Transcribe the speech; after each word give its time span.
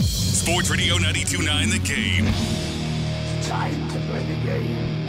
Sports 0.00 0.70
Radio 0.70 0.96
92.9 0.96 1.70
The 1.72 1.78
Game. 1.80 2.26
Time 3.42 3.88
to 3.90 3.98
play 4.00 4.22
the 4.24 4.34
game. 4.46 5.06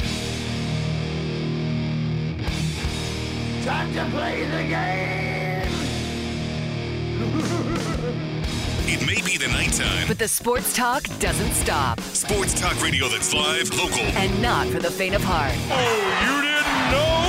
Time 3.64 3.94
to 3.94 4.06
play 4.16 4.46
the 4.46 4.64
game. 4.68 5.70
It 8.92 9.06
may 9.06 9.22
be 9.22 9.38
the 9.38 9.48
nighttime. 9.50 10.08
But 10.08 10.18
the 10.18 10.28
sports 10.28 10.74
talk 10.74 11.04
doesn't 11.20 11.52
stop. 11.52 12.00
Sports 12.02 12.60
talk 12.60 12.82
radio 12.82 13.08
that's 13.08 13.36
live, 13.36 13.70
local. 13.76 14.00
And 14.00 14.42
not 14.42 14.66
for 14.66 14.80
the 14.80 14.90
faint 14.90 15.14
of 15.14 15.24
heart. 15.24 15.54
Oh, 15.70 16.26
you 16.26 16.42
didn't 16.42 16.92
know? 16.92 17.29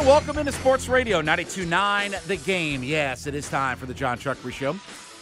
And 0.00 0.08
welcome 0.08 0.38
into 0.38 0.50
Sports 0.52 0.88
Radio 0.88 1.20
92.9 1.20 2.26
The 2.26 2.38
Game. 2.38 2.82
Yes, 2.82 3.26
it 3.26 3.34
is 3.34 3.50
time 3.50 3.76
for 3.76 3.84
the 3.84 3.92
John 3.92 4.16
Chuckery 4.18 4.50
Show. 4.50 4.72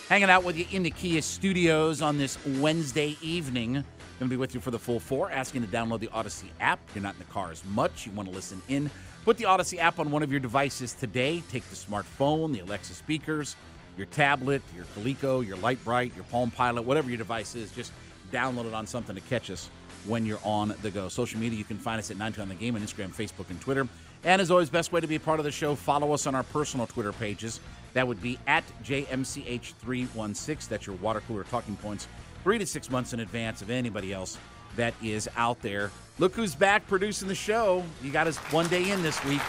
Hanging 0.08 0.30
out 0.30 0.44
with 0.44 0.56
you 0.56 0.66
in 0.70 0.84
the 0.84 0.90
Kia 0.92 1.20
studios 1.20 2.00
on 2.00 2.16
this 2.16 2.38
Wednesday 2.46 3.16
evening. 3.20 3.72
Going 3.72 3.84
to 4.20 4.28
be 4.28 4.36
with 4.36 4.54
you 4.54 4.60
for 4.60 4.70
the 4.70 4.78
full 4.78 5.00
four, 5.00 5.32
asking 5.32 5.62
to 5.62 5.66
download 5.66 5.98
the 5.98 6.08
Odyssey 6.12 6.52
app. 6.60 6.78
You're 6.94 7.02
not 7.02 7.14
in 7.14 7.18
the 7.18 7.24
car 7.24 7.50
as 7.50 7.64
much. 7.64 8.06
You 8.06 8.12
want 8.12 8.28
to 8.28 8.34
listen 8.34 8.62
in. 8.68 8.88
Put 9.24 9.36
the 9.36 9.46
Odyssey 9.46 9.80
app 9.80 9.98
on 9.98 10.12
one 10.12 10.22
of 10.22 10.30
your 10.30 10.38
devices 10.38 10.92
today. 10.92 11.42
Take 11.50 11.68
the 11.70 11.74
smartphone, 11.74 12.52
the 12.52 12.60
Alexa 12.60 12.94
speakers, 12.94 13.56
your 13.96 14.06
tablet, 14.06 14.62
your 14.76 14.84
Coleco, 14.96 15.44
your 15.44 15.56
Lite-Brite, 15.56 16.14
your 16.14 16.24
Palm 16.26 16.52
Pilot, 16.52 16.82
whatever 16.82 17.08
your 17.08 17.18
device 17.18 17.56
is. 17.56 17.72
Just 17.72 17.90
download 18.30 18.66
it 18.66 18.74
on 18.74 18.86
something 18.86 19.16
to 19.16 19.22
catch 19.22 19.50
us 19.50 19.70
when 20.06 20.24
you're 20.24 20.38
on 20.44 20.72
the 20.82 20.90
go. 20.92 21.08
Social 21.08 21.40
media, 21.40 21.58
you 21.58 21.64
can 21.64 21.78
find 21.78 21.98
us 21.98 22.12
at 22.12 22.16
92 22.16 22.42
on 22.42 22.48
the 22.48 22.54
game 22.54 22.76
on 22.76 22.82
Instagram, 22.82 23.12
Facebook, 23.12 23.50
and 23.50 23.60
Twitter. 23.60 23.88
And 24.24 24.42
as 24.42 24.50
always, 24.50 24.68
best 24.70 24.92
way 24.92 25.00
to 25.00 25.06
be 25.06 25.14
a 25.16 25.20
part 25.20 25.38
of 25.38 25.44
the 25.44 25.52
show, 25.52 25.74
follow 25.74 26.12
us 26.12 26.26
on 26.26 26.34
our 26.34 26.42
personal 26.42 26.86
Twitter 26.86 27.12
pages. 27.12 27.60
That 27.94 28.06
would 28.06 28.20
be 28.20 28.38
at 28.46 28.64
JMCH316. 28.84 30.68
That's 30.68 30.86
your 30.86 30.96
water 30.96 31.20
cooler 31.26 31.44
talking 31.44 31.76
points, 31.76 32.08
three 32.42 32.58
to 32.58 32.66
six 32.66 32.90
months 32.90 33.12
in 33.12 33.20
advance 33.20 33.62
of 33.62 33.70
anybody 33.70 34.12
else 34.12 34.36
that 34.76 34.94
is 35.02 35.28
out 35.36 35.60
there. 35.62 35.90
Look 36.18 36.34
who's 36.34 36.54
back 36.54 36.86
producing 36.86 37.28
the 37.28 37.34
show. 37.34 37.84
You 38.02 38.10
got 38.10 38.26
us 38.26 38.36
one 38.52 38.66
day 38.68 38.90
in 38.90 39.02
this 39.02 39.22
week. 39.24 39.40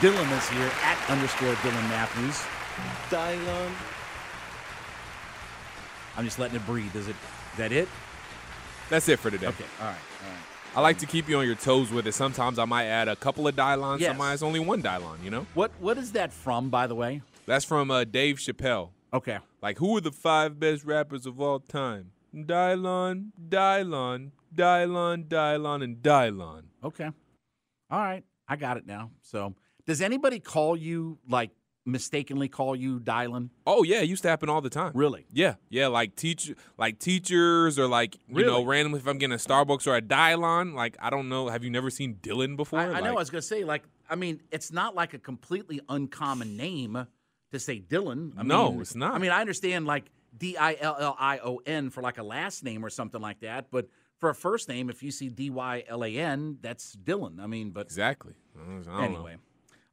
Dylan 0.00 0.30
is 0.36 0.48
here 0.50 0.70
at 0.82 1.10
underscore 1.10 1.54
Dylan 1.54 1.88
Matthews. 1.88 2.42
Dylan. 3.08 3.70
I'm 6.16 6.24
just 6.24 6.38
letting 6.38 6.56
it 6.56 6.66
breathe. 6.66 6.94
Is 6.94 7.08
it? 7.08 7.16
Is 7.52 7.58
that 7.58 7.72
it? 7.72 7.88
That's 8.90 9.08
it 9.08 9.18
for 9.18 9.30
today. 9.30 9.46
Okay. 9.46 9.64
All 9.80 9.86
right. 9.88 9.96
I 10.76 10.80
like 10.80 10.98
to 10.98 11.06
keep 11.06 11.28
you 11.28 11.38
on 11.38 11.46
your 11.46 11.54
toes 11.54 11.92
with 11.92 12.04
it. 12.08 12.14
Sometimes 12.14 12.58
I 12.58 12.64
might 12.64 12.86
add 12.86 13.06
a 13.06 13.14
couple 13.14 13.46
of 13.46 13.54
Dylons. 13.54 14.00
Yes. 14.00 14.10
Sometimes 14.10 14.42
only 14.42 14.58
one 14.58 14.82
Dylon, 14.82 15.22
you 15.22 15.30
know? 15.30 15.46
What 15.54 15.70
What 15.78 15.98
is 15.98 16.10
that 16.12 16.32
from, 16.32 16.68
by 16.68 16.88
the 16.88 16.96
way? 16.96 17.22
That's 17.46 17.64
from 17.64 17.92
uh, 17.92 18.02
Dave 18.02 18.36
Chappelle. 18.38 18.90
Okay. 19.12 19.38
Like, 19.62 19.78
who 19.78 19.96
are 19.96 20.00
the 20.00 20.10
five 20.10 20.58
best 20.58 20.84
rappers 20.84 21.26
of 21.26 21.40
all 21.40 21.60
time? 21.60 22.10
Dylon, 22.34 23.30
Dylon, 23.48 24.32
Dylon, 24.52 25.28
Dylon, 25.28 25.84
and 25.84 25.96
Dylon. 25.98 26.62
Okay. 26.82 27.10
All 27.90 28.00
right. 28.00 28.24
I 28.48 28.56
got 28.56 28.76
it 28.76 28.84
now. 28.84 29.10
So, 29.22 29.54
does 29.86 30.00
anybody 30.00 30.40
call 30.40 30.76
you 30.76 31.18
like 31.28 31.50
mistakenly 31.86 32.48
call 32.48 32.74
you 32.74 33.00
Dylan? 33.00 33.50
Oh 33.66 33.82
yeah, 33.82 34.00
it 34.00 34.08
used 34.08 34.22
to 34.22 34.28
happen 34.28 34.48
all 34.48 34.60
the 34.60 34.70
time. 34.70 34.92
Really? 34.94 35.26
Yeah, 35.32 35.54
yeah. 35.68 35.88
Like 35.88 36.16
teacher, 36.16 36.54
like 36.78 36.98
teachers, 36.98 37.78
or 37.78 37.86
like 37.86 38.16
you 38.28 38.44
know, 38.44 38.64
randomly 38.64 39.00
if 39.00 39.06
I'm 39.06 39.18
getting 39.18 39.34
a 39.34 39.38
Starbucks 39.38 39.86
or 39.86 39.96
a 39.96 40.02
Dylan. 40.02 40.74
Like 40.74 40.96
I 41.00 41.10
don't 41.10 41.28
know. 41.28 41.48
Have 41.48 41.64
you 41.64 41.70
never 41.70 41.90
seen 41.90 42.16
Dylan 42.16 42.56
before? 42.56 42.80
I, 42.80 42.92
I 42.94 43.00
know. 43.00 43.10
I 43.10 43.12
was 43.12 43.30
gonna 43.30 43.42
say 43.42 43.64
like 43.64 43.84
I 44.08 44.16
mean, 44.16 44.42
it's 44.50 44.72
not 44.72 44.94
like 44.94 45.14
a 45.14 45.18
completely 45.18 45.80
uncommon 45.88 46.56
name 46.56 47.06
to 47.52 47.58
say 47.58 47.80
Dylan. 47.80 48.32
I 48.36 48.42
No, 48.42 48.72
mean, 48.72 48.80
it's 48.80 48.94
not. 48.94 49.14
I 49.14 49.18
mean, 49.18 49.30
I 49.30 49.40
understand 49.40 49.86
like 49.86 50.10
D 50.36 50.56
I 50.56 50.76
L 50.80 50.96
L 50.98 51.16
I 51.18 51.38
O 51.38 51.60
N 51.64 51.90
for 51.90 52.02
like 52.02 52.18
a 52.18 52.22
last 52.22 52.64
name 52.64 52.84
or 52.84 52.90
something 52.90 53.20
like 53.20 53.40
that, 53.40 53.70
but 53.70 53.88
for 54.18 54.30
a 54.30 54.34
first 54.34 54.68
name, 54.68 54.90
if 54.90 55.02
you 55.02 55.10
see 55.10 55.28
D 55.28 55.50
Y 55.50 55.84
L 55.88 56.04
A 56.04 56.08
N, 56.08 56.58
that's 56.60 56.96
Dylan. 56.96 57.40
I 57.40 57.46
mean, 57.46 57.70
but 57.70 57.86
exactly. 57.86 58.34
I 58.58 58.70
don't 58.70 59.12
know. 59.12 59.28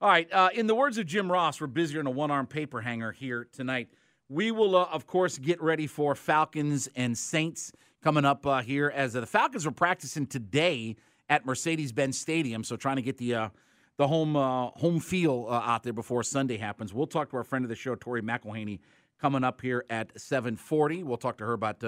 All 0.01 0.09
right. 0.09 0.27
Uh, 0.33 0.49
in 0.55 0.65
the 0.65 0.73
words 0.73 0.97
of 0.97 1.05
Jim 1.05 1.31
Ross, 1.31 1.61
we're 1.61 1.67
busier 1.67 1.99
than 1.99 2.07
a 2.07 2.09
one 2.11 2.31
arm 2.31 2.47
paper 2.47 2.81
hanger 2.81 3.11
here 3.11 3.47
tonight. 3.53 3.87
We 4.29 4.49
will, 4.49 4.75
uh, 4.75 4.85
of 4.85 5.05
course, 5.05 5.37
get 5.37 5.61
ready 5.61 5.85
for 5.85 6.15
Falcons 6.15 6.89
and 6.95 7.15
Saints 7.15 7.71
coming 8.01 8.25
up 8.25 8.47
uh, 8.47 8.63
here 8.63 8.91
as 8.95 9.15
uh, 9.15 9.19
the 9.19 9.27
Falcons 9.27 9.67
are 9.67 9.71
practicing 9.71 10.25
today 10.25 10.95
at 11.29 11.45
Mercedes 11.45 11.91
Benz 11.91 12.17
Stadium. 12.19 12.63
So 12.63 12.75
trying 12.75 12.95
to 12.95 13.01
get 13.03 13.17
the. 13.17 13.35
Uh, 13.35 13.49
the 13.97 14.07
home 14.07 14.35
uh, 14.35 14.67
home 14.69 14.99
feel 14.99 15.47
out 15.51 15.83
there 15.83 15.93
before 15.93 16.23
Sunday 16.23 16.57
happens. 16.57 16.91
We'll 16.91 17.05
talk 17.05 17.29
to 17.31 17.37
our 17.37 17.43
friend 17.43 17.63
of 17.63 17.69
the 17.69 17.75
show, 17.75 17.93
Tori 17.93 18.23
McElhaney, 18.23 18.79
coming 19.19 19.43
up 19.43 19.61
here 19.61 19.85
at 19.91 20.15
7:40. 20.15 21.03
We'll 21.03 21.17
talk 21.17 21.37
to 21.37 21.45
her 21.45 21.53
about 21.53 21.83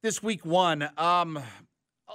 this 0.00 0.22
week 0.22 0.46
one. 0.46 0.88
Um, 0.96 1.38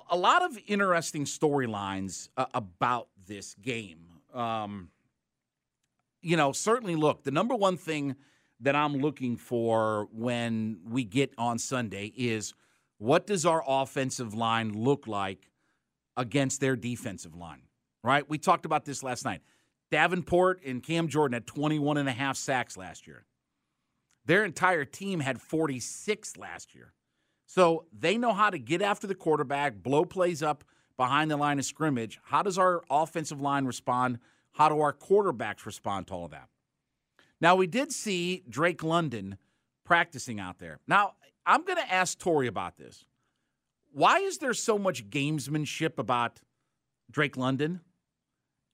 a- 0.10 0.18
lot 0.18 0.42
of 0.42 0.58
interesting 0.66 1.26
storylines 1.26 2.30
about 2.56 3.10
this 3.28 3.54
game. 3.62 4.07
Um, 4.38 4.90
you 6.22 6.38
know, 6.38 6.52
certainly 6.52 6.96
look, 6.96 7.24
the 7.24 7.32
number 7.32 7.56
one 7.56 7.78
thing 7.78 8.16
that 8.60 8.76
I'm 8.76 8.98
looking 8.98 9.38
for 9.38 10.08
when 10.12 10.80
we 10.88 11.04
get 11.04 11.34
on 11.38 11.60
Sunday 11.60 12.14
is 12.16 12.54
what 12.98 13.28
does 13.28 13.46
our 13.46 13.64
offensive 13.68 14.34
line 14.34 14.74
look 14.74 15.08
like 15.08 15.50
against 16.16 16.62
their 16.62 16.76
defensive 16.76 17.36
line, 17.36 17.62
right? 18.04 18.28
We 18.28 18.38
talked 18.38 18.66
about 18.66 18.86
this 18.86 19.04
last 19.04 19.26
night. 19.26 19.42
Davenport 19.92 20.62
and 20.66 20.84
Cam 20.84 21.08
Jordan 21.08 21.34
had 21.34 21.48
21 21.48 21.98
and 21.98 22.10
a 22.10 22.14
half 22.14 22.36
sacks 22.36 22.76
last 22.76 23.08
year. 23.08 23.26
Their 24.26 24.44
entire 24.44 24.84
team 24.84 25.22
had 25.22 25.40
46 25.40 26.36
last 26.38 26.76
year. 26.76 26.94
So 27.46 27.86
they 27.98 28.18
know 28.18 28.34
how 28.34 28.50
to 28.50 28.60
get 28.60 28.82
after 28.82 29.08
the 29.08 29.16
quarterback, 29.16 29.82
blow 29.82 30.04
plays 30.04 30.44
up 30.44 30.66
behind 30.98 31.30
the 31.32 31.38
line 31.38 31.60
of 31.60 31.66
scrimmage. 31.66 32.20
How 32.24 32.42
does 32.42 32.58
our 32.58 32.84
offensive 32.90 33.40
line 33.40 33.66
respond? 33.66 34.20
How 34.54 34.68
do 34.70 34.82
our 34.82 34.94
quarterbacks 34.94 35.66
respond 35.66 36.08
to 36.08 36.14
all 36.14 36.26
of 36.26 36.32
that? 36.32 36.50
Now, 37.40 37.56
we 37.56 37.68
did 37.68 37.92
see 37.92 38.44
Drake 38.50 38.84
London 38.84 39.38
practicing 39.86 40.40
out 40.40 40.58
there. 40.58 40.80
Now, 40.88 41.14
I'm 41.46 41.64
going 41.64 41.78
to 41.78 41.94
ask 41.94 42.18
Tori 42.18 42.48
about 42.48 42.78
this. 42.78 43.06
Why 43.94 44.18
is 44.20 44.40
there 44.40 44.54
so 44.54 44.78
much 44.78 45.10
gamesmanship 45.10 45.98
about 45.98 46.42
Drake 47.10 47.38
London? 47.38 47.82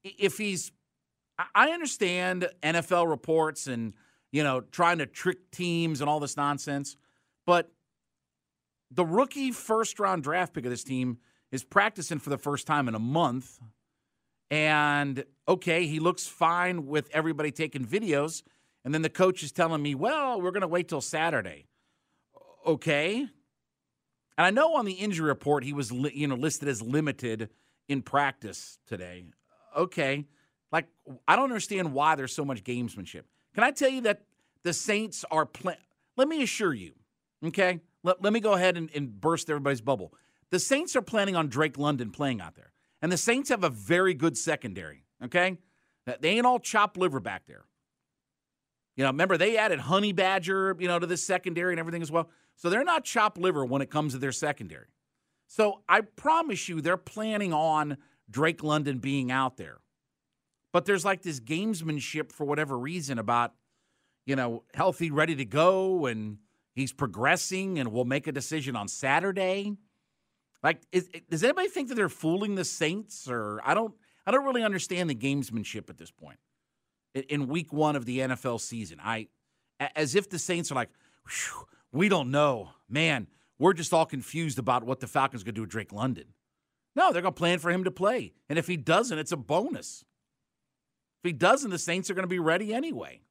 If 0.04 0.38
he's, 0.38 0.72
I- 1.38 1.72
understand 1.72 2.48
NFL 2.64 3.10
reports 3.10 3.68
and, 3.68 3.94
you 4.32 4.44
know, 4.44 4.62
trying 4.62 5.00
to 5.00 5.06
trick 5.06 5.52
teams 5.52 6.02
and 6.02 6.10
all 6.10 6.20
this 6.20 6.38
nonsense, 6.38 6.96
but 7.46 7.72
the 8.90 9.06
rookie 9.06 9.52
first 9.52 10.00
round 10.00 10.24
draft 10.24 10.54
pick 10.54 10.66
of 10.66 10.72
this 10.72 10.84
team 10.84 11.18
is 11.54 11.64
practicing 11.64 12.18
for 12.18 12.32
the 12.32 12.38
first 12.38 12.66
time 12.66 12.88
in 12.88 12.96
a 12.96 13.00
month. 13.00 13.60
And 14.50 15.24
okay, 15.48 15.86
he 15.86 16.00
looks 16.00 16.28
fine 16.28 16.88
with 16.88 17.10
everybody 17.14 17.52
taking 17.52 17.86
videos. 17.86 18.44
And 18.84 18.94
then 18.94 19.04
the 19.04 19.10
coach 19.10 19.44
is 19.44 19.52
telling 19.52 19.82
me, 19.82 19.96
well, 19.96 20.42
we're 20.42 20.52
going 20.52 20.62
to 20.62 20.68
wait 20.68 20.90
till 20.90 21.00
Saturday. 21.00 21.68
Okay. 22.66 23.20
And 24.38 24.48
I 24.48 24.50
know 24.50 24.76
on 24.76 24.86
the 24.86 24.94
injury 24.94 25.28
report 25.28 25.64
he 25.64 25.74
was 25.74 25.92
li- 25.92 26.12
you 26.14 26.28
know 26.28 26.36
listed 26.36 26.68
as 26.68 26.82
limited 26.82 27.50
in 27.88 28.02
practice 28.02 28.80
today. 28.88 29.26
Okay. 29.78 30.26
Like 30.72 30.88
I 31.28 31.36
don't 31.36 31.46
understand 31.46 31.94
why 31.94 32.16
there's 32.16 32.34
so 32.34 32.44
much 32.44 32.64
gamesmanship. 32.64 33.24
Can 33.54 33.64
I 33.64 33.72
tell 33.72 33.90
you 33.90 34.02
that 34.02 34.24
the 34.64 34.74
Saints 34.74 35.24
are 35.30 35.46
playing. 35.46 35.78
Let 36.18 36.28
me 36.28 36.42
assure 36.42 36.74
you, 36.74 36.94
okay? 37.46 37.80
Let, 38.04 38.24
let 38.24 38.34
me 38.34 38.40
go 38.40 38.54
ahead 38.54 38.78
and, 38.78 38.90
and 38.96 39.20
burst 39.20 39.50
everybody's 39.50 39.82
bubble. 39.82 40.14
The 40.54 40.60
Saints 40.60 40.96
are 40.96 41.02
planning 41.02 41.36
on 41.36 41.48
Drake 41.48 41.80
London 41.80 42.12
playing 42.12 42.40
out 42.40 42.54
there. 42.54 42.74
And 43.02 43.12
the 43.12 43.18
Saints 43.18 43.50
have 43.50 43.64
a 43.64 43.72
very 43.72 44.14
good 44.14 44.38
secondary, 44.38 45.04
okay? 45.26 45.58
They 46.20 46.30
ain't 46.30 46.46
all 46.46 46.60
chopped 46.60 46.96
liver 46.96 47.20
back 47.20 47.48
there. 47.48 47.66
You 48.96 49.04
know, 49.04 49.10
remember 49.10 49.36
they 49.36 49.58
added 49.58 49.80
Honey 49.80 50.14
Badger, 50.14 50.78
you 50.78 50.88
know, 50.88 51.00
to 51.00 51.08
this 51.08 51.26
secondary 51.26 51.74
and 51.74 51.80
everything 51.80 52.04
as 52.04 52.12
well. 52.12 52.30
So 52.56 52.70
they're 52.70 52.84
not 52.84 53.04
chopped 53.04 53.40
liver 53.40 53.66
when 53.66 53.82
it 53.82 53.90
comes 53.90 54.14
to 54.14 54.20
their 54.20 54.32
secondary. 54.32 54.90
So 55.48 55.82
I 55.90 56.02
promise 56.02 56.70
you, 56.70 56.82
they're 56.82 56.98
planning 56.98 57.52
on 57.52 57.98
Drake 58.30 58.62
London 58.62 59.00
being 59.00 59.32
out 59.32 59.58
there. 59.58 59.80
But 60.72 60.86
there's 60.86 61.04
like 61.04 61.24
this 61.24 61.40
gamesmanship 61.40 62.32
for 62.32 62.46
whatever 62.46 62.78
reason 62.78 63.18
about, 63.18 63.56
you 64.28 64.36
know, 64.36 64.66
healthy, 64.76 65.10
ready 65.10 65.36
to 65.36 65.46
go, 65.46 66.06
and 66.06 66.38
he's 66.76 66.94
progressing, 66.94 67.80
and 67.80 67.92
we'll 67.92 68.06
make 68.06 68.28
a 68.28 68.32
decision 68.32 68.76
on 68.76 68.88
Saturday. 68.88 69.78
Like, 70.64 70.82
is, 70.92 71.10
does 71.30 71.44
anybody 71.44 71.68
think 71.68 71.90
that 71.90 71.96
they're 71.96 72.10
fooling 72.10 72.56
the 72.56 72.66
Saints? 72.66 73.28
Or 73.30 73.62
I 73.66 73.74
don't, 73.74 73.94
I 74.26 74.32
don't 74.32 74.46
really 74.46 74.64
understand 74.64 75.10
the 75.10 75.16
gamesmanship 75.16 75.90
at 75.90 75.98
this 75.98 76.12
point. 76.12 76.40
In, 77.14 77.24
in 77.24 77.48
week 77.48 77.74
one 77.74 77.96
of 77.96 78.06
the 78.06 78.20
NFL 78.20 78.62
season, 78.62 79.00
I, 79.04 79.28
as 79.96 80.16
if 80.16 80.30
the 80.30 80.40
Saints 80.40 80.72
are 80.72 80.76
like, 80.76 80.90
we 81.92 82.10
don't 82.10 82.32
know, 82.32 82.70
man. 82.90 83.28
We're 83.60 83.74
just 83.74 83.94
all 83.94 84.06
confused 84.06 84.58
about 84.58 84.84
what 84.84 85.00
the 85.00 85.08
Falcons 85.08 85.44
going 85.44 85.54
to 85.54 85.58
do 85.58 85.62
with 85.62 85.70
Drake 85.70 85.94
London. 85.94 86.26
No, 86.96 87.12
they're 87.12 87.22
going 87.22 87.34
to 87.34 87.38
plan 87.38 87.60
for 87.60 87.72
him 87.72 87.84
to 87.86 87.92
play, 87.92 88.34
and 88.50 88.60
if 88.60 88.68
he 88.68 88.78
doesn't, 88.78 89.18
it's 89.18 89.32
a 89.32 89.38
bonus. 89.38 90.04
If 91.24 91.30
he 91.30 91.34
doesn't, 91.34 91.72
the 91.72 91.80
Saints 91.80 92.10
are 92.10 92.14
going 92.14 92.24
to 92.24 92.30
be 92.30 92.40
ready 92.40 92.74
anyway. 92.74 93.22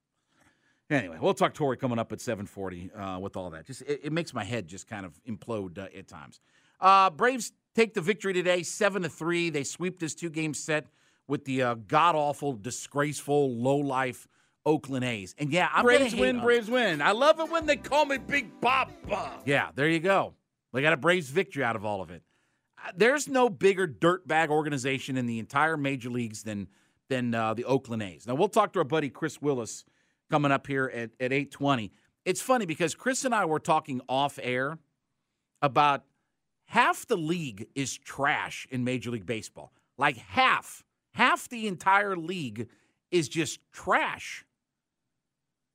Anyway, 0.90 1.17
we'll 1.20 1.34
talk 1.34 1.55
Tori 1.55 1.76
coming 1.76 1.99
up 1.99 2.12
at 2.12 2.19
7:40 2.19 3.17
uh, 3.17 3.19
with 3.19 3.37
all 3.37 3.50
that. 3.50 3.67
Just 3.67 3.82
it, 3.82 4.00
it, 4.05 4.12
makes 4.12 4.34
my 4.34 4.44
head 4.44 4.67
just 4.67 4.87
kind 4.87 5.06
of 5.06 5.19
implode 5.25 5.79
uh, 5.79 5.87
at 5.96 6.08
times. 6.08 6.40
Uh, 6.82 7.11
Braves 7.11 7.52
take 7.75 7.94
the 7.94 8.00
victory 8.00 8.32
today, 8.32 8.64
seven 8.64 9.02
to 9.02 9.08
three. 9.08 9.49
They 9.49 9.64
sweep 9.64 10.00
this 10.00 10.14
two-game 10.14 10.52
set 10.52 10.88
with 11.29 11.44
the 11.44 11.62
uh, 11.62 11.75
god 11.75 12.17
awful, 12.17 12.55
disgraceful, 12.55 13.55
low 13.55 13.76
life 13.76 14.26
Oakland 14.67 15.05
A's. 15.05 15.34
And 15.38 15.50
yeah, 15.50 15.69
I'm 15.73 15.84
Braves 15.84 16.14
win, 16.14 16.37
them. 16.37 16.44
Braves 16.44 16.69
win. 16.69 17.00
I 17.00 17.12
love 17.12 17.40
it 17.40 17.49
when 17.49 17.67
they 17.67 17.76
call 17.76 18.05
me 18.05 18.19
Big 18.19 18.61
Papa. 18.61 19.40
Yeah, 19.44 19.70
there 19.75 19.88
you 19.88 20.00
go. 20.00 20.34
They 20.73 20.82
got 20.82 20.93
a 20.93 20.96
Braves 20.96 21.31
victory 21.31 21.64
out 21.64 21.76
of 21.76 21.84
all 21.84 22.02
of 22.02 22.11
it. 22.11 22.23
Uh, 22.79 22.90
there's 22.96 23.29
no 23.29 23.49
bigger 23.49 23.87
dirtbag 23.87 24.49
organization 24.49 25.17
in 25.17 25.26
the 25.26 25.38
entire 25.38 25.76
major 25.76 26.11
leagues 26.11 26.43
than 26.43 26.69
than 27.08 27.34
uh, 27.34 27.52
the 27.55 27.64
Oakland 27.64 28.02
A's. 28.02 28.26
Now 28.26 28.34
we'll 28.34 28.49
talk 28.49 28.73
to 28.73 28.79
our 28.79 28.84
buddy 28.84 29.08
Chris 29.08 29.40
Willis 29.40 29.84
coming 30.31 30.50
up 30.50 30.67
here 30.67 30.90
at, 30.93 31.11
at 31.20 31.31
8:20. 31.31 31.90
It's 32.25 32.40
funny 32.40 32.67
because 32.67 32.94
Chris 32.94 33.25
and 33.25 33.34
I 33.34 33.44
were 33.44 33.58
talking 33.58 34.00
off 34.08 34.38
air 34.43 34.79
about 35.61 36.05
half 36.73 37.07
the 37.07 37.19
league 37.19 37.67
is 37.75 37.99
trash 37.99 38.67
in 38.71 38.83
Major 38.83 39.11
League 39.11 39.27
Baseball. 39.27 39.75
Like 39.99 40.17
half, 40.17 40.83
half 41.13 41.47
the 41.51 41.67
entire 41.67 42.17
league 42.17 42.67
is 43.11 43.29
just 43.29 43.61
trash. 43.73 44.47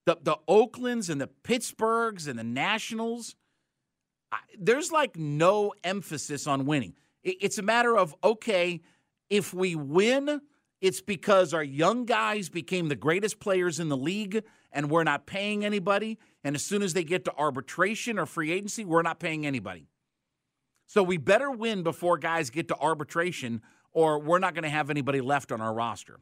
The 0.08 0.18
the 0.20 0.38
Oaklands 0.48 1.12
and 1.12 1.22
the 1.22 1.30
Pittsburghs 1.44 2.28
and 2.28 2.40
the 2.40 2.44
Nationals, 2.44 3.36
there's 4.58 4.92
like 4.92 5.16
no 5.16 5.72
emphasis 5.84 6.48
on 6.48 6.66
winning. 6.66 6.96
It's 7.24 7.60
a 7.60 7.64
matter 7.64 7.96
of 7.96 8.16
okay, 8.24 8.82
if 9.30 9.54
we 9.54 9.76
win, 9.76 10.42
it's 10.82 11.02
because 11.02 11.54
our 11.54 11.64
young 11.64 12.06
guys 12.06 12.50
became 12.50 12.88
the 12.88 12.96
greatest 12.96 13.40
players 13.40 13.80
in 13.80 13.90
the 13.90 13.98
league 13.98 14.44
and 14.72 14.90
we're 14.90 15.04
not 15.04 15.28
paying 15.28 15.64
anybody. 15.64 16.18
And 16.44 16.56
as 16.56 16.64
soon 16.64 16.82
as 16.82 16.94
they 16.94 17.04
get 17.04 17.24
to 17.26 17.34
arbitration 17.38 18.18
or 18.18 18.26
free 18.26 18.52
agency, 18.52 18.84
we're 18.84 19.04
not 19.04 19.20
paying 19.20 19.46
anybody. 19.46 19.90
So 20.88 21.04
we 21.04 21.18
better 21.18 21.52
win 21.52 21.84
before 21.84 22.18
guys 22.18 22.50
get 22.50 22.70
to 22.70 22.78
arbitration 22.78 23.62
or 23.92 24.20
we're 24.20 24.40
not 24.40 24.54
going 24.54 24.64
to 24.64 24.70
have 24.70 24.90
anybody 24.90 25.22
left 25.22 25.52
on 25.52 25.62
our 25.62 25.74
roster. 25.74 26.20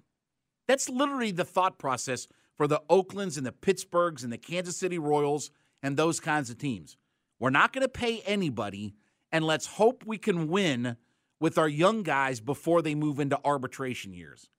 That's 0.67 0.89
literally 0.89 1.31
the 1.31 1.45
thought 1.45 1.77
process 1.77 2.27
for 2.55 2.67
the 2.67 2.81
Oaklands 2.89 3.37
and 3.37 3.45
the 3.45 3.51
Pittsburghs 3.51 4.23
and 4.23 4.33
the 4.33 4.37
Kansas 4.37 4.77
City 4.77 4.97
Royals 4.97 5.51
and 5.83 5.95
those 5.95 6.19
kinds 6.19 6.49
of 6.49 6.57
teams. 6.57 6.97
We're 7.39 7.51
not 7.51 7.73
going 7.73 7.83
to 7.83 7.89
pay 7.89 8.21
anybody, 8.21 8.95
and 9.31 9.45
let's 9.45 9.65
hope 9.67 10.03
we 10.05 10.17
can 10.17 10.47
win 10.47 10.97
with 11.39 11.57
our 11.57 11.67
young 11.67 12.01
guys 12.01 12.39
before 12.39 12.81
they 12.81 12.95
move 12.95 13.19
into 13.19 13.39
arbitration 13.43 14.13
years. 14.13 14.49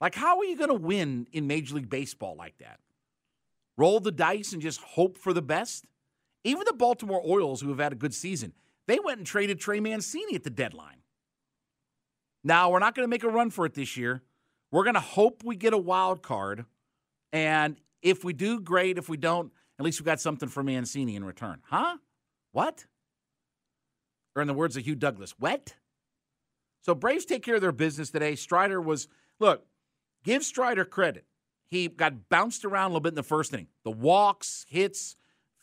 Like, 0.00 0.16
how 0.16 0.38
are 0.38 0.44
you 0.44 0.56
going 0.56 0.68
to 0.68 0.74
win 0.74 1.28
in 1.32 1.46
Major 1.46 1.76
League 1.76 1.88
Baseball 1.88 2.34
like 2.36 2.58
that? 2.58 2.80
Roll 3.78 4.00
the 4.00 4.12
dice 4.12 4.52
and 4.52 4.60
just 4.60 4.80
hope 4.80 5.16
for 5.16 5.32
the 5.32 5.40
best? 5.40 5.86
Even 6.42 6.64
the 6.66 6.74
Baltimore 6.74 7.20
Orioles, 7.22 7.60
who 7.60 7.70
have 7.70 7.78
had 7.78 7.92
a 7.92 7.96
good 7.96 8.12
season, 8.12 8.52
they 8.86 8.98
went 8.98 9.18
and 9.18 9.26
traded 9.26 9.60
Trey 9.60 9.80
Mancini 9.80 10.34
at 10.34 10.44
the 10.44 10.50
deadline. 10.50 11.02
Now, 12.42 12.70
we're 12.70 12.78
not 12.78 12.94
going 12.94 13.04
to 13.04 13.10
make 13.10 13.24
a 13.24 13.28
run 13.28 13.50
for 13.50 13.64
it 13.64 13.74
this 13.74 13.96
year. 13.96 14.22
We're 14.70 14.84
going 14.84 14.94
to 14.94 15.00
hope 15.00 15.42
we 15.44 15.56
get 15.56 15.72
a 15.72 15.78
wild 15.78 16.22
card. 16.22 16.66
And 17.32 17.80
if 18.02 18.22
we 18.22 18.32
do, 18.32 18.60
great. 18.60 18.98
If 18.98 19.08
we 19.08 19.16
don't, 19.16 19.50
at 19.78 19.84
least 19.84 20.00
we 20.00 20.04
got 20.04 20.20
something 20.20 20.48
for 20.48 20.62
Mancini 20.62 21.16
in 21.16 21.24
return. 21.24 21.62
Huh? 21.64 21.96
What? 22.52 22.84
Or 24.36 24.42
in 24.42 24.48
the 24.48 24.54
words 24.54 24.76
of 24.76 24.84
Hugh 24.84 24.94
Douglas, 24.94 25.34
wet? 25.38 25.74
So 26.82 26.94
Braves 26.94 27.24
take 27.24 27.42
care 27.42 27.54
of 27.54 27.62
their 27.62 27.72
business 27.72 28.10
today. 28.10 28.34
Strider 28.34 28.80
was, 28.80 29.08
look, 29.40 29.66
give 30.22 30.44
Strider 30.44 30.84
credit. 30.84 31.24
He 31.66 31.88
got 31.88 32.28
bounced 32.28 32.64
around 32.64 32.86
a 32.86 32.88
little 32.88 33.00
bit 33.00 33.10
in 33.10 33.14
the 33.14 33.22
first 33.22 33.54
inning. 33.54 33.68
The 33.84 33.90
walks, 33.90 34.66
hits, 34.68 35.16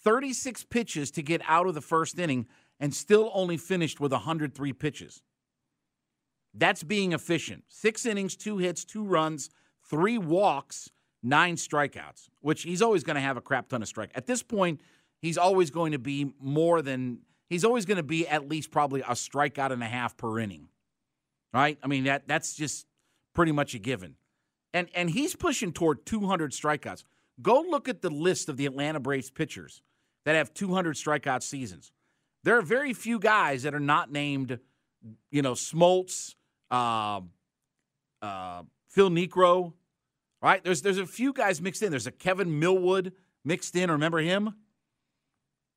36 0.03 0.63
pitches 0.65 1.11
to 1.11 1.21
get 1.21 1.41
out 1.47 1.67
of 1.67 1.75
the 1.75 1.81
first 1.81 2.17
inning, 2.17 2.47
and 2.81 2.93
still 2.93 3.31
only 3.33 3.55
finished 3.55 4.01
with 4.01 4.11
103 4.11 4.73
pitches. 4.73 5.21
That's 6.53 6.83
being 6.83 7.13
efficient. 7.13 7.63
Six 7.69 8.05
innings, 8.05 8.35
two 8.35 8.57
hits, 8.57 8.83
two 8.83 9.05
runs, 9.05 9.49
three 9.89 10.17
walks, 10.17 10.89
nine 11.23 11.55
strikeouts, 11.55 12.27
which 12.41 12.63
he's 12.63 12.81
always 12.81 13.03
going 13.03 13.15
to 13.15 13.21
have 13.21 13.37
a 13.37 13.41
crap 13.41 13.69
ton 13.69 13.83
of 13.83 13.87
strike. 13.87 14.09
At 14.15 14.25
this 14.25 14.43
point, 14.43 14.81
he's 15.21 15.37
always 15.37 15.69
going 15.69 15.93
to 15.93 15.99
be 15.99 16.33
more 16.41 16.81
than 16.81 17.19
he's 17.49 17.63
always 17.63 17.85
going 17.85 17.97
to 17.97 18.03
be 18.03 18.27
at 18.27 18.49
least 18.49 18.71
probably 18.71 19.01
a 19.01 19.11
strikeout 19.11 19.71
and 19.71 19.83
a 19.83 19.87
half 19.87 20.17
per 20.17 20.39
inning. 20.39 20.67
Right? 21.53 21.77
I 21.83 21.87
mean 21.87 22.05
that 22.05 22.27
that's 22.27 22.55
just 22.55 22.87
pretty 23.33 23.51
much 23.51 23.75
a 23.75 23.79
given. 23.79 24.15
And 24.73 24.89
and 24.95 25.09
he's 25.09 25.35
pushing 25.35 25.71
toward 25.71 26.05
200 26.05 26.51
strikeouts. 26.51 27.03
Go 27.41 27.61
look 27.61 27.87
at 27.87 28.01
the 28.01 28.09
list 28.09 28.49
of 28.49 28.57
the 28.57 28.65
Atlanta 28.65 28.99
Braves 28.99 29.29
pitchers 29.29 29.81
that 30.25 30.35
have 30.35 30.53
200 30.53 30.95
strikeout 30.95 31.43
seasons. 31.43 31.91
There 32.43 32.57
are 32.57 32.61
very 32.61 32.93
few 32.93 33.19
guys 33.19 33.63
that 33.63 33.75
are 33.75 33.79
not 33.79 34.11
named, 34.11 34.59
you 35.29 35.41
know, 35.41 35.53
Smoltz, 35.53 36.35
uh, 36.71 37.21
uh, 38.21 38.63
Phil 38.89 39.09
Niekro, 39.09 39.73
right? 40.41 40.63
There's 40.63 40.81
there's 40.81 40.97
a 40.97 41.05
few 41.05 41.33
guys 41.33 41.61
mixed 41.61 41.83
in. 41.83 41.91
There's 41.91 42.07
a 42.07 42.11
Kevin 42.11 42.59
Millwood 42.59 43.13
mixed 43.45 43.75
in. 43.75 43.91
Remember 43.91 44.19
him? 44.19 44.55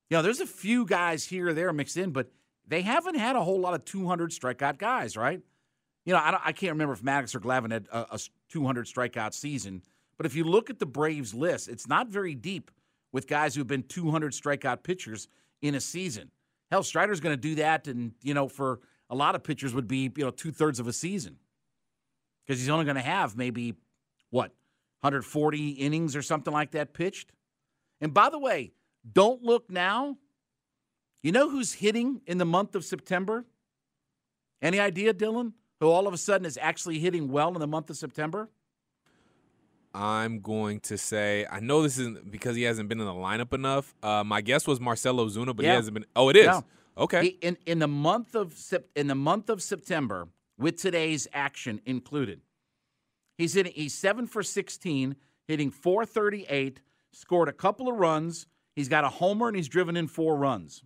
You 0.09 0.17
know, 0.17 0.21
there's 0.21 0.39
a 0.39 0.47
few 0.47 0.85
guys 0.85 1.23
here 1.23 1.49
or 1.49 1.53
there 1.53 1.71
mixed 1.73 1.97
in, 1.97 2.11
but 2.11 2.31
they 2.67 2.81
haven't 2.81 3.15
had 3.15 3.35
a 3.35 3.43
whole 3.43 3.59
lot 3.59 3.73
of 3.73 3.85
200 3.85 4.31
strikeout 4.31 4.77
guys, 4.77 5.17
right? 5.17 5.41
You 6.05 6.13
know, 6.13 6.19
I, 6.19 6.39
I 6.45 6.51
can't 6.51 6.73
remember 6.73 6.93
if 6.93 7.01
Maddux 7.01 7.33
or 7.33 7.39
Glavine 7.39 7.71
had 7.71 7.87
a, 7.91 8.15
a 8.15 8.19
200 8.49 8.85
strikeout 8.85 9.33
season, 9.33 9.81
but 10.17 10.25
if 10.25 10.35
you 10.35 10.43
look 10.43 10.69
at 10.69 10.79
the 10.79 10.85
Braves 10.85 11.33
list, 11.33 11.67
it's 11.67 11.87
not 11.87 12.07
very 12.07 12.35
deep 12.35 12.71
with 13.11 13.27
guys 13.27 13.55
who've 13.55 13.67
been 13.67 13.83
200 13.83 14.33
strikeout 14.33 14.83
pitchers 14.83 15.27
in 15.61 15.73
a 15.73 15.81
season. 15.81 16.29
Hell, 16.75 16.83
Strider's 16.83 17.21
going 17.21 17.31
to 17.31 17.41
do 17.41 17.55
that, 17.55 17.87
and 17.87 18.11
you 18.21 18.33
know, 18.33 18.49
for 18.49 18.81
a 19.09 19.15
lot 19.15 19.33
of 19.33 19.45
pitchers, 19.45 19.73
would 19.73 19.87
be 19.87 20.11
you 20.13 20.25
know 20.25 20.29
two 20.29 20.51
thirds 20.51 20.77
of 20.77 20.89
a 20.89 20.91
season 20.91 21.37
because 22.45 22.59
he's 22.59 22.67
only 22.67 22.83
going 22.83 22.97
to 22.97 23.01
have 23.01 23.37
maybe 23.37 23.75
what 24.29 24.51
140 24.99 25.69
innings 25.69 26.17
or 26.17 26.21
something 26.21 26.51
like 26.51 26.71
that 26.71 26.93
pitched. 26.93 27.31
And 28.01 28.13
by 28.13 28.29
the 28.29 28.37
way, 28.37 28.73
don't 29.09 29.41
look 29.41 29.71
now. 29.71 30.17
You 31.23 31.31
know 31.31 31.49
who's 31.49 31.71
hitting 31.71 32.19
in 32.27 32.39
the 32.39 32.45
month 32.45 32.75
of 32.75 32.83
September? 32.83 33.45
Any 34.61 34.81
idea, 34.81 35.13
Dylan? 35.13 35.53
Who 35.79 35.87
all 35.87 36.07
of 36.07 36.13
a 36.13 36.17
sudden 36.17 36.45
is 36.45 36.59
actually 36.61 36.99
hitting 36.99 37.29
well 37.29 37.53
in 37.53 37.61
the 37.61 37.67
month 37.67 37.89
of 37.89 37.95
September? 37.95 38.49
I'm 39.95 40.41
going 40.41 40.81
to 40.81 40.97
say 40.97 41.47
I 41.49 41.61
know 41.61 41.81
this 41.81 41.97
isn't 41.97 42.29
because 42.29 42.57
he 42.57 42.63
hasn't 42.63 42.89
been 42.89 42.99
in 42.99 43.05
the 43.05 43.13
lineup 43.13 43.53
enough. 43.53 43.95
Uh, 44.03 44.25
my 44.25 44.41
guess 44.41 44.67
was 44.67 44.81
Marcell 44.81 45.15
Ozuna, 45.15 45.55
but 45.55 45.63
yeah. 45.63 45.71
he 45.71 45.75
hasn't 45.77 45.93
been. 45.93 46.05
Oh, 46.15 46.27
it 46.27 46.35
is. 46.35 46.45
Yeah. 46.45 46.61
Okay. 46.97 47.23
He, 47.23 47.27
in 47.41 47.57
in 47.65 47.79
the 47.79 47.87
month 47.87 48.35
of 48.35 48.53
in 48.95 49.07
the 49.07 49.15
month 49.15 49.49
of 49.49 49.63
September, 49.63 50.27
with 50.57 50.77
today's 50.77 51.29
action 51.33 51.79
included, 51.85 52.41
he's 53.37 53.53
hitting. 53.53 53.71
He's 53.73 53.93
seven 53.93 54.27
for 54.27 54.43
sixteen, 54.43 55.15
hitting 55.47 55.71
438. 55.71 56.81
Scored 57.13 57.47
a 57.47 57.53
couple 57.53 57.87
of 57.87 57.95
runs. 57.95 58.47
He's 58.75 58.89
got 58.89 59.05
a 59.05 59.09
homer 59.09 59.47
and 59.47 59.55
he's 59.55 59.69
driven 59.69 59.95
in 59.95 60.07
four 60.07 60.35
runs. 60.35 60.83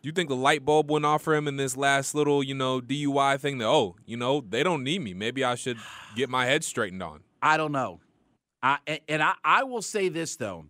Do 0.00 0.08
you 0.08 0.12
think 0.12 0.28
the 0.28 0.36
light 0.36 0.64
bulb 0.64 0.88
went 0.88 1.04
off 1.04 1.22
for 1.22 1.34
him 1.34 1.48
in 1.48 1.56
this 1.56 1.76
last 1.76 2.14
little, 2.14 2.44
you 2.44 2.54
know, 2.54 2.80
DUI 2.80 3.40
thing? 3.40 3.58
That 3.58 3.66
oh, 3.66 3.96
you 4.06 4.16
know, 4.16 4.40
they 4.40 4.62
don't 4.62 4.84
need 4.84 5.00
me. 5.02 5.14
Maybe 5.14 5.42
I 5.42 5.56
should 5.56 5.78
get 6.14 6.28
my 6.28 6.46
head 6.46 6.62
straightened 6.62 7.02
on. 7.02 7.24
I 7.42 7.56
don't 7.56 7.72
know. 7.72 8.00
Uh, 8.64 8.78
and 9.08 9.22
I, 9.22 9.34
I 9.44 9.64
will 9.64 9.82
say 9.82 10.08
this, 10.08 10.36
though. 10.36 10.64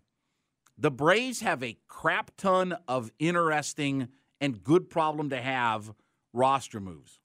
The 0.76 0.90
Braves 0.90 1.40
have 1.42 1.62
a 1.62 1.78
crap 1.86 2.32
ton 2.36 2.76
of 2.88 3.12
interesting 3.20 4.08
and 4.40 4.64
good 4.64 4.90
problem 4.90 5.30
to 5.30 5.40
have 5.40 5.94
roster 6.32 6.80
moves. 6.80 7.20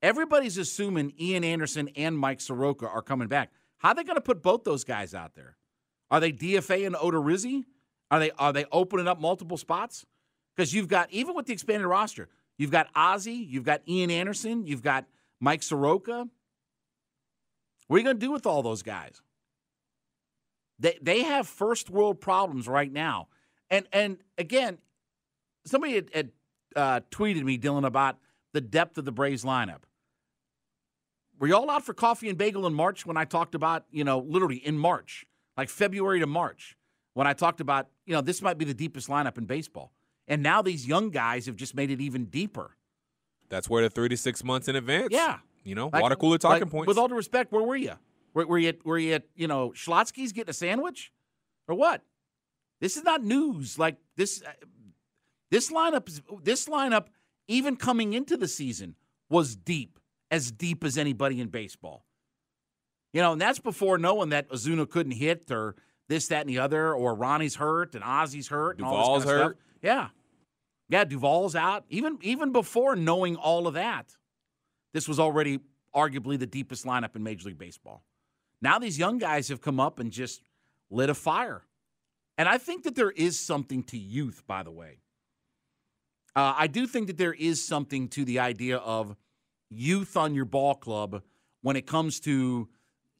Everybody's 0.00 0.56
assuming 0.56 1.14
Ian 1.20 1.42
Anderson 1.42 1.90
and 1.96 2.16
Mike 2.16 2.40
Soroka 2.40 2.88
are 2.88 3.02
coming 3.02 3.26
back. 3.26 3.50
How 3.78 3.88
are 3.88 3.94
they 3.96 4.04
going 4.04 4.14
to 4.14 4.20
put 4.20 4.40
both 4.40 4.62
those 4.62 4.84
guys 4.84 5.14
out 5.14 5.34
there? 5.34 5.56
Are 6.12 6.20
they 6.20 6.30
DFA 6.30 6.86
and 6.86 6.94
Odorizzi? 6.94 7.64
Are 8.12 8.20
they 8.20 8.30
are 8.38 8.52
they 8.52 8.66
opening 8.70 9.08
up 9.08 9.20
multiple 9.20 9.56
spots? 9.56 10.06
Because 10.54 10.72
you've 10.72 10.86
got 10.86 11.10
even 11.10 11.34
with 11.34 11.46
the 11.46 11.52
expanded 11.52 11.88
roster, 11.88 12.28
you've 12.56 12.70
got 12.70 12.86
Ozzie, 12.94 13.32
you've 13.32 13.64
got 13.64 13.80
Ian 13.88 14.12
Anderson, 14.12 14.64
you've 14.64 14.82
got 14.82 15.06
Mike 15.40 15.64
Soroka. 15.64 16.28
What 17.88 17.96
are 17.96 17.98
you 17.98 18.04
going 18.04 18.20
to 18.20 18.26
do 18.26 18.30
with 18.30 18.46
all 18.46 18.62
those 18.62 18.82
guys? 18.82 19.20
They 20.78 20.98
they 21.00 21.22
have 21.22 21.46
first 21.46 21.90
world 21.90 22.20
problems 22.20 22.66
right 22.68 22.92
now, 22.92 23.28
and 23.70 23.86
and 23.92 24.18
again, 24.38 24.78
somebody 25.64 25.94
had, 25.94 26.10
had 26.12 26.30
uh, 26.74 27.00
tweeted 27.10 27.44
me, 27.44 27.58
Dylan, 27.58 27.86
about 27.86 28.18
the 28.52 28.60
depth 28.60 28.98
of 28.98 29.04
the 29.04 29.12
Braves 29.12 29.44
lineup. 29.44 29.82
Were 31.38 31.48
y'all 31.48 31.70
out 31.70 31.84
for 31.84 31.94
coffee 31.94 32.28
and 32.28 32.38
bagel 32.38 32.66
in 32.66 32.74
March 32.74 33.04
when 33.04 33.16
I 33.16 33.24
talked 33.24 33.54
about 33.54 33.84
you 33.90 34.04
know 34.04 34.18
literally 34.18 34.56
in 34.56 34.78
March, 34.78 35.26
like 35.56 35.68
February 35.68 36.20
to 36.20 36.26
March, 36.26 36.76
when 37.14 37.26
I 37.26 37.32
talked 37.32 37.60
about 37.60 37.88
you 38.06 38.14
know 38.14 38.20
this 38.20 38.42
might 38.42 38.58
be 38.58 38.64
the 38.64 38.74
deepest 38.74 39.08
lineup 39.08 39.38
in 39.38 39.44
baseball, 39.44 39.92
and 40.26 40.42
now 40.42 40.62
these 40.62 40.86
young 40.86 41.10
guys 41.10 41.46
have 41.46 41.56
just 41.56 41.74
made 41.74 41.90
it 41.90 42.00
even 42.00 42.26
deeper. 42.26 42.76
That's 43.48 43.68
where 43.68 43.82
the 43.82 43.90
three 43.90 44.08
to 44.08 44.16
six 44.16 44.42
months 44.42 44.68
in 44.68 44.76
advance. 44.76 45.08
Yeah. 45.10 45.38
You 45.64 45.74
know, 45.74 45.88
Like- 45.92 46.02
water 46.02 46.16
cooler 46.16 46.38
talking 46.38 46.62
like, 46.62 46.70
points. 46.70 46.88
With 46.88 46.98
all 46.98 47.08
due 47.08 47.14
respect, 47.14 47.52
where 47.52 47.62
were 47.62 47.76
you? 47.76 47.92
Were, 48.34 48.46
were 48.46 48.58
you 48.58 48.68
at, 48.68 48.84
were 48.84 48.98
you 48.98 49.14
at 49.14 49.24
you 49.34 49.46
know 49.46 49.70
Schlotzsky's 49.70 50.32
getting 50.32 50.50
a 50.50 50.54
sandwich, 50.54 51.12
or 51.68 51.74
what? 51.74 52.02
This 52.80 52.96
is 52.96 53.04
not 53.04 53.22
news. 53.22 53.78
Like 53.78 53.96
this, 54.16 54.42
uh, 54.46 54.50
this 55.50 55.70
lineup, 55.70 56.08
is- 56.08 56.22
this 56.42 56.68
lineup, 56.68 57.06
even 57.48 57.76
coming 57.76 58.12
into 58.12 58.36
the 58.36 58.48
season, 58.48 58.96
was 59.30 59.56
deep, 59.56 59.98
as 60.30 60.50
deep 60.50 60.84
as 60.84 60.98
anybody 60.98 61.40
in 61.40 61.48
baseball. 61.48 62.04
You 63.12 63.22
know, 63.22 63.32
and 63.32 63.40
that's 63.40 63.60
before 63.60 63.96
knowing 63.96 64.30
that 64.30 64.50
Ozuna 64.50 64.90
couldn't 64.90 65.12
hit, 65.12 65.50
or 65.50 65.76
this, 66.08 66.26
that, 66.28 66.40
and 66.40 66.50
the 66.50 66.58
other, 66.58 66.92
or 66.92 67.14
Ronnie's 67.14 67.54
hurt, 67.54 67.94
and 67.94 68.02
Ozzie's 68.02 68.48
hurt, 68.48 68.78
and 68.78 68.86
all 68.86 69.14
this 69.14 69.22
Duvall's 69.22 69.24
kind 69.24 69.36
of 69.36 69.42
hurt. 69.46 69.56
Stuff. 69.56 69.78
Yeah, 69.82 70.08
yeah, 70.88 71.04
Duvall's 71.04 71.54
out. 71.54 71.84
Even 71.88 72.18
even 72.22 72.50
before 72.52 72.96
knowing 72.96 73.36
all 73.36 73.68
of 73.68 73.74
that, 73.74 74.16
this 74.92 75.06
was 75.06 75.20
already 75.20 75.60
arguably 75.94 76.38
the 76.38 76.46
deepest 76.46 76.84
lineup 76.84 77.14
in 77.14 77.22
Major 77.22 77.48
League 77.48 77.58
Baseball. 77.58 78.02
Now 78.64 78.78
these 78.78 78.98
young 78.98 79.18
guys 79.18 79.48
have 79.48 79.60
come 79.60 79.78
up 79.78 79.98
and 79.98 80.10
just 80.10 80.40
lit 80.90 81.10
a 81.10 81.14
fire. 81.14 81.66
And 82.38 82.48
I 82.48 82.56
think 82.56 82.84
that 82.84 82.94
there 82.94 83.10
is 83.10 83.38
something 83.38 83.82
to 83.84 83.98
youth, 83.98 84.42
by 84.46 84.62
the 84.62 84.70
way. 84.70 85.00
Uh, 86.34 86.54
I 86.56 86.66
do 86.66 86.86
think 86.86 87.08
that 87.08 87.18
there 87.18 87.34
is 87.34 87.62
something 87.62 88.08
to 88.08 88.24
the 88.24 88.38
idea 88.38 88.78
of 88.78 89.16
youth 89.68 90.16
on 90.16 90.34
your 90.34 90.46
ball 90.46 90.74
club 90.74 91.22
when 91.60 91.76
it 91.76 91.86
comes 91.86 92.20
to, 92.20 92.66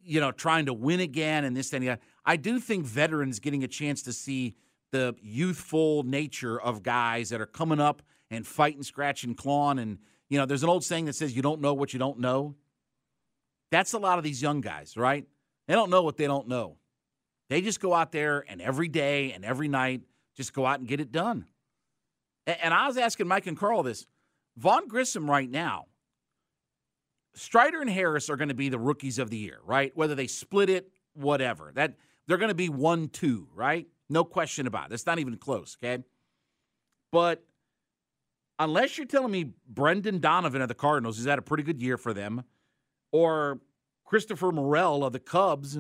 you 0.03 0.19
know, 0.19 0.33
trying 0.33 0.65
to 0.65 0.73
win 0.73 1.01
again 1.01 1.45
and 1.45 1.55
this 1.55 1.75
and 1.75 1.87
that. 1.87 2.01
I 2.25 2.37
do 2.37 2.59
think 2.59 2.87
veterans 2.87 3.39
getting 3.39 3.63
a 3.65 3.69
chance 3.69 4.03
to 4.05 4.15
see 4.15 4.55
the 4.93 5.15
youthful 5.21 6.05
nature 6.05 6.59
of 6.59 6.83
guys 6.83 7.29
that 7.29 7.41
are 7.43 7.47
coming 7.47 7.81
up 7.81 8.01
and 8.31 8.47
fighting, 8.47 8.83
scratching, 8.83 9.35
clawing. 9.35 9.79
And, 9.79 9.99
you 10.31 10.39
know, 10.39 10.47
there's 10.47 10.63
an 10.63 10.71
old 10.71 10.85
saying 10.85 11.05
that 11.05 11.17
says, 11.17 11.37
you 11.37 11.43
don't 11.43 11.61
know 11.61 11.75
what 11.75 11.93
you 11.93 11.99
don't 11.99 12.19
know. 12.19 12.55
That's 13.71 13.93
a 13.93 13.99
lot 13.99 14.17
of 14.17 14.25
these 14.25 14.41
young 14.41 14.63
guys, 14.63 14.97
right? 14.97 15.27
They 15.67 15.75
don't 15.75 15.91
know 15.91 16.03
what 16.03 16.17
they 16.17 16.27
don't 16.27 16.49
know. 16.49 16.77
They 17.49 17.61
just 17.61 17.81
go 17.81 17.95
out 17.95 18.13
there 18.13 18.45
and 18.49 18.61
every 18.61 18.89
day 18.89 19.33
and 19.33 19.45
every 19.45 19.69
night 19.69 20.03
just 20.37 20.53
go 20.53 20.67
out 20.67 20.79
and 20.79 20.89
get 20.89 21.01
it 21.01 21.13
done. 21.13 21.47
And 22.47 22.75
I 22.75 22.87
was 22.87 22.97
asking 22.97 23.29
Mike 23.29 23.47
and 23.47 23.57
Carl 23.57 23.83
this. 23.83 24.07
Vaughn 24.57 24.89
Grissom 24.89 25.31
right 25.31 25.51
now, 25.51 25.87
Strider 27.35 27.81
and 27.81 27.91
Harris 27.91 28.31
are 28.31 28.37
going 28.37 28.49
to 28.49 28.55
be 28.55 28.69
the 28.69 28.79
rookies 28.79 29.19
of 29.19 29.31
the 29.31 29.37
year, 29.37 29.61
right? 29.65 29.91
Whether 29.97 30.15
they 30.15 30.27
split 30.27 30.71
it, 30.71 30.91
whatever. 31.15 31.73
That 31.75 31.95
they're 32.27 32.39
going 32.39 32.51
to 32.51 32.55
be 32.55 32.69
one, 32.69 33.09
two, 33.09 33.49
right? 33.55 33.87
No 34.09 34.25
question 34.25 34.67
about 34.67 34.91
it. 34.91 34.95
It's 34.95 35.07
not 35.07 35.19
even 35.19 35.37
close, 35.37 35.77
okay? 35.83 36.03
But 37.11 37.43
unless 38.59 38.97
you're 38.99 39.07
telling 39.07 39.33
me 39.33 39.53
Brendan 39.69 40.21
Donovan 40.21 40.63
of 40.63 40.69
the 40.69 40.75
Cardinals 40.75 41.17
has 41.17 41.27
had 41.27 41.39
a 41.39 41.43
pretty 41.43 41.63
good 41.63 41.83
year 41.83 41.97
for 41.97 42.13
them, 42.13 42.45
or 43.11 43.61
Christopher 44.15 44.53
Morel 44.53 45.05
of 45.05 45.13
the 45.13 45.19
Cubs, 45.19 45.77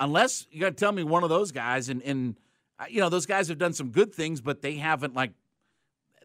unless 0.00 0.48
you 0.50 0.60
got 0.60 0.70
to 0.70 0.74
tell 0.74 0.90
me 0.90 1.04
one 1.04 1.22
of 1.22 1.30
those 1.30 1.52
guys, 1.52 1.88
and 1.88 2.02
and 2.02 2.36
uh, 2.80 2.86
you 2.90 2.98
know 3.00 3.08
those 3.08 3.24
guys 3.24 3.46
have 3.46 3.56
done 3.56 3.72
some 3.72 3.90
good 3.90 4.12
things, 4.12 4.40
but 4.40 4.62
they 4.62 4.74
haven't 4.74 5.14
like 5.14 5.30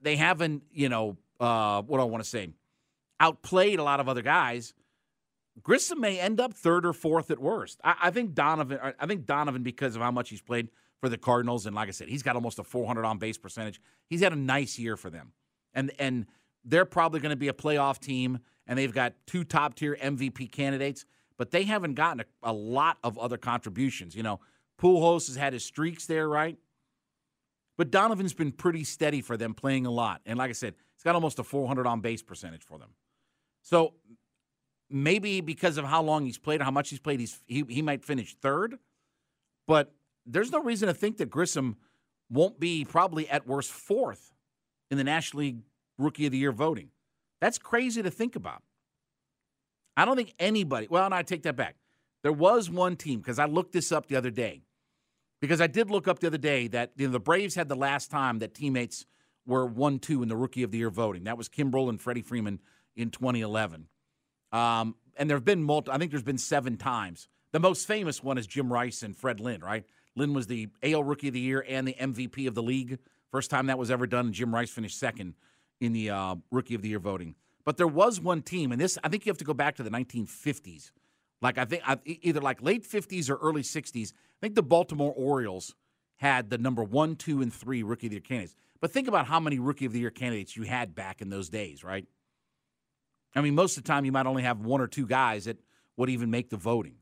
they 0.02 0.16
haven't 0.16 0.64
you 0.72 0.90
know 0.90 1.16
uh, 1.40 1.84
what 1.84 2.00
do 2.00 2.02
I 2.02 2.06
want 2.06 2.24
to 2.24 2.30
say 2.30 2.50
outplayed 3.20 3.78
a 3.78 3.84
lot 3.84 4.00
of 4.00 4.10
other 4.10 4.24
guys. 4.24 4.74
Grissom 5.62 6.02
may 6.02 6.20
end 6.20 6.40
up 6.40 6.56
third 6.56 6.88
or 6.88 6.94
fourth 6.94 7.30
at 7.30 7.38
worst. 7.38 7.80
I, 7.84 7.94
I 8.06 8.10
think 8.10 8.34
Donovan. 8.34 8.80
I 9.00 9.06
think 9.06 9.28
Donovan 9.28 9.62
because 9.62 9.96
of 9.96 10.02
how 10.02 10.10
much 10.10 10.32
he's 10.32 10.42
played 10.42 10.70
for 11.00 11.08
the 11.08 11.20
Cardinals, 11.20 11.68
and 11.68 11.76
like 11.76 11.88
I 11.88 11.92
said, 11.92 12.10
he's 12.10 12.24
got 12.24 12.36
almost 12.36 12.58
a 12.58 12.64
400 12.64 13.06
on 13.06 13.20
base 13.20 13.38
percentage. 13.38 13.80
He's 14.10 14.22
had 14.22 14.34
a 14.34 14.38
nice 14.38 14.80
year 14.80 14.98
for 14.98 15.12
them, 15.12 15.34
and 15.76 15.92
and 16.00 16.26
they're 16.66 16.86
probably 16.86 17.20
going 17.20 17.32
to 17.32 17.36
be 17.36 17.48
a 17.48 17.54
playoff 17.54 18.00
team, 18.00 18.40
and 18.68 18.78
they've 18.78 18.94
got 18.94 19.14
two 19.28 19.44
top 19.44 19.76
tier 19.76 19.98
MVP 20.02 20.52
candidates, 20.52 21.06
but 21.38 21.52
they 21.52 21.64
haven't 21.64 21.96
gotten 21.96 22.22
a, 22.22 22.52
a 22.52 22.54
lot 22.54 22.98
of 23.04 23.18
other 23.18 23.38
contributions. 23.38 24.16
You 24.16 24.24
know, 24.24 24.40
Pujols 24.82 25.28
has 25.28 25.36
had 25.36 25.54
his 25.54 25.64
streaks 25.64 26.06
there, 26.06 26.28
right? 26.28 26.58
But 27.78 27.92
Donovan's 27.92 28.34
been 28.34 28.52
pretty 28.52 28.84
steady 28.84 29.22
for 29.22 29.36
them, 29.36 29.54
playing 29.54 29.86
a 29.86 29.92
lot, 29.92 30.22
and 30.26 30.38
like 30.38 30.50
I 30.50 30.54
said, 30.54 30.76
he's 30.96 31.04
got 31.04 31.16
almost 31.16 31.40
a 31.40 31.44
400 31.44 31.88
on 31.88 32.02
base 32.02 32.22
percentage 32.22 32.64
for 32.64 32.78
them. 32.78 32.90
So 33.62 33.94
maybe 34.90 35.42
because 35.42 35.78
of 35.78 35.86
how 35.86 36.04
long 36.04 36.26
he's 36.26 36.38
played 36.38 36.62
or 36.62 36.66
how 36.66 36.72
much 36.72 36.90
he's 36.90 37.00
played, 37.00 37.20
he's 37.20 37.42
he, 37.48 37.64
he 37.68 37.82
might 37.82 38.06
finish 38.06 38.36
third. 38.36 38.78
But 39.66 39.94
there's 40.26 40.52
no 40.52 40.62
reason 40.62 40.88
to 40.88 40.94
think 40.94 41.18
that 41.18 41.30
Grissom 41.30 41.78
won't 42.30 42.60
be 42.60 42.86
probably 42.86 43.28
at 43.30 43.48
worst 43.48 43.72
fourth 43.72 44.34
in 44.92 44.98
the 44.98 45.04
National 45.04 45.42
League 45.42 45.60
Rookie 45.98 46.26
of 46.26 46.32
the 46.32 46.38
Year 46.38 46.52
voting. 46.52 46.90
That's 47.42 47.58
crazy 47.58 48.02
to 48.02 48.12
think 48.12 48.36
about. 48.36 48.64
I 49.96 50.06
don't 50.06 50.16
think 50.16 50.34
anybody. 50.40 50.88
Well, 50.90 51.06
and 51.06 51.14
I 51.14 51.24
take 51.24 51.44
that 51.44 51.56
back. 51.56 51.76
There 52.24 52.32
was 52.32 52.70
one 52.70 52.96
team 52.96 53.20
because 53.20 53.38
I 53.38 53.46
looked 53.46 53.74
this 53.74 53.92
up 53.92 54.08
the 54.08 54.16
other 54.16 54.32
day. 54.32 54.64
Because 55.42 55.60
I 55.60 55.68
did 55.68 55.92
look 55.92 56.08
up 56.08 56.20
the 56.20 56.28
other 56.28 56.38
day 56.38 56.68
that 56.70 56.94
you 56.96 57.08
know, 57.08 57.12
the 57.12 57.20
Braves 57.20 57.54
had 57.54 57.68
the 57.68 57.76
last 57.76 58.10
time 58.10 58.40
that 58.40 58.54
teammates 58.54 59.06
were 59.46 59.66
one 59.66 60.00
two 60.00 60.24
in 60.24 60.30
the 60.30 60.38
Rookie 60.38 60.64
of 60.64 60.72
the 60.72 60.78
Year 60.78 60.90
voting. 60.90 61.26
That 61.26 61.38
was 61.38 61.50
Kimbrel 61.50 61.90
and 61.90 62.00
Freddie 62.00 62.22
Freeman 62.22 62.62
in 62.96 63.10
2011. 63.10 63.88
Um, 64.54 64.96
and 65.18 65.30
there 65.30 65.36
have 65.36 65.44
been 65.44 65.64
multi. 65.64 65.92
I 65.92 65.98
think 65.98 66.12
there's 66.12 66.24
been 66.24 66.38
seven 66.38 66.78
times. 66.78 67.28
The 67.52 67.60
most 67.60 67.86
famous 67.86 68.24
one 68.24 68.38
is 68.38 68.48
Jim 68.48 68.72
Rice 68.72 69.04
and 69.04 69.18
Fred 69.18 69.42
Lynn. 69.42 69.60
Right? 69.60 69.84
Lynn 70.16 70.34
was 70.34 70.48
the 70.48 70.70
AL 70.82 71.04
Rookie 71.04 71.28
of 71.28 71.34
the 71.34 71.42
Year 71.42 71.66
and 71.68 71.86
the 71.86 71.96
MVP 71.96 72.48
of 72.48 72.56
the 72.56 72.64
league. 72.64 73.00
First 73.30 73.50
time 73.50 73.66
that 73.66 73.78
was 73.78 73.92
ever 73.92 74.08
done. 74.08 74.32
Jim 74.32 74.56
Rice 74.56 74.70
finished 74.70 74.98
second 74.98 75.34
in 75.84 75.94
the 75.94 76.10
uh, 76.10 76.36
Rookie 76.52 76.76
of 76.76 76.82
the 76.82 76.90
Year 76.90 77.00
voting. 77.00 77.36
But 77.66 77.78
there 77.78 77.88
was 77.88 78.20
one 78.20 78.42
team, 78.42 78.72
and 78.72 78.80
this 78.80 78.98
I 79.04 79.10
think 79.10 79.26
you 79.26 79.30
have 79.30 79.38
to 79.38 79.46
go 79.46 79.54
back 79.54 79.76
to 79.76 79.84
the 79.84 79.90
1950s. 79.90 80.92
Like 81.42 81.58
I 81.58 81.66
think 81.66 81.84
either 82.06 82.42
like 82.42 82.62
late 82.62 82.84
50s 82.84 83.30
or 83.30 83.36
early 83.36 83.62
60s. 83.62 84.14
I 84.14 84.40
think 84.42 84.56
the 84.56 84.64
Baltimore 84.64 85.14
Orioles 85.16 85.76
had 86.18 86.50
the 86.50 86.58
number 86.58 86.84
one, 86.84 87.16
two, 87.16 87.42
and 87.42 87.54
three 87.54 87.84
Rookie 87.84 88.08
of 88.08 88.12
the 88.12 88.16
Year 88.16 88.22
candidates. 88.22 88.56
But 88.80 88.92
think 88.92 89.08
about 89.08 89.28
how 89.28 89.40
many 89.40 89.60
Rookie 89.60 89.86
of 89.86 89.94
the 89.94 90.00
Year 90.00 90.10
candidates 90.10 90.56
you 90.56 90.64
had 90.64 90.96
back 90.96 91.22
in 91.22 91.30
those 91.30 91.50
days, 91.50 91.84
right? 91.84 92.06
I 93.36 93.42
mean, 93.42 93.56
most 93.56 93.78
of 93.78 93.84
the 93.84 93.88
time 93.88 94.06
you 94.06 94.12
might 94.12 94.26
only 94.26 94.44
have 94.44 94.60
one 94.60 94.82
or 94.82 94.88
two 94.88 95.08
guys 95.08 95.46
that 95.46 95.58
would 95.98 96.10
even 96.10 96.30
make 96.30 96.50
the 96.50 96.58
voting. 96.58 96.96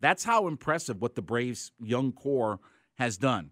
That's 0.00 0.24
how 0.24 0.46
impressive 0.46 1.00
what 1.00 1.14
the 1.14 1.22
Braves' 1.22 1.72
young 1.78 2.12
core 2.12 2.58
has 2.98 3.16
done. 3.16 3.50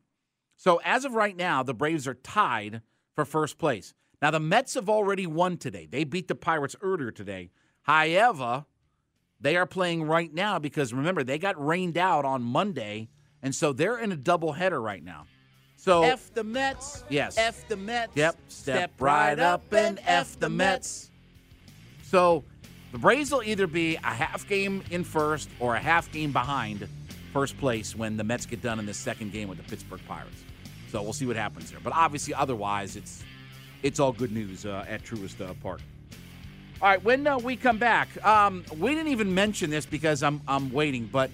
So 0.57 0.81
as 0.85 1.05
of 1.05 1.13
right 1.13 1.37
now, 1.37 1.63
the 1.63 1.75
Braves 1.75 2.09
are 2.09 2.15
tied 2.15 2.83
for 3.15 3.25
first 3.25 3.59
place. 3.59 3.95
Now 4.21 4.31
the 4.31 4.41
Mets 4.41 4.75
have 4.75 4.89
already 4.89 5.27
won 5.27 5.57
today. 5.57 5.87
They 5.91 6.05
beat 6.05 6.29
the 6.29 6.35
Pirates 6.35 6.75
earlier 6.83 7.11
today. 7.11 7.51
However, 7.83 8.67
they 9.41 9.57
are 9.57 9.67
playing 9.67 10.05
right 10.05 10.33
now 10.33 10.59
because 10.59 10.93
remember 10.93 11.23
they 11.23 11.39
got 11.39 11.65
rained 11.65 11.97
out 11.97 12.25
on 12.25 12.43
Monday, 12.43 13.09
and 13.43 13.55
so 13.55 13.73
they're 13.73 13.99
in 13.99 14.13
a 14.13 14.17
doubleheader 14.17 14.83
right 14.83 15.03
now. 15.03 15.27
So 15.77 16.03
F 16.03 16.35
the 16.35 16.43
Mets. 16.43 17.05
Yes. 17.09 17.39
F 17.39 17.67
the 17.69 17.77
Mets. 17.77 18.13
Yep. 18.17 18.37
Step, 18.49 18.93
right 18.99 19.39
up 19.39 19.73
and 19.73 20.01
F 20.05 20.39
the 20.41 20.49
Mets. 20.49 21.11
So 22.03 22.43
the 22.91 22.99
Braves 22.99 23.31
will 23.31 23.45
either 23.45 23.69
be 23.69 23.97
a 23.97 24.01
half 24.01 24.49
game 24.49 24.83
in 24.91 25.05
first 25.05 25.49
or 25.61 25.77
a 25.77 25.79
half 25.79 26.11
game 26.11 26.33
behind 26.33 26.89
first 27.33 27.57
place 27.59 27.95
when 27.95 28.17
the 28.17 28.25
Mets 28.25 28.47
get 28.47 28.61
done 28.61 28.81
in 28.81 28.87
the 28.87 28.95
second 28.95 29.31
game 29.31 29.49
with 29.49 29.59
the 29.59 29.65
Pittsburgh 29.65 30.01
Pirates. 30.09 30.43
So 30.91 31.01
we'll 31.03 31.13
see 31.13 31.27
what 31.27 31.37
happens 31.37 31.71
there. 31.71 31.81
But 31.81 31.93
obviously, 31.93 32.35
otherwise, 32.35 32.97
it's 32.97 33.23
it's 33.83 34.01
all 34.01 34.13
good 34.13 34.33
news 34.33 34.67
uh, 34.67 34.85
at 34.89 35.03
Truist 35.05 35.41
uh, 35.41 35.55
Park. 35.63 35.81
All 36.81 36.89
right, 36.89 37.03
when 37.03 37.27
uh, 37.27 37.39
we 37.39 37.57
come 37.57 37.79
back, 37.79 38.25
um, 38.25 38.65
we 38.79 38.95
didn't 38.95 39.09
even 39.09 39.35
mention 39.35 39.69
this 39.71 39.85
because 39.85 40.23
I'm 40.23 40.41
I'm 40.47 40.71
waiting, 40.71 41.09
but 41.11 41.31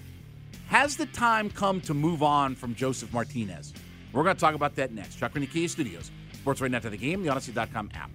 Has 0.67 0.97
the 0.97 1.05
time 1.07 1.49
come 1.51 1.79
to 1.81 1.93
move 1.93 2.23
on 2.23 2.55
from 2.55 2.73
Josef 2.73 3.13
Martinez? 3.13 3.73
We're 4.11 4.23
going 4.23 4.35
to 4.35 4.39
talk 4.39 4.55
about 4.55 4.75
that 4.75 4.91
next. 4.91 5.17
Chuck 5.17 5.35
Rennie 5.35 5.67
Studios, 5.67 6.09
Sports 6.33 6.61
Right 6.61 6.71
Now 6.71 6.79
to 6.79 6.89
the 6.89 6.97
Game, 6.97 7.21
the 7.21 7.29
Odyssey.com 7.29 7.91
app. 7.93 8.09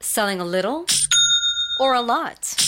Selling 0.00 0.40
a 0.40 0.44
little 0.44 0.86
or 1.80 1.94
a 1.94 2.00
lot? 2.00 2.67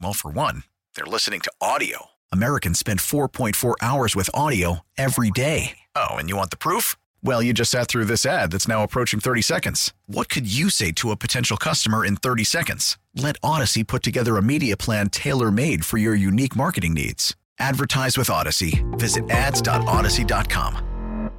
Well, 0.00 0.14
for 0.14 0.30
one, 0.30 0.62
they're 0.94 1.04
listening 1.04 1.40
to 1.40 1.52
audio. 1.60 2.06
Americans 2.32 2.78
spend 2.78 3.00
4.4 3.00 3.74
hours 3.82 4.16
with 4.16 4.30
audio 4.32 4.80
every 4.96 5.30
day. 5.30 5.78
Oh, 5.94 6.14
and 6.14 6.28
you 6.30 6.36
want 6.36 6.50
the 6.50 6.56
proof? 6.56 6.96
Well, 7.22 7.42
you 7.42 7.52
just 7.52 7.70
sat 7.70 7.88
through 7.88 8.06
this 8.06 8.24
ad 8.26 8.50
that's 8.52 8.68
now 8.68 8.82
approaching 8.82 9.20
30 9.20 9.42
seconds. 9.42 9.92
What 10.06 10.28
could 10.28 10.50
you 10.52 10.68
say 10.70 10.92
to 10.92 11.10
a 11.10 11.16
potential 11.16 11.56
customer 11.56 12.04
in 12.04 12.16
30 12.16 12.44
seconds? 12.44 12.98
Let 13.14 13.36
Odyssey 13.42 13.84
put 13.84 14.02
together 14.02 14.36
a 14.36 14.42
media 14.42 14.76
plan 14.76 15.08
tailor 15.10 15.50
made 15.50 15.84
for 15.84 15.98
your 15.98 16.14
unique 16.14 16.56
marketing 16.56 16.94
needs. 16.94 17.36
Advertise 17.58 18.18
with 18.18 18.30
Odyssey. 18.30 18.84
Visit 18.92 19.30
ads.odyssey.com. 19.30 21.30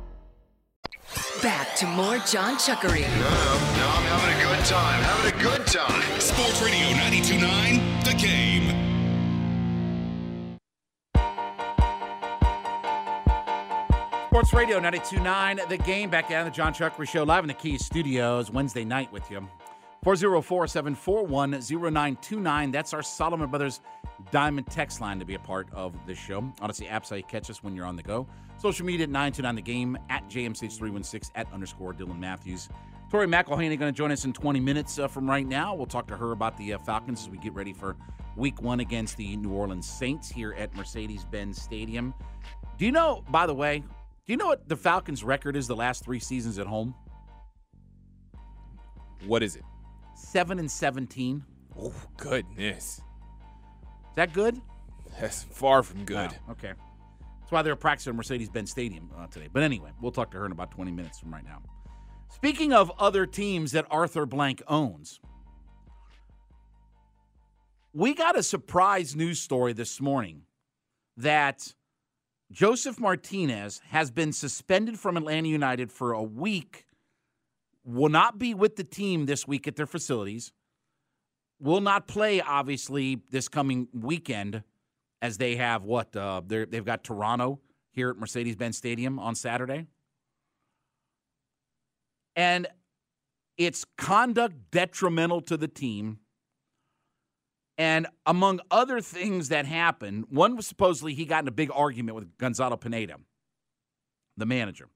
Back 1.41 1.75
to 1.77 1.85
more 1.85 2.17
John 2.19 2.55
Chuckery. 2.57 3.01
No, 3.01 3.29
no, 3.77 3.87
I'm 3.87 4.03
having 4.03 4.35
a 4.35 4.55
good 4.55 4.65
time. 4.65 5.01
Having 5.03 5.39
a 5.39 5.43
good 5.43 5.67
time. 5.67 6.19
Sports 6.19 6.61
Radio 6.61 6.87
92.9 6.97 8.03
The 8.05 8.13
Game. 8.13 8.44
Sports 14.35 14.53
Radio 14.53 14.81
92.9, 14.81 15.69
The 15.69 15.77
Game. 15.77 16.09
Back 16.09 16.27
down 16.27 16.43
the 16.43 16.51
John 16.51 16.73
Chuckery 16.73 17.07
Show 17.07 17.23
live 17.23 17.45
in 17.45 17.47
the 17.47 17.53
Kia 17.53 17.79
Studios 17.79 18.51
Wednesday 18.51 18.83
night 18.83 19.09
with 19.13 19.31
you. 19.31 19.47
404-741-0929. 20.05 22.71
That's 22.73 22.93
our 22.93 23.01
Solomon 23.01 23.49
Brothers 23.49 23.79
Diamond 24.31 24.67
text 24.67 24.99
line 24.99 25.19
to 25.19 25.25
be 25.25 25.35
a 25.35 25.39
part 25.39 25.69
of 25.71 25.95
this 26.05 26.17
show. 26.17 26.43
Odyssey 26.59 26.85
apps 26.85 27.11
how 27.11 27.15
you 27.15 27.23
catch 27.23 27.49
us 27.49 27.63
when 27.63 27.77
you're 27.77 27.85
on 27.85 27.95
the 27.95 28.03
go. 28.03 28.27
Social 28.57 28.85
media 28.85 29.05
at 29.05 29.09
929 29.09 29.55
The 29.55 29.61
Game, 29.61 29.97
at 30.09 30.27
JMCH316, 30.27 31.31
at 31.35 31.47
underscore 31.53 31.93
Dylan 31.93 32.19
Matthews. 32.19 32.67
Tori 33.09 33.27
McElhaney 33.27 33.79
going 33.79 33.93
to 33.93 33.97
join 33.97 34.11
us 34.11 34.25
in 34.25 34.33
20 34.33 34.59
minutes 34.59 34.99
uh, 34.99 35.07
from 35.07 35.29
right 35.29 35.47
now. 35.47 35.73
We'll 35.73 35.85
talk 35.85 36.07
to 36.07 36.17
her 36.17 36.33
about 36.33 36.57
the 36.57 36.73
uh, 36.73 36.77
Falcons 36.79 37.21
as 37.21 37.29
we 37.29 37.37
get 37.37 37.53
ready 37.53 37.71
for 37.71 37.95
week 38.35 38.61
one 38.61 38.81
against 38.81 39.15
the 39.15 39.37
New 39.37 39.53
Orleans 39.53 39.87
Saints 39.87 40.29
here 40.29 40.53
at 40.55 40.75
Mercedes-Benz 40.75 41.61
Stadium. 41.61 42.13
Do 42.77 42.85
you 42.85 42.91
know, 42.91 43.23
by 43.29 43.47
the 43.47 43.53
way, 43.53 43.81
do 44.25 44.33
you 44.33 44.37
know 44.37 44.47
what 44.47 44.67
the 44.67 44.75
Falcons' 44.75 45.23
record 45.23 45.55
is 45.55 45.67
the 45.67 45.75
last 45.75 46.03
three 46.03 46.19
seasons 46.19 46.57
at 46.57 46.65
home? 46.65 46.95
What 49.25 49.43
is 49.43 49.55
it? 49.55 49.63
Seven 50.15 50.59
and 50.59 50.69
17. 50.69 51.43
Oh, 51.79 51.93
goodness. 52.17 52.99
Is 52.99 54.15
that 54.15 54.33
good? 54.33 54.59
That's 55.19 55.43
far 55.43 55.83
from 55.83 56.05
good. 56.05 56.31
Oh, 56.47 56.51
okay. 56.53 56.73
That's 57.39 57.51
why 57.51 57.61
they're 57.61 57.75
practicing 57.75 58.11
at 58.11 58.15
Mercedes 58.15 58.49
Benz 58.49 58.71
Stadium 58.71 59.11
uh, 59.15 59.27
today. 59.27 59.47
But 59.51 59.61
anyway, 59.61 59.91
we'll 60.01 60.11
talk 60.11 60.31
to 60.31 60.37
her 60.37 60.45
in 60.45 60.51
about 60.51 60.71
20 60.71 60.91
minutes 60.91 61.19
from 61.19 61.31
right 61.31 61.45
now. 61.45 61.61
Speaking 62.33 62.73
of 62.73 62.91
other 62.99 63.25
teams 63.25 63.73
that 63.73 63.85
Arthur 63.91 64.25
Blank 64.25 64.63
owns, 64.67 65.19
we 67.93 68.13
got 68.13 68.37
a 68.37 68.43
surprise 68.43 69.15
news 69.15 69.39
story 69.39 69.73
this 69.73 70.01
morning 70.01 70.41
that 71.17 71.73
Josef 72.51 72.99
Martinez 72.99 73.81
has 73.89 74.11
been 74.11 74.31
suspended 74.31 74.99
from 74.99 75.17
Atlanta 75.17 75.47
United 75.47 75.91
for 75.91 76.13
a 76.13 76.23
week, 76.23 76.85
will 77.83 78.09
not 78.09 78.37
be 78.37 78.53
with 78.53 78.75
the 78.75 78.83
team 78.83 79.25
this 79.25 79.47
week 79.47 79.67
at 79.67 79.75
their 79.75 79.87
facilities, 79.87 80.51
will 81.59 81.81
not 81.81 82.07
play, 82.07 82.41
obviously, 82.41 83.21
this 83.31 83.47
coming 83.47 83.87
weekend 83.93 84.63
as 85.21 85.37
they 85.37 85.55
have 85.55 85.83
what? 85.83 86.15
Uh, 86.15 86.41
they've 86.45 86.85
got 86.85 87.03
Toronto 87.03 87.59
here 87.91 88.09
at 88.09 88.17
Mercedes 88.17 88.55
Benz 88.55 88.77
Stadium 88.77 89.17
on 89.17 89.33
Saturday. 89.35 89.87
And 92.35 92.67
it's 93.57 93.85
conduct 93.97 94.55
detrimental 94.71 95.41
to 95.41 95.57
the 95.57 95.67
team. 95.67 96.19
And 97.77 98.07
among 98.25 98.61
other 98.71 99.01
things 99.01 99.49
that 99.49 99.65
happened, 99.65 100.25
one 100.29 100.55
was 100.55 100.65
supposedly 100.65 101.13
he 101.13 101.25
got 101.25 101.43
in 101.43 101.47
a 101.47 101.51
big 101.51 101.71
argument 101.73 102.15
with 102.15 102.37
Gonzalo 102.37 102.77
Pineda, 102.77 103.17
the 104.37 104.45
manager. 104.45 104.87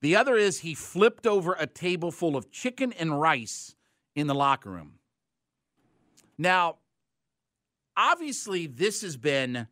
The 0.00 0.16
other 0.16 0.36
is 0.36 0.60
he 0.60 0.74
flipped 0.74 1.26
over 1.26 1.54
a 1.58 1.66
table 1.66 2.10
full 2.10 2.36
of 2.36 2.50
chicken 2.50 2.92
and 2.94 3.20
rice 3.20 3.74
in 4.14 4.26
the 4.26 4.34
locker 4.34 4.70
room. 4.70 4.94
Now, 6.38 6.76
obviously, 7.96 8.66
this 8.66 9.02
has 9.02 9.18
been 9.18 9.66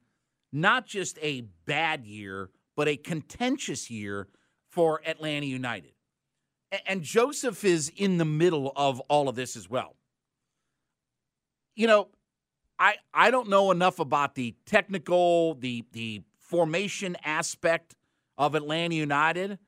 not 0.53 0.87
just 0.87 1.19
a 1.23 1.43
bad 1.65 2.05
year, 2.05 2.51
but 2.77 2.89
a 2.89 2.97
contentious 2.97 3.91
year 3.91 4.29
for 4.69 5.01
Atlanta 5.07 5.47
United. 5.47 5.93
And 6.87 7.03
Josef 7.03 7.65
is 7.65 7.91
in 7.97 8.19
the 8.19 8.27
middle 8.27 8.73
of 8.77 9.01
all 9.09 9.31
of 9.31 9.35
this 9.35 9.57
as 9.57 9.71
well. 9.71 9.97
You 11.75 11.87
know, 11.87 12.09
I 12.79 12.97
I 13.13 13.31
don't 13.31 13.49
know 13.49 13.71
enough 13.71 13.99
about 13.99 14.35
the 14.35 14.55
technical, 14.67 15.55
the 15.55 15.85
the 15.93 16.23
formation 16.39 17.17
aspect 17.25 17.95
of 18.37 18.55
Atlanta 18.55 18.95
United, 18.95 19.59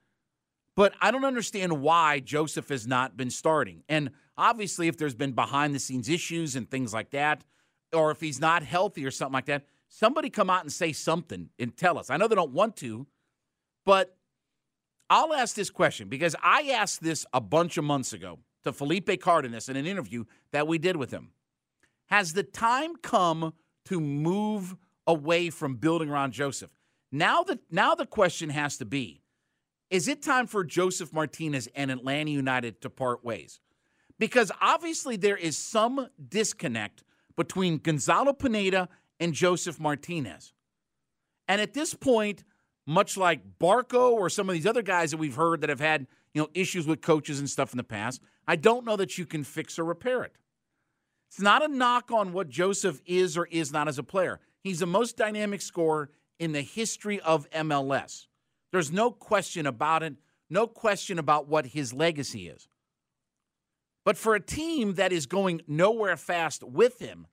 but 0.77 0.95
I 1.01 1.11
don't 1.11 1.25
understand 1.25 1.81
why 1.81 2.21
Josef 2.21 2.69
has 2.69 2.87
not 2.87 3.17
been 3.17 3.31
starting. 3.31 3.83
And 3.89 4.11
obviously, 4.37 4.89
if 4.89 4.97
there's 4.97 5.15
been 5.15 5.33
behind 5.33 5.75
the 5.75 5.79
scenes 5.79 6.09
issues 6.09 6.57
and 6.57 6.71
things 6.71 6.95
like 6.95 7.11
that, 7.11 7.45
or 7.93 8.11
if 8.11 8.21
he's 8.21 8.41
not 8.41 8.63
healthy 8.63 9.05
or 9.05 9.11
something 9.11 9.35
like 9.35 9.47
that, 9.47 9.65
somebody 9.89 10.31
come 10.31 10.49
out 10.49 10.63
and 10.63 10.73
say 10.73 10.93
something 10.93 11.51
and 11.59 11.77
tell 11.77 11.99
us. 11.99 12.11
I 12.11 12.17
know 12.17 12.29
they 12.29 12.37
don't 12.37 12.53
want 12.53 12.77
to, 12.77 13.07
but 13.85 14.17
I'll 15.11 15.35
ask 15.35 15.57
this 15.57 15.71
question 15.71 16.09
because 16.09 16.37
I 16.43 16.71
asked 16.71 17.03
this 17.03 17.27
a 17.33 17.41
bunch 17.41 17.77
of 17.77 17.85
months 17.85 18.13
ago 18.13 18.39
to 18.63 18.73
Felipe 18.73 19.21
Cardenas 19.21 19.69
in 19.69 19.77
an 19.77 19.87
interview 19.87 20.25
that 20.53 20.69
we 20.69 20.79
did 20.79 20.97
with 20.97 21.11
him. 21.11 21.33
Has 22.11 22.33
the 22.33 22.43
time 22.43 22.97
come 22.97 23.55
to 23.87 24.01
move 24.01 24.77
away 25.07 25.51
from 25.51 25.77
building 25.77 26.11
around 26.11 26.33
Josef? 26.33 26.71
Now 27.13 27.43
the 27.43 27.59
now 27.71 27.95
the 27.95 28.07
question 28.07 28.51
has 28.51 28.77
to 28.79 28.85
be 28.85 29.23
is 29.91 30.07
it 30.07 30.23
time 30.23 30.47
for 30.47 30.63
Josef 30.63 31.13
Martinez 31.13 31.69
and 31.75 31.91
Atlanta 31.91 32.31
United 32.31 32.81
to 32.83 32.91
part 32.91 33.25
ways? 33.25 33.61
Because 34.19 34.53
obviously 34.61 35.17
there 35.17 35.37
is 35.37 35.59
some 35.59 36.09
disconnect 36.29 37.03
between 37.37 37.79
Gonzalo 37.79 38.33
Pineda 38.33 38.89
and 39.19 39.33
Josef 39.33 39.81
Martinez. 39.81 40.53
And 41.49 41.61
at 41.61 41.75
this 41.75 41.95
point, 41.95 42.45
much 42.87 43.17
like 43.17 43.59
Barco 43.59 44.13
or 44.13 44.31
some 44.31 44.49
of 44.49 44.55
these 44.55 44.67
other 44.67 44.83
guys 44.83 45.11
that 45.11 45.17
we've 45.17 45.35
heard 45.35 45.63
that 45.63 45.71
have 45.71 45.81
had, 45.81 46.07
you 46.35 46.43
know, 46.43 46.49
issues 46.55 46.87
with 46.87 47.01
coaches 47.01 47.41
and 47.41 47.51
stuff 47.51 47.73
in 47.73 47.77
the 47.77 47.85
past, 47.85 48.21
I 48.47 48.57
don't 48.57 48.85
know 48.85 48.97
that 48.97 49.19
you 49.19 49.27
can 49.27 49.43
fix 49.43 49.79
or 49.79 49.85
repair 49.85 50.23
it. 50.23 50.35
It's 51.31 51.41
not 51.41 51.65
a 51.65 51.69
knock 51.69 52.11
on 52.11 52.33
what 52.33 52.49
Josef 52.49 53.01
is 53.07 53.37
or 53.37 53.47
is 53.47 53.73
not 53.73 53.87
as 53.87 53.99
a 53.99 54.03
player. 54.03 54.41
He's 54.65 54.81
the 54.81 54.87
most 54.87 55.17
dynamic 55.17 55.63
scorer 55.63 56.11
in 56.41 56.51
the 56.51 56.61
history 56.61 57.21
of 57.21 57.49
MLS. 57.51 58.27
There's 58.73 58.91
no 58.91 59.13
question 59.13 59.65
about 59.65 60.03
it, 60.03 60.15
no 60.49 60.67
question 60.67 61.21
about 61.21 61.47
what 61.47 61.67
his 61.67 61.93
legacy 61.93 62.49
is. 62.49 62.69
But 64.05 64.17
for 64.17 64.35
a 64.35 64.41
team 64.41 64.95
that 64.95 65.13
is 65.13 65.27
going 65.27 65.61
nowhere 65.69 66.17
fast 66.17 66.65
with 66.65 66.99
him 66.99 67.29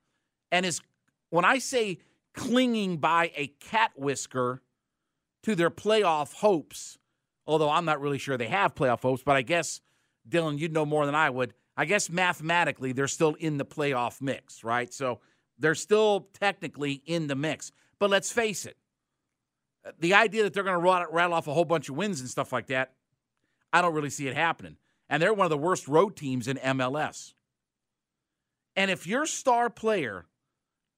and 0.52 0.64
is, 0.64 0.80
when 1.32 1.44
I 1.44 1.58
say 1.58 1.98
clinging 2.36 2.98
by 2.98 3.32
a 3.36 3.48
cat 3.48 3.94
whisker 3.96 4.62
to 5.42 5.56
their 5.56 5.72
playoff 5.72 6.34
hopes, 6.34 7.00
although 7.48 7.72
I'm 7.72 7.86
not 7.86 8.00
really 8.00 8.20
sure 8.20 8.38
they 8.38 8.48
have 8.48 8.76
playoff 8.76 9.02
hopes, 9.02 9.24
but 9.24 9.36
I 9.36 9.42
guess, 9.42 9.82
Dylan, 10.30 10.60
you'd 10.60 10.74
know 10.74 10.86
more 10.86 11.08
than 11.08 11.16
I 11.16 11.32
would. 11.32 11.56
I 11.78 11.86
guess 11.86 12.10
mathematically 12.10 12.92
they're 12.92 13.08
still 13.08 13.36
in 13.36 13.58
the 13.58 13.66
playoff 13.66 14.20
mix, 14.20 14.64
right? 14.64 14.92
So 14.92 15.20
they're 15.60 15.76
still 15.76 16.28
technically 16.34 17.04
in 17.06 17.28
the 17.28 17.36
mix. 17.36 17.72
But 18.00 18.10
let's 18.10 18.32
face 18.32 18.66
it, 18.66 18.78
uh, 19.86 19.92
the 20.00 20.16
idea 20.16 20.44
that 20.44 20.54
they're 20.54 20.64
going 20.64 20.80
to 20.80 21.08
rattle 21.12 21.34
off 21.34 21.48
a 21.48 21.54
whole 21.54 21.66
bunch 21.66 21.88
of 21.88 21.96
wins 21.96 22.20
and 22.20 22.30
stuff 22.30 22.52
like 22.52 22.68
that, 22.68 22.94
I 23.72 23.82
don't 23.82 23.94
really 23.94 24.10
see 24.10 24.28
it 24.28 24.36
happening. 24.36 24.78
And 25.08 25.22
they're 25.22 25.34
one 25.34 25.46
of 25.46 25.52
the 25.52 25.58
worst 25.58 25.88
road 25.88 26.16
teams 26.16 26.48
in 26.48 26.58
MLS. 26.58 27.34
And 28.76 28.92
if 28.92 29.08
your 29.08 29.26
star 29.26 29.70
player 29.70 30.26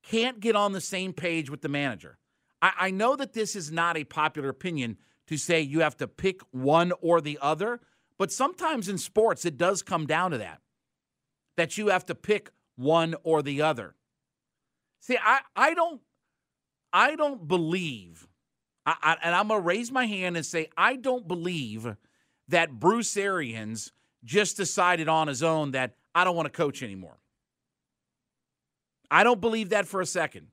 can't 0.03 0.39
get 0.39 0.55
on 0.55 0.71
the 0.71 0.81
same 0.81 1.13
page 1.13 1.49
with 1.49 1.61
the 1.61 1.69
manager, 1.69 2.17
I, 2.61 2.71
I 2.79 2.91
know 2.91 3.15
that 3.15 3.33
this 3.33 3.55
is 3.55 3.71
not 3.71 3.97
a 3.97 4.05
popular 4.05 4.49
opinion 4.49 4.97
to 5.27 5.37
say 5.37 5.61
you 5.61 5.81
have 5.81 5.97
to 5.97 6.07
pick 6.07 6.41
one 6.51 6.91
or 7.01 7.21
the 7.21 7.37
other, 7.41 7.79
but 8.17 8.31
sometimes 8.31 8.89
in 8.89 8.97
sports 8.97 9.45
it 9.45 9.57
does 9.57 9.81
come 9.83 10.05
down 10.05 10.31
to 10.31 10.37
that, 10.39 10.61
that 11.59 11.77
you 11.77 11.87
have 11.87 12.05
to 12.07 12.15
pick 12.15 12.51
one 12.75 13.15
or 13.23 13.41
the 13.41 13.61
other. 13.61 13.95
See, 15.01 15.17
I, 15.21 15.39
I 15.55 15.73
don't 15.73 16.01
I 16.91 17.15
don't 17.15 17.47
believe, 17.47 18.27
I, 18.85 18.95
I, 19.01 19.17
and 19.23 19.35
I'm 19.35 19.49
to 19.49 19.59
raise 19.59 19.91
my 19.91 20.07
hand 20.07 20.35
and 20.37 20.45
say, 20.45 20.69
I 20.75 20.95
don't 20.95 21.27
believe 21.27 21.95
that 22.47 22.79
Bruce 22.79 23.15
Arians 23.15 23.91
just 24.23 24.57
decided 24.57 25.07
on 25.07 25.27
his 25.27 25.43
own 25.43 25.71
that 25.71 25.95
I 26.15 26.23
don't 26.23 26.35
want 26.35 26.47
to 26.51 26.57
coach 26.57 26.81
anymore. 26.81 27.19
I 29.11 29.23
don't 29.23 29.39
believe 29.39 29.69
that 29.69 29.87
for 29.87 30.01
a 30.01 30.05
second. 30.05 30.47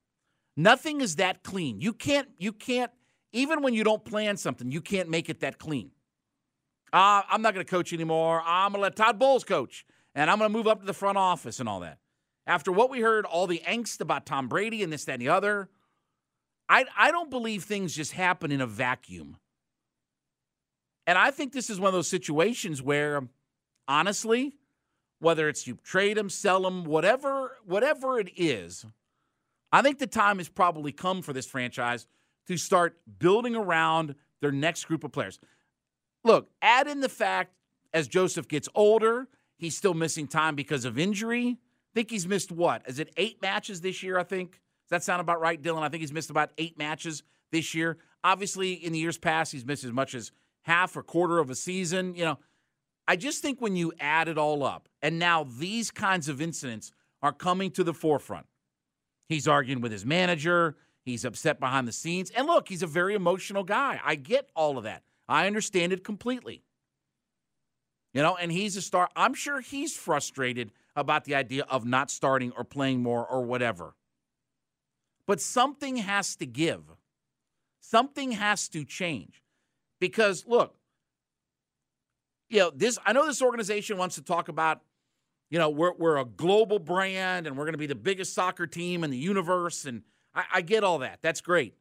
Nothing 0.56 1.00
is 1.00 1.16
that 1.16 1.42
clean. 1.42 1.80
You 1.80 1.92
can't, 1.92 2.28
you 2.38 2.52
can't, 2.52 2.90
even 3.32 3.62
when 3.62 3.74
you 3.74 3.84
don't 3.84 4.04
plan 4.04 4.36
something, 4.36 4.70
you 4.70 4.80
can't 4.80 5.08
make 5.08 5.28
it 5.30 5.40
that 5.40 5.58
clean. 5.58 5.90
Uh, 6.92 7.22
I'm 7.28 7.42
not 7.42 7.54
going 7.54 7.64
to 7.64 7.70
coach 7.70 7.92
anymore. 7.92 8.42
I'm 8.44 8.72
going 8.72 8.80
to 8.80 8.82
let 8.82 8.96
Todd 8.96 9.18
Bowles 9.18 9.44
coach, 9.44 9.84
and 10.16 10.30
I'm 10.30 10.38
going 10.38 10.50
to 10.50 10.56
move 10.56 10.66
up 10.66 10.80
to 10.80 10.86
the 10.86 10.94
front 10.94 11.18
office 11.18 11.60
and 11.60 11.68
all 11.68 11.80
that. 11.80 11.98
After 12.46 12.72
what 12.72 12.90
we 12.90 13.00
heard, 13.00 13.26
all 13.26 13.46
the 13.46 13.62
angst 13.68 14.00
about 14.00 14.24
Tom 14.24 14.48
Brady 14.48 14.82
and 14.82 14.92
this, 14.92 15.04
that, 15.04 15.12
and 15.12 15.22
the 15.22 15.28
other, 15.28 15.68
I, 16.68 16.86
I 16.96 17.10
don't 17.10 17.30
believe 17.30 17.64
things 17.64 17.94
just 17.94 18.12
happen 18.12 18.50
in 18.50 18.60
a 18.60 18.66
vacuum. 18.66 19.36
And 21.06 21.18
I 21.18 21.30
think 21.30 21.52
this 21.52 21.70
is 21.70 21.78
one 21.78 21.88
of 21.88 21.94
those 21.94 22.08
situations 22.08 22.82
where, 22.82 23.28
honestly, 23.86 24.54
whether 25.20 25.48
it's 25.48 25.66
you 25.66 25.78
trade 25.84 26.16
them, 26.16 26.30
sell 26.30 26.62
them, 26.62 26.84
whatever, 26.84 27.58
whatever 27.64 28.18
it 28.18 28.30
is, 28.36 28.86
I 29.70 29.82
think 29.82 29.98
the 29.98 30.06
time 30.06 30.38
has 30.38 30.48
probably 30.48 30.92
come 30.92 31.20
for 31.22 31.32
this 31.32 31.46
franchise 31.46 32.06
to 32.46 32.56
start 32.56 32.96
building 33.18 33.54
around 33.54 34.14
their 34.40 34.52
next 34.52 34.86
group 34.86 35.04
of 35.04 35.12
players. 35.12 35.38
Look, 36.24 36.48
add 36.62 36.86
in 36.86 37.00
the 37.00 37.08
fact 37.08 37.52
as 37.92 38.08
Josef 38.08 38.48
gets 38.48 38.68
older, 38.74 39.28
he's 39.56 39.76
still 39.76 39.94
missing 39.94 40.26
time 40.26 40.54
because 40.54 40.84
of 40.84 40.98
injury. 40.98 41.58
I 41.58 41.92
think 41.94 42.10
he's 42.10 42.26
missed 42.26 42.52
what? 42.52 42.82
Is 42.86 42.98
it 42.98 43.12
eight 43.16 43.40
matches 43.40 43.80
this 43.80 44.02
year? 44.02 44.18
I 44.18 44.24
think 44.24 44.52
does 44.52 44.90
that 44.90 45.02
sound 45.02 45.20
about 45.20 45.40
right, 45.40 45.60
Dylan? 45.60 45.82
I 45.82 45.88
think 45.88 46.02
he's 46.02 46.12
missed 46.12 46.30
about 46.30 46.50
eight 46.58 46.78
matches 46.78 47.24
this 47.50 47.74
year. 47.74 47.98
Obviously, 48.22 48.72
in 48.74 48.92
the 48.92 48.98
years 48.98 49.18
past, 49.18 49.50
he's 49.50 49.64
missed 49.64 49.82
as 49.82 49.92
much 49.92 50.14
as 50.14 50.30
half 50.62 50.96
or 50.96 51.02
quarter 51.02 51.38
of 51.38 51.50
a 51.50 51.56
season. 51.56 52.14
You 52.14 52.24
know, 52.24 52.38
I 53.08 53.16
just 53.16 53.42
think 53.42 53.60
when 53.60 53.74
you 53.74 53.92
add 53.98 54.28
it 54.28 54.38
all 54.38 54.62
up, 54.62 54.88
and 55.02 55.18
now 55.18 55.44
these 55.44 55.90
kinds 55.90 56.28
of 56.28 56.40
incidents 56.40 56.92
are 57.22 57.32
coming 57.32 57.70
to 57.72 57.82
the 57.82 57.94
forefront. 57.94 58.46
He's 59.28 59.48
arguing 59.48 59.80
with 59.80 59.90
his 59.90 60.06
manager. 60.06 60.76
He's 61.04 61.24
upset 61.24 61.58
behind 61.58 61.88
the 61.88 61.92
scenes. 61.92 62.30
And 62.30 62.46
look, 62.46 62.68
he's 62.68 62.82
a 62.82 62.86
very 62.86 63.14
emotional 63.14 63.64
guy. 63.64 64.00
I 64.04 64.14
get 64.14 64.50
all 64.54 64.78
of 64.78 64.84
that. 64.84 65.02
I 65.28 65.46
understand 65.46 65.92
it 65.92 66.04
completely. 66.04 66.62
You 68.16 68.22
know, 68.22 68.34
and 68.34 68.50
he's 68.50 68.78
a 68.78 68.80
star. 68.80 69.10
I'm 69.14 69.34
sure 69.34 69.60
he's 69.60 69.94
frustrated 69.94 70.72
about 70.96 71.26
the 71.26 71.34
idea 71.34 71.64
of 71.68 71.84
not 71.84 72.10
starting 72.10 72.50
or 72.56 72.64
playing 72.64 73.02
more 73.02 73.26
or 73.26 73.42
whatever. 73.42 73.94
But 75.26 75.38
something 75.38 75.96
has 75.96 76.34
to 76.36 76.46
give. 76.46 76.80
Something 77.82 78.32
has 78.32 78.70
to 78.70 78.86
change. 78.86 79.42
Because 80.00 80.46
look, 80.46 80.76
you 82.48 82.60
know, 82.60 82.72
this 82.74 82.98
I 83.04 83.12
know 83.12 83.26
this 83.26 83.42
organization 83.42 83.98
wants 83.98 84.14
to 84.14 84.22
talk 84.22 84.48
about, 84.48 84.80
you 85.50 85.58
know, 85.58 85.68
we're 85.68 85.92
we're 85.92 86.16
a 86.16 86.24
global 86.24 86.78
brand 86.78 87.46
and 87.46 87.54
we're 87.54 87.66
gonna 87.66 87.76
be 87.76 87.86
the 87.86 87.94
biggest 87.94 88.32
soccer 88.32 88.66
team 88.66 89.04
in 89.04 89.10
the 89.10 89.18
universe. 89.18 89.84
And 89.84 90.00
I, 90.34 90.44
I 90.54 90.60
get 90.62 90.84
all 90.84 91.00
that. 91.00 91.18
That's 91.20 91.42
great. 91.42 91.74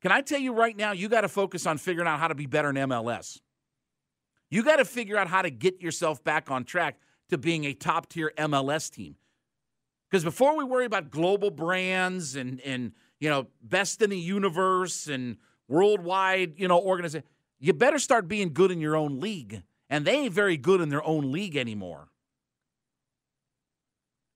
Can 0.00 0.12
I 0.12 0.22
tell 0.22 0.40
you 0.40 0.54
right 0.54 0.74
now, 0.74 0.92
you 0.92 1.10
got 1.10 1.22
to 1.22 1.28
focus 1.28 1.66
on 1.66 1.76
figuring 1.76 2.08
out 2.08 2.20
how 2.20 2.28
to 2.28 2.34
be 2.34 2.46
better 2.46 2.70
in 2.70 2.76
MLS. 2.76 3.40
You 4.50 4.62
got 4.62 4.76
to 4.76 4.84
figure 4.84 5.16
out 5.16 5.28
how 5.28 5.42
to 5.42 5.50
get 5.50 5.82
yourself 5.82 6.24
back 6.24 6.50
on 6.50 6.64
track 6.64 6.98
to 7.28 7.38
being 7.38 7.64
a 7.64 7.74
top 7.74 8.08
tier 8.08 8.32
MLS 8.38 8.90
team. 8.90 9.16
Because 10.10 10.24
before 10.24 10.56
we 10.56 10.64
worry 10.64 10.86
about 10.86 11.10
global 11.10 11.50
brands 11.50 12.34
and 12.34 12.60
and 12.62 12.92
you 13.20 13.28
know 13.28 13.46
best 13.62 14.00
in 14.00 14.10
the 14.10 14.18
universe 14.18 15.06
and 15.06 15.36
worldwide 15.68 16.54
you 16.58 16.66
know 16.66 16.80
organization, 16.80 17.26
you 17.58 17.74
better 17.74 17.98
start 17.98 18.26
being 18.26 18.52
good 18.52 18.70
in 18.70 18.80
your 18.80 18.96
own 18.96 19.20
league. 19.20 19.62
And 19.90 20.04
they 20.04 20.12
ain't 20.12 20.34
very 20.34 20.56
good 20.58 20.80
in 20.80 20.90
their 20.90 21.04
own 21.06 21.32
league 21.32 21.56
anymore. 21.56 22.08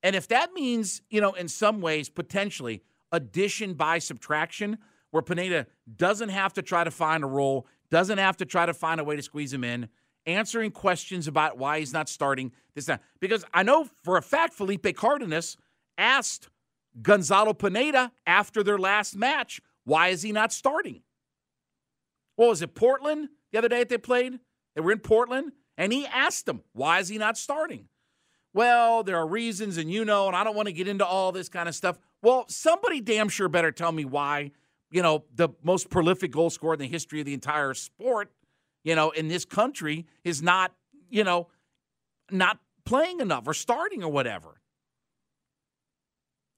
And 0.03 0.16
if 0.16 0.29
that 0.29 0.53
means 0.53 1.01
you 1.09 1.20
know 1.22 1.33
in 1.33 1.48
some 1.48 1.81
ways 1.81 2.11
potentially 2.11 2.83
addition 3.11 3.75
by 3.75 3.98
subtraction, 3.98 4.77
where 5.11 5.22
Pineda 5.22 5.66
doesn't 5.96 6.31
have 6.31 6.53
to 6.55 6.62
try 6.62 6.85
to 6.85 6.90
find 6.90 7.25
a 7.25 7.27
role, 7.27 7.66
doesn't 7.90 8.18
have 8.18 8.37
to 8.38 8.44
try 8.44 8.66
to 8.66 8.75
find 8.75 9.01
a 9.01 9.05
way 9.05 9.16
to 9.16 9.22
squeeze 9.22 9.53
him 9.53 9.64
in 9.64 9.88
answering 10.26 10.70
questions 10.70 11.28
about 11.28 11.58
why 11.58 11.78
he's 11.78 11.92
not 11.92 12.08
starting 12.08 12.52
this 12.74 12.87
time. 12.87 13.00
Because 13.20 13.44
I 13.52 13.62
know 13.62 13.88
for 14.02 14.16
a 14.16 14.22
fact 14.22 14.54
Felipe 14.54 14.96
Cardenas 14.96 15.56
asked 15.98 16.48
Gonzalo 17.00 17.52
Pineda 17.52 18.12
after 18.26 18.62
their 18.62 18.78
last 18.78 19.16
match, 19.16 19.61
why 19.85 20.08
is 20.08 20.22
he 20.22 20.32
not 20.32 20.52
starting? 20.52 21.02
Well, 22.37 22.50
was 22.50 22.62
it, 22.62 22.74
Portland 22.74 23.28
the 23.50 23.58
other 23.58 23.68
day 23.68 23.80
that 23.80 23.88
they 23.88 23.98
played? 23.98 24.38
They 24.74 24.80
were 24.80 24.92
in 24.92 25.00
Portland, 25.00 25.52
and 25.76 25.92
he 25.92 26.06
asked 26.06 26.46
them, 26.46 26.62
why 26.72 26.98
is 26.98 27.08
he 27.08 27.18
not 27.18 27.37
starting? 27.37 27.88
Well, 28.54 29.02
there 29.02 29.16
are 29.16 29.26
reasons, 29.26 29.76
and 29.78 29.90
you 29.90 30.04
know, 30.04 30.26
and 30.28 30.37
I 30.37 30.44
don't 30.44 30.56
want 30.56 30.68
to 30.68 30.72
get 30.72 30.88
into 30.88 31.06
all 31.06 31.32
this 31.32 31.48
kind 31.48 31.68
of 31.68 31.74
stuff. 31.74 31.98
Well, 32.22 32.44
somebody 32.48 33.00
damn 33.00 33.28
sure 33.28 33.48
better 33.48 33.72
tell 33.72 33.92
me 33.92 34.04
why, 34.04 34.52
you 34.90 35.02
know, 35.02 35.24
the 35.35 35.50
most 35.62 35.90
prolific 35.90 36.30
goal 36.30 36.50
scorer 36.50 36.74
in 36.74 36.80
the 36.80 36.87
history 36.87 37.20
of 37.20 37.26
the 37.26 37.35
entire 37.35 37.74
sport 37.74 38.30
you 38.85 38.95
know, 38.95 39.11
in 39.11 39.29
this 39.29 39.45
country 39.45 40.07
is 40.25 40.42
not, 40.42 40.73
you 41.09 41.25
know, 41.25 41.49
not 42.31 42.59
playing 42.85 43.21
enough 43.21 43.47
or 43.47 43.55
starting 43.55 44.03
or 44.03 44.11
whatever. 44.11 44.61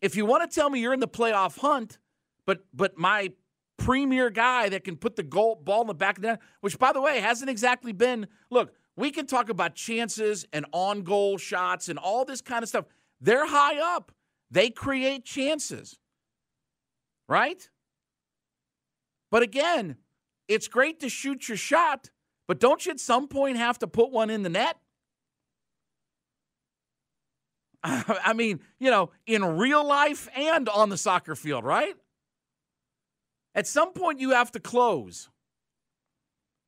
If 0.01 0.17
you 0.17 0.27
want 0.27 0.49
to 0.49 0.55
tell 0.55 0.71
me 0.71 0.81
you're 0.81 0.93
in 0.93 1.01
the 1.01 1.09
playoff 1.09 1.59
hunt, 1.59 1.99
but 2.47 2.65
but 2.75 2.99
my 2.99 3.33
premier 3.77 4.31
guy 4.31 4.69
that 4.69 4.85
can 4.85 4.97
put 4.97 5.17
the 5.17 5.23
goal 5.23 5.57
ball 5.57 5.83
in 5.83 5.87
the 5.87 5.95
back 5.95 6.19
of 6.19 6.23
the 6.23 6.29
net, 6.29 6.41
which 6.61 6.79
by 6.79 6.93
the 6.93 7.01
way 7.01 7.21
hasn't 7.21 7.51
exactly 7.51 7.93
been. 7.93 8.27
Look, 8.51 8.75
we 8.97 9.11
can 9.11 9.27
talk 9.27 9.49
about 9.49 9.75
chances 9.75 10.47
and 10.53 10.67
on 10.73 11.03
goal 11.03 11.39
shots 11.39 11.89
and 11.89 11.99
all 11.99 12.25
this 12.25 12.41
kind 12.41 12.63
of 12.63 12.69
stuff. 12.69 12.85
They're 13.21 13.47
high 13.47 13.79
up. 13.97 14.13
They 14.51 14.71
create 14.71 15.25
chances, 15.25 15.99
right? 17.29 17.69
But 19.31 19.43
again, 19.43 19.97
it's 20.49 20.69
great 20.69 21.01
to 21.01 21.09
shoot 21.09 21.49
your 21.49 21.57
shot, 21.57 22.11
but 22.47 22.61
don't 22.61 22.85
you 22.85 22.93
at 22.93 23.01
some 23.01 23.29
point 23.29 23.57
have 23.57 23.79
to 23.81 23.87
put 23.87 24.11
one 24.11 24.31
in 24.31 24.43
the 24.43 24.49
net? 24.49 24.77
I 27.83 28.33
mean, 28.33 28.61
you 28.79 28.91
know, 28.91 29.11
in 29.27 29.45
real 29.45 29.87
life 29.87 30.29
and 30.37 30.69
on 30.69 30.89
the 30.89 30.97
soccer 30.97 31.35
field, 31.35 31.65
right? 31.65 31.95
At 33.55 33.67
some 33.67 33.93
point, 33.93 34.21
you 34.21 34.31
have 34.31 34.51
to 34.53 34.61
close. 34.61 35.29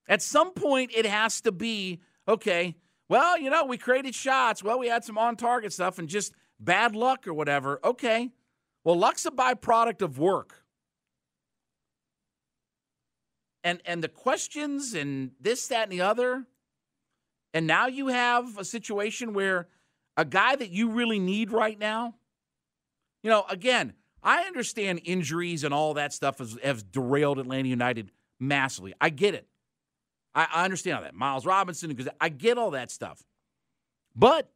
At 0.09 0.23
some 0.23 0.53
point, 0.53 0.93
it 0.95 1.07
has 1.07 1.41
to 1.43 1.53
be 1.53 2.01
okay, 2.29 2.77
well, 3.09 3.39
you 3.39 3.51
know, 3.51 3.65
we 3.65 3.79
created 3.79 4.15
shots. 4.15 4.63
Well, 4.63 4.79
we 4.79 4.89
had 4.89 5.05
some 5.05 5.19
on 5.19 5.37
target 5.37 5.73
stuff, 5.73 5.99
and 5.99 6.09
just 6.09 6.33
bad 6.59 6.95
luck 6.97 7.27
or 7.27 7.35
whatever. 7.35 7.81
Okay. 7.85 8.31
Well, 8.85 8.99
luck's 8.99 9.27
a 9.27 9.31
byproduct 9.31 10.03
of 10.03 10.19
work. 10.19 10.65
And 13.67 13.81
and 13.85 14.01
the 14.01 14.09
questions 14.09 14.95
and 14.95 15.33
this, 15.41 15.67
that, 15.67 15.83
and 15.83 15.93
the 15.93 16.03
other. 16.03 16.45
And 17.53 17.67
now 17.67 17.89
you 17.89 18.07
have 18.07 18.59
a 18.59 18.65
situation 18.65 19.33
where 19.33 19.67
a 20.17 20.25
guy 20.25 20.55
that 20.55 20.71
you 20.71 20.91
really 20.91 21.19
need 21.19 21.51
right 21.51 21.77
now, 21.77 22.15
you 23.25 23.31
know, 23.31 23.45
again, 23.51 23.95
I 24.23 24.43
understand 24.43 25.01
injuries 25.05 25.65
and 25.65 25.75
all 25.75 25.95
that 25.95 26.13
stuff 26.13 26.39
has, 26.39 26.57
has 26.63 26.85
derailed 26.85 27.41
Atlanta 27.41 27.69
United 27.69 28.13
massively. 28.39 28.95
I 29.01 29.09
get 29.09 29.35
it. 29.35 29.49
I, 30.33 30.47
I 30.55 30.65
understand 30.65 30.99
all 30.99 31.03
that. 31.03 31.15
Miles 31.15 31.45
Robinson, 31.45 31.89
because 31.89 32.09
I 32.21 32.29
get 32.29 32.59
all 32.59 32.71
that 32.71 32.93
stuff. 32.93 33.21
But 34.15 34.49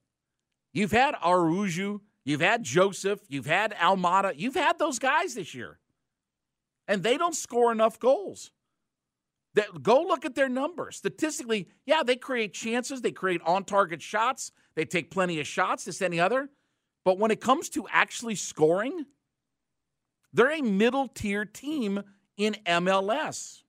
you've 0.73 0.93
had 0.93 1.17
Araujo, 1.21 2.01
you've 2.25 2.41
had 2.41 2.63
Josef, 2.63 3.19
you've 3.29 3.47
had 3.47 3.75
Almada, 3.75 4.35
you've 4.37 4.55
had 4.55 4.79
those 4.79 5.01
guys 5.01 5.35
this 5.35 5.53
year. 5.53 5.81
And 6.87 7.03
they 7.03 7.17
don't 7.17 7.35
score 7.35 7.73
enough 7.73 7.99
goals. 7.99 8.53
That, 9.55 9.83
go 9.83 10.01
look 10.03 10.25
at 10.25 10.35
their 10.35 10.49
numbers. 10.49 10.97
Statistically, 10.97 11.69
yeah, 11.85 12.03
they 12.05 12.17
create 12.17 12.55
chances, 12.55 13.03
they 13.03 13.11
create 13.11 13.41
on 13.45 13.65
target 13.65 14.01
shots, 14.01 14.53
they 14.77 14.85
take 14.85 15.11
plenty 15.11 15.41
of 15.41 15.47
shots, 15.47 15.85
this, 15.85 16.01
any 16.03 16.21
other. 16.21 16.49
But 17.05 17.19
when 17.19 17.31
it 17.31 17.41
comes 17.41 17.69
to 17.71 17.87
actually 17.91 18.37
scoring, 18.37 19.07
they're 20.33 20.53
a 20.53 20.63
middle 20.63 21.09
tier 21.09 21.45
team 21.45 22.03
in 22.37 22.57
MLS. 22.67 23.63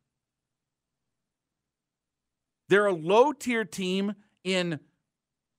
They're 2.70 2.86
a 2.86 2.94
low 2.94 3.34
tier 3.34 3.66
team 3.66 4.14
in 4.44 4.80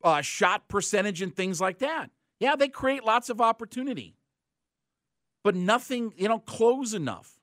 uh, 0.03 0.23
shot 0.23 0.69
percentage 0.69 1.21
and 1.23 1.35
things 1.35 1.61
like 1.61 1.79
that. 1.79 2.11
Yeah, 2.41 2.57
they 2.57 2.69
create 2.69 3.05
lots 3.05 3.29
of 3.29 3.41
opportunity, 3.41 4.17
but 5.45 5.55
nothing, 5.55 6.13
they 6.19 6.27
don't 6.27 6.45
close 6.47 6.95
enough. 6.95 7.39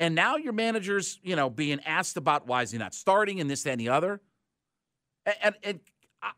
And 0.00 0.14
now 0.14 0.36
your 0.36 0.52
manager's, 0.52 1.18
you 1.22 1.34
know, 1.34 1.50
being 1.50 1.80
asked 1.84 2.16
about 2.16 2.46
why 2.46 2.62
is 2.62 2.70
he 2.70 2.78
not 2.78 2.94
starting 2.94 3.40
and 3.40 3.50
this, 3.50 3.64
that, 3.64 3.72
and 3.72 3.80
the 3.80 3.88
other. 3.88 4.20
And, 5.26 5.36
and, 5.42 5.54
and 5.64 5.80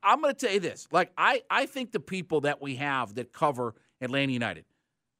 I'm 0.02 0.20
going 0.20 0.34
to 0.34 0.46
tell 0.46 0.54
you 0.54 0.60
this: 0.60 0.88
like 0.90 1.12
I, 1.16 1.42
I 1.50 1.66
think 1.66 1.92
the 1.92 2.00
people 2.00 2.42
that 2.42 2.60
we 2.60 2.76
have 2.76 3.14
that 3.14 3.32
cover 3.32 3.74
Atlanta 4.00 4.32
United, 4.32 4.64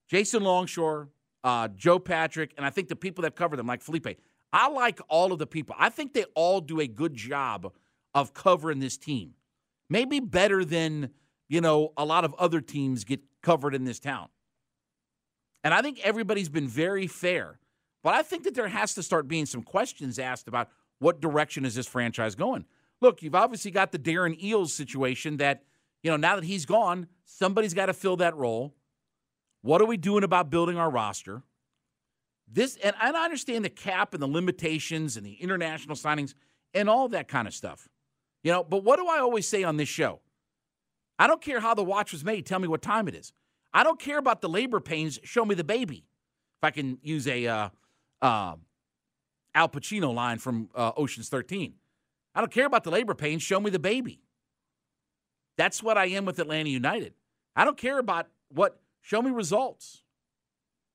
Jason 0.08 0.42
Longshore, 0.42 1.08
uh, 1.44 1.68
Joe 1.68 1.98
Patrick, 1.98 2.54
and 2.56 2.64
I 2.64 2.70
think 2.70 2.88
the 2.88 2.96
people 2.96 3.22
that 3.22 3.36
cover 3.36 3.56
them, 3.56 3.66
like 3.66 3.82
Felipe, 3.82 4.18
I 4.52 4.68
like 4.68 5.00
all 5.08 5.32
of 5.32 5.38
the 5.38 5.46
people. 5.46 5.74
I 5.78 5.88
think 5.88 6.12
they 6.12 6.24
all 6.34 6.60
do 6.60 6.80
a 6.80 6.86
good 6.86 7.14
job 7.14 7.72
of 8.14 8.34
covering 8.34 8.80
this 8.80 8.96
team. 8.96 9.34
Maybe 9.88 10.20
better 10.20 10.64
than, 10.64 11.10
you 11.48 11.60
know, 11.60 11.92
a 11.96 12.04
lot 12.04 12.24
of 12.24 12.34
other 12.34 12.60
teams 12.60 13.04
get 13.04 13.20
covered 13.42 13.74
in 13.74 13.84
this 13.84 14.00
town. 14.00 14.28
And 15.62 15.72
I 15.74 15.82
think 15.82 16.00
everybody's 16.00 16.48
been 16.48 16.68
very 16.68 17.06
fair. 17.06 17.59
But 18.02 18.14
I 18.14 18.22
think 18.22 18.44
that 18.44 18.54
there 18.54 18.68
has 18.68 18.94
to 18.94 19.02
start 19.02 19.28
being 19.28 19.46
some 19.46 19.62
questions 19.62 20.18
asked 20.18 20.48
about 20.48 20.70
what 20.98 21.20
direction 21.20 21.64
is 21.64 21.74
this 21.74 21.86
franchise 21.86 22.34
going. 22.34 22.64
Look, 23.00 23.22
you've 23.22 23.34
obviously 23.34 23.70
got 23.70 23.92
the 23.92 23.98
Darren 23.98 24.40
Eales 24.42 24.70
situation 24.70 25.38
that, 25.38 25.64
you 26.02 26.10
know, 26.10 26.16
now 26.16 26.36
that 26.36 26.44
he's 26.44 26.66
gone, 26.66 27.08
somebody's 27.24 27.74
got 27.74 27.86
to 27.86 27.94
fill 27.94 28.16
that 28.16 28.36
role. 28.36 28.74
What 29.62 29.80
are 29.80 29.86
we 29.86 29.96
doing 29.96 30.24
about 30.24 30.50
building 30.50 30.76
our 30.76 30.90
roster? 30.90 31.42
This 32.52 32.76
and 32.82 32.96
I 33.00 33.10
understand 33.24 33.64
the 33.64 33.70
cap 33.70 34.12
and 34.12 34.22
the 34.22 34.26
limitations 34.26 35.16
and 35.16 35.24
the 35.24 35.34
international 35.34 35.96
signings 35.96 36.34
and 36.74 36.88
all 36.88 37.08
that 37.08 37.28
kind 37.28 37.46
of 37.46 37.54
stuff. 37.54 37.88
You 38.42 38.52
know, 38.52 38.64
but 38.64 38.82
what 38.84 38.98
do 38.98 39.06
I 39.06 39.18
always 39.18 39.46
say 39.46 39.62
on 39.62 39.76
this 39.76 39.88
show? 39.88 40.20
I 41.18 41.26
don't 41.26 41.42
care 41.42 41.60
how 41.60 41.74
the 41.74 41.84
watch 41.84 42.12
was 42.12 42.24
made. 42.24 42.46
Tell 42.46 42.58
me 42.58 42.66
what 42.66 42.82
time 42.82 43.06
it 43.06 43.14
is. 43.14 43.32
I 43.72 43.84
don't 43.84 44.00
care 44.00 44.18
about 44.18 44.40
the 44.40 44.48
labor 44.48 44.80
pains. 44.80 45.20
Show 45.22 45.44
me 45.44 45.54
the 45.54 45.64
baby. 45.64 46.06
If 46.58 46.64
I 46.64 46.70
can 46.70 46.98
use 47.02 47.28
a 47.28 47.46
uh, 47.46 47.68
uh, 48.22 48.54
Al 49.54 49.68
Pacino 49.68 50.14
line 50.14 50.38
from 50.38 50.68
uh, 50.74 50.92
Ocean's 50.96 51.28
13. 51.28 51.74
I 52.34 52.40
don't 52.40 52.52
care 52.52 52.66
about 52.66 52.84
the 52.84 52.90
labor 52.90 53.14
pains. 53.14 53.42
Show 53.42 53.60
me 53.60 53.70
the 53.70 53.78
baby. 53.78 54.20
That's 55.56 55.82
what 55.82 55.98
I 55.98 56.06
am 56.06 56.24
with 56.24 56.38
Atlanta 56.38 56.70
United. 56.70 57.14
I 57.56 57.64
don't 57.64 57.76
care 57.76 57.98
about 57.98 58.28
what. 58.48 58.80
Show 59.02 59.22
me 59.22 59.30
results. 59.30 60.02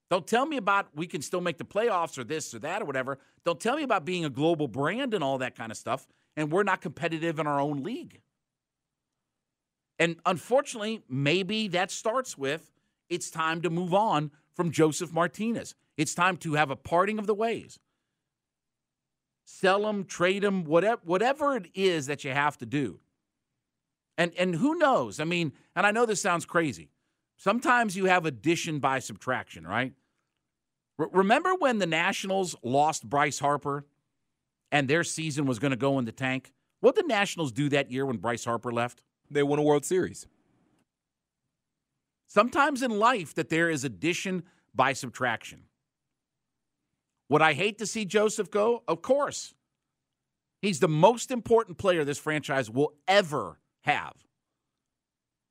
Don't 0.09 0.27
tell 0.27 0.45
me 0.45 0.57
about 0.57 0.87
we 0.95 1.07
can 1.07 1.21
still 1.21 1.41
make 1.41 1.57
the 1.57 1.65
playoffs 1.65 2.17
or 2.17 2.23
this 2.23 2.53
or 2.53 2.59
that 2.59 2.81
or 2.81 2.85
whatever. 2.85 3.19
Don't 3.43 3.59
tell 3.59 3.75
me 3.75 3.83
about 3.83 4.05
being 4.05 4.23
a 4.23 4.29
global 4.29 4.67
brand 4.67 5.13
and 5.13 5.23
all 5.23 5.39
that 5.39 5.55
kind 5.55 5.71
of 5.71 5.77
stuff, 5.77 6.07
and 6.37 6.51
we're 6.51 6.63
not 6.63 6.81
competitive 6.81 7.39
in 7.39 7.47
our 7.47 7.59
own 7.59 7.83
league. 7.83 8.21
And 9.97 10.17
unfortunately, 10.25 11.01
maybe 11.09 11.67
that 11.69 11.89
starts 11.89 12.37
with 12.37 12.71
it's 13.09 13.29
time 13.29 13.61
to 13.61 13.69
move 13.69 13.93
on 13.93 14.31
from 14.55 14.71
Josef 14.71 15.11
Martinez. 15.13 15.75
It's 15.97 16.15
time 16.15 16.37
to 16.37 16.53
have 16.53 16.71
a 16.71 16.75
parting 16.75 17.19
of 17.19 17.27
the 17.27 17.35
ways. 17.35 17.79
Sell 19.43 19.87
him, 19.87 20.05
trade 20.05 20.43
him, 20.43 20.63
whatever, 20.63 21.01
whatever 21.03 21.55
it 21.55 21.67
is 21.75 22.07
that 22.07 22.23
you 22.23 22.31
have 22.31 22.57
to 22.57 22.65
do. 22.65 22.99
And 24.17 24.33
and 24.37 24.55
who 24.55 24.75
knows? 24.75 25.19
I 25.19 25.25
mean, 25.25 25.51
and 25.75 25.85
I 25.85 25.91
know 25.91 26.05
this 26.05 26.21
sounds 26.21 26.45
crazy. 26.45 26.89
Sometimes 27.37 27.97
you 27.97 28.05
have 28.05 28.25
addition 28.25 28.79
by 28.79 28.99
subtraction, 28.99 29.67
right? 29.67 29.93
R- 30.97 31.09
remember 31.11 31.53
when 31.53 31.79
the 31.79 31.85
Nationals 31.85 32.55
lost 32.63 33.07
Bryce 33.07 33.39
Harper 33.39 33.85
and 34.71 34.87
their 34.87 35.03
season 35.03 35.45
was 35.45 35.59
going 35.59 35.71
to 35.71 35.77
go 35.77 35.99
in 35.99 36.05
the 36.05 36.11
tank? 36.13 36.53
What 36.79 36.95
did 36.95 37.05
the 37.05 37.09
Nationals 37.09 37.51
do 37.51 37.69
that 37.69 37.91
year 37.91 38.05
when 38.05 38.17
Bryce 38.17 38.45
Harper 38.45 38.71
left? 38.71 39.03
They 39.29 39.43
won 39.43 39.59
a 39.59 39.63
World 39.63 39.85
Series. 39.85 40.27
Sometimes 42.27 42.81
in 42.81 42.91
life 42.91 43.33
that 43.35 43.49
there 43.49 43.69
is 43.69 43.83
addition 43.83 44.43
by 44.73 44.93
subtraction. 44.93 45.63
Would 47.29 47.41
I 47.41 47.53
hate 47.53 47.77
to 47.79 47.85
see 47.85 48.05
Josef 48.05 48.51
go? 48.51 48.83
Of 48.87 49.01
course. 49.01 49.53
He's 50.61 50.79
the 50.79 50.87
most 50.87 51.31
important 51.31 51.77
player 51.77 52.03
this 52.03 52.17
franchise 52.17 52.69
will 52.69 52.93
ever 53.07 53.59
have. 53.81 54.13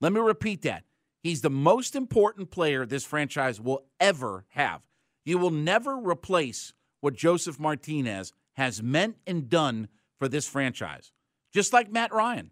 Let 0.01 0.13
me 0.13 0.21
repeat 0.21 0.63
that. 0.63 0.85
He's 1.23 1.41
the 1.41 1.51
most 1.51 1.97
important 1.97 2.51
player 2.51 2.85
this 2.85 3.05
franchise 3.05 3.61
will 3.61 3.85
ever 3.99 4.45
have. 4.51 4.83
You 5.25 5.39
will 5.39 5.51
never 5.51 5.97
replace 5.97 6.75
what 7.01 7.15
Josef 7.15 7.59
Martinez 7.59 8.33
has 8.55 8.83
meant 8.83 9.17
and 9.27 9.49
done 9.49 9.89
for 10.19 10.29
this 10.29 10.47
franchise. 10.47 11.13
Just 11.53 11.73
like 11.73 11.91
Matt 11.91 12.13
Ryan. 12.13 12.51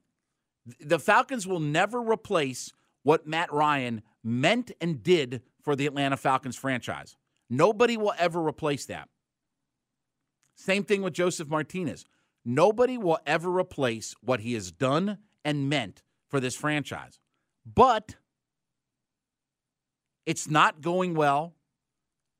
The 0.80 0.98
Falcons 0.98 1.46
will 1.46 1.60
never 1.60 2.00
replace 2.00 2.72
what 3.02 3.26
Matt 3.26 3.52
Ryan 3.52 4.02
meant 4.22 4.70
and 4.80 5.02
did 5.02 5.42
for 5.62 5.76
the 5.76 5.86
Atlanta 5.86 6.16
Falcons 6.16 6.56
franchise. 6.56 7.16
Nobody 7.50 7.96
will 7.96 8.14
ever 8.18 8.40
replace 8.40 8.86
that. 8.86 9.08
Same 10.54 10.84
thing 10.84 11.02
with 11.02 11.12
Josef 11.12 11.48
Martinez. 11.48 12.04
Nobody 12.44 12.98
will 12.98 13.18
ever 13.26 13.50
replace 13.50 14.14
what 14.20 14.40
he 14.40 14.54
has 14.54 14.72
done 14.72 15.18
and 15.44 15.68
meant 15.68 16.02
for 16.28 16.40
this 16.40 16.56
franchise. 16.56 17.20
But 17.64 18.16
it's 20.26 20.48
not 20.48 20.80
going 20.80 21.14
well. 21.14 21.54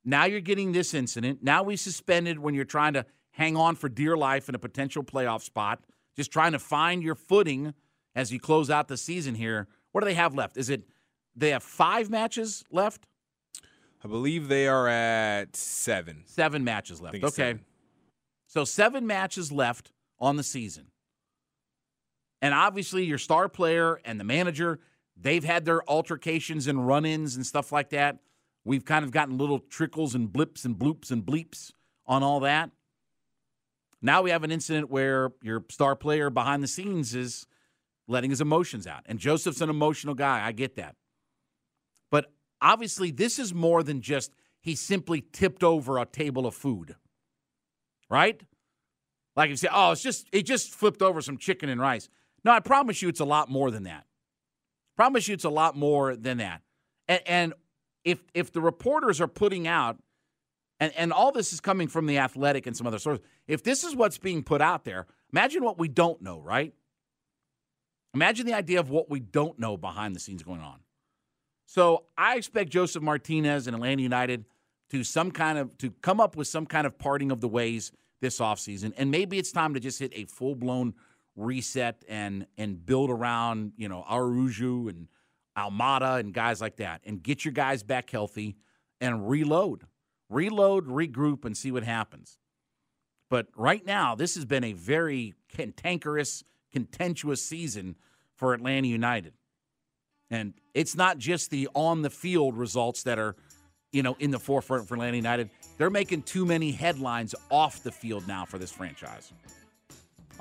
Now 0.05 0.25
you're 0.25 0.41
getting 0.41 0.73
this 0.73 0.95
incident. 0.95 1.41
Now 1.43 1.63
we 1.63 1.77
suspended 1.77 2.39
when 2.39 2.55
you're 2.55 2.65
trying 2.65 2.95
to 2.95 3.07
hang 3.33 3.57
on 3.57 3.77
for 3.77 3.89
dear 3.89 4.17
life 4.17 4.49
in 4.49 4.55
a 4.55 4.59
potential 4.59 5.03
playoff 5.03 5.43
spot, 5.43 5.85
just 6.17 6.33
trying 6.33 6.53
to 6.53 6.59
find 6.59 7.03
your 7.03 7.15
footing 7.15 7.75
as 8.15 8.33
you 8.33 8.41
close 8.41 8.71
out 8.71 8.89
the 8.89 8.97
season 8.97 9.35
here. 9.35 9.69
What 9.93 10.01
do 10.01 10.07
they 10.07 10.15
have 10.15 10.35
left? 10.35 10.57
Is 10.57 10.71
it 10.71 10.83
they 11.37 11.51
have 11.51 11.63
five 11.63 12.11
matches 12.11 12.65
left? 12.71 13.07
I 14.05 14.09
believe 14.09 14.49
they 14.49 14.67
are 14.67 14.89
at 14.89 15.55
seven. 15.55 16.25
Seven 16.27 16.65
matches 16.65 17.01
left. 17.01 17.17
Okay. 17.17 17.31
Seven. 17.31 17.65
So 18.49 18.65
seven 18.65 19.07
matches 19.07 19.53
left 19.53 19.93
on 20.19 20.37
the 20.37 20.43
season. 20.43 20.89
And 22.41 22.53
obviously, 22.53 23.05
your 23.05 23.19
star 23.19 23.49
player 23.49 24.01
and 24.05 24.19
the 24.19 24.25
manager 24.25 24.81
They've 25.17 25.45
had 25.45 25.65
their 25.65 25.89
altercations 25.89 26.67
and 26.67 26.87
run 26.87 27.05
ins 27.05 27.37
and 27.37 27.47
stuff 27.47 27.73
like 27.73 27.91
that. 27.91 28.19
We've 28.65 28.85
kind 28.85 29.05
of 29.05 29.11
gotten 29.11 29.39
little 29.39 29.59
trickles 29.59 30.15
and 30.15 30.33
blips 30.33 30.65
and 30.65 30.77
bloops 30.77 31.11
and 31.11 31.25
bleeps 31.25 31.73
on 32.07 32.23
all 32.23 32.41
that. 32.41 32.71
Now 34.01 34.23
we 34.23 34.31
have 34.31 34.43
an 34.43 34.51
incident 34.51 34.91
where 34.91 35.31
your 35.43 35.65
star 35.71 35.95
player 35.95 36.31
behind 36.31 36.63
the 36.63 36.69
scenes 36.69 37.15
is 37.15 37.47
letting 38.09 38.31
his 38.31 38.41
emotions 38.41 38.87
out. 38.87 39.03
And 39.07 39.19
Josef's 39.19 39.61
an 39.61 39.71
emotional 39.71 40.15
guy. 40.15 40.45
I 40.45 40.53
get 40.53 40.77
that. 40.77 40.97
But 42.11 42.33
obviously, 42.61 43.11
this 43.11 43.39
is 43.39 43.55
more 43.55 43.83
than 43.83 44.01
just 44.01 44.33
he 44.61 44.75
simply 44.75 45.25
tipped 45.33 45.65
over 45.65 45.99
a 45.99 46.07
table 46.07 46.47
of 46.47 46.55
food, 46.55 46.97
right? 48.11 48.41
Like 49.35 49.51
you 49.51 49.57
say, 49.57 49.69
oh, 49.73 49.93
it's 49.93 50.03
just, 50.03 50.29
it 50.33 50.43
just 50.43 50.73
flipped 50.73 51.03
over 51.03 51.21
some 51.21 51.39
chicken 51.39 51.69
and 51.69 51.81
rice. 51.81 52.09
No, 52.45 52.53
I 52.53 52.61
promise 52.61 53.03
you 53.03 53.09
it's 53.09 53.21
a 53.21 53.25
lot 53.25 53.49
more 53.49 53.71
than 53.71 53.85
that. 53.85 54.05
Promise 54.97 55.29
you 55.29 55.35
it's 55.35 55.45
a 55.45 55.51
lot 55.51 55.77
more 55.77 56.17
than 56.17 56.39
that. 56.39 56.63
And, 57.09 57.21
and 57.27 57.55
if 58.05 58.23
if 58.35 58.53
the 58.53 58.61
reporters 58.61 59.21
are 59.21 59.29
putting 59.29 59.67
out, 59.67 59.99
and, 60.81 60.93
and 60.97 61.13
all 61.13 61.33
this 61.33 61.53
is 61.53 61.61
coming 61.61 61.89
from 61.89 62.07
the 62.07 62.19
athletic 62.19 62.67
and 62.67 62.77
some 62.77 62.87
other 62.87 62.99
sources, 62.99 63.25
if 63.47 63.63
this 63.63 63.85
is 63.85 63.95
what's 63.95 64.19
being 64.19 64.43
put 64.43 64.61
out 64.61 64.85
there, 64.85 65.07
imagine 65.33 65.63
what 65.63 65.79
we 65.79 65.89
don't 65.89 66.21
know, 66.21 66.41
right? 66.41 66.75
Imagine 68.15 68.47
the 68.47 68.55
idea 68.55 68.81
of 68.81 68.91
what 68.91 69.09
we 69.11 69.21
don't 69.21 69.59
know 69.59 69.77
behind 69.77 70.15
the 70.15 70.21
scenes 70.21 70.43
going 70.43 70.61
on. 70.61 70.81
So 71.67 72.05
I 72.19 72.37
expect 72.37 72.71
Josef 72.71 73.03
Martinez 73.03 73.67
and 73.67 73.75
Atlanta 73.75 74.03
United 74.03 74.45
to 74.91 75.03
some 75.03 75.31
kind 75.31 75.59
of 75.59 75.77
to 75.79 75.91
come 76.03 76.21
up 76.21 76.37
with 76.37 76.47
some 76.47 76.67
kind 76.67 76.87
of 76.87 76.99
parting 76.99 77.31
of 77.31 77.41
the 77.41 77.49
ways 77.49 77.93
this 78.21 78.39
offseason. 78.41 78.93
And 78.97 79.11
maybe 79.11 79.39
it's 79.39 79.53
time 79.53 79.73
to 79.75 79.81
just 79.81 79.99
hit 79.99 80.13
a 80.15 80.27
full 80.27 80.55
blown 80.55 80.95
reset 81.35 82.05
and 82.09 82.47
and 82.59 82.85
build 82.85 83.11
around, 83.11 83.73
you 83.77 83.89
know, 83.89 84.05
Araujo 84.11 84.89
and 84.89 85.09
Almada 85.57 86.19
and 86.21 86.35
guys 86.35 86.61
like 86.61 86.77
that 86.77 87.01
and 87.05 87.23
get 87.23 87.45
your 87.45 87.53
guys 87.53 87.83
back 87.83 88.11
healthy 88.11 88.57
and 89.01 89.29
reload. 89.29 89.85
Reload, 90.29 90.87
regroup, 90.87 91.45
and 91.45 91.57
see 91.57 91.71
what 91.71 91.85
happens. 91.85 92.39
But 93.29 93.49
right 93.57 93.85
now, 93.85 94.15
this 94.15 94.35
has 94.35 94.45
been 94.45 94.65
a 94.65 94.73
very 94.73 95.35
cantankerous, 95.49 96.45
contentious 96.73 97.43
season 97.43 97.97
for 98.35 98.55
Atlanta 98.55 98.89
United. 98.89 99.35
And 100.31 100.55
it's 100.75 100.97
not 100.97 101.19
just 101.19 101.51
the 101.51 101.69
on 101.75 102.03
the 102.03 102.11
field 102.11 102.57
results 102.57 103.03
that 103.03 103.19
are, 103.19 103.37
you 103.93 104.03
know, 104.03 104.17
in 104.19 104.31
the 104.31 104.39
forefront 104.39 104.89
for 104.89 104.95
Atlanta 104.95 105.17
United. 105.17 105.51
They're 105.77 105.91
making 105.91 106.23
too 106.23 106.47
many 106.47 106.73
headlines 106.73 107.35
off 107.51 107.83
the 107.83 107.93
field 107.93 108.27
now 108.27 108.45
for 108.45 108.59
this 108.59 108.73
franchise. 108.73 109.33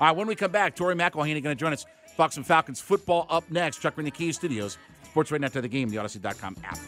All 0.00 0.06
right, 0.06 0.16
when 0.16 0.26
we 0.26 0.34
come 0.34 0.50
back, 0.50 0.74
Tori 0.74 0.94
McElhaney 0.94 1.42
going 1.42 1.44
to 1.44 1.54
join 1.54 1.72
us. 1.72 1.84
Fox 2.16 2.36
and 2.36 2.46
Falcons 2.46 2.80
football 2.80 3.26
up 3.30 3.50
next. 3.50 3.80
Chuck 3.80 3.96
in 3.98 4.04
the 4.04 4.10
Kia 4.10 4.32
Studios. 4.32 4.78
Sports 5.04 5.30
right 5.30 5.42
after 5.44 5.60
the 5.60 5.68
game, 5.68 5.88
the 5.88 5.96
Audacy.com 5.96 6.56
app. 6.64 6.78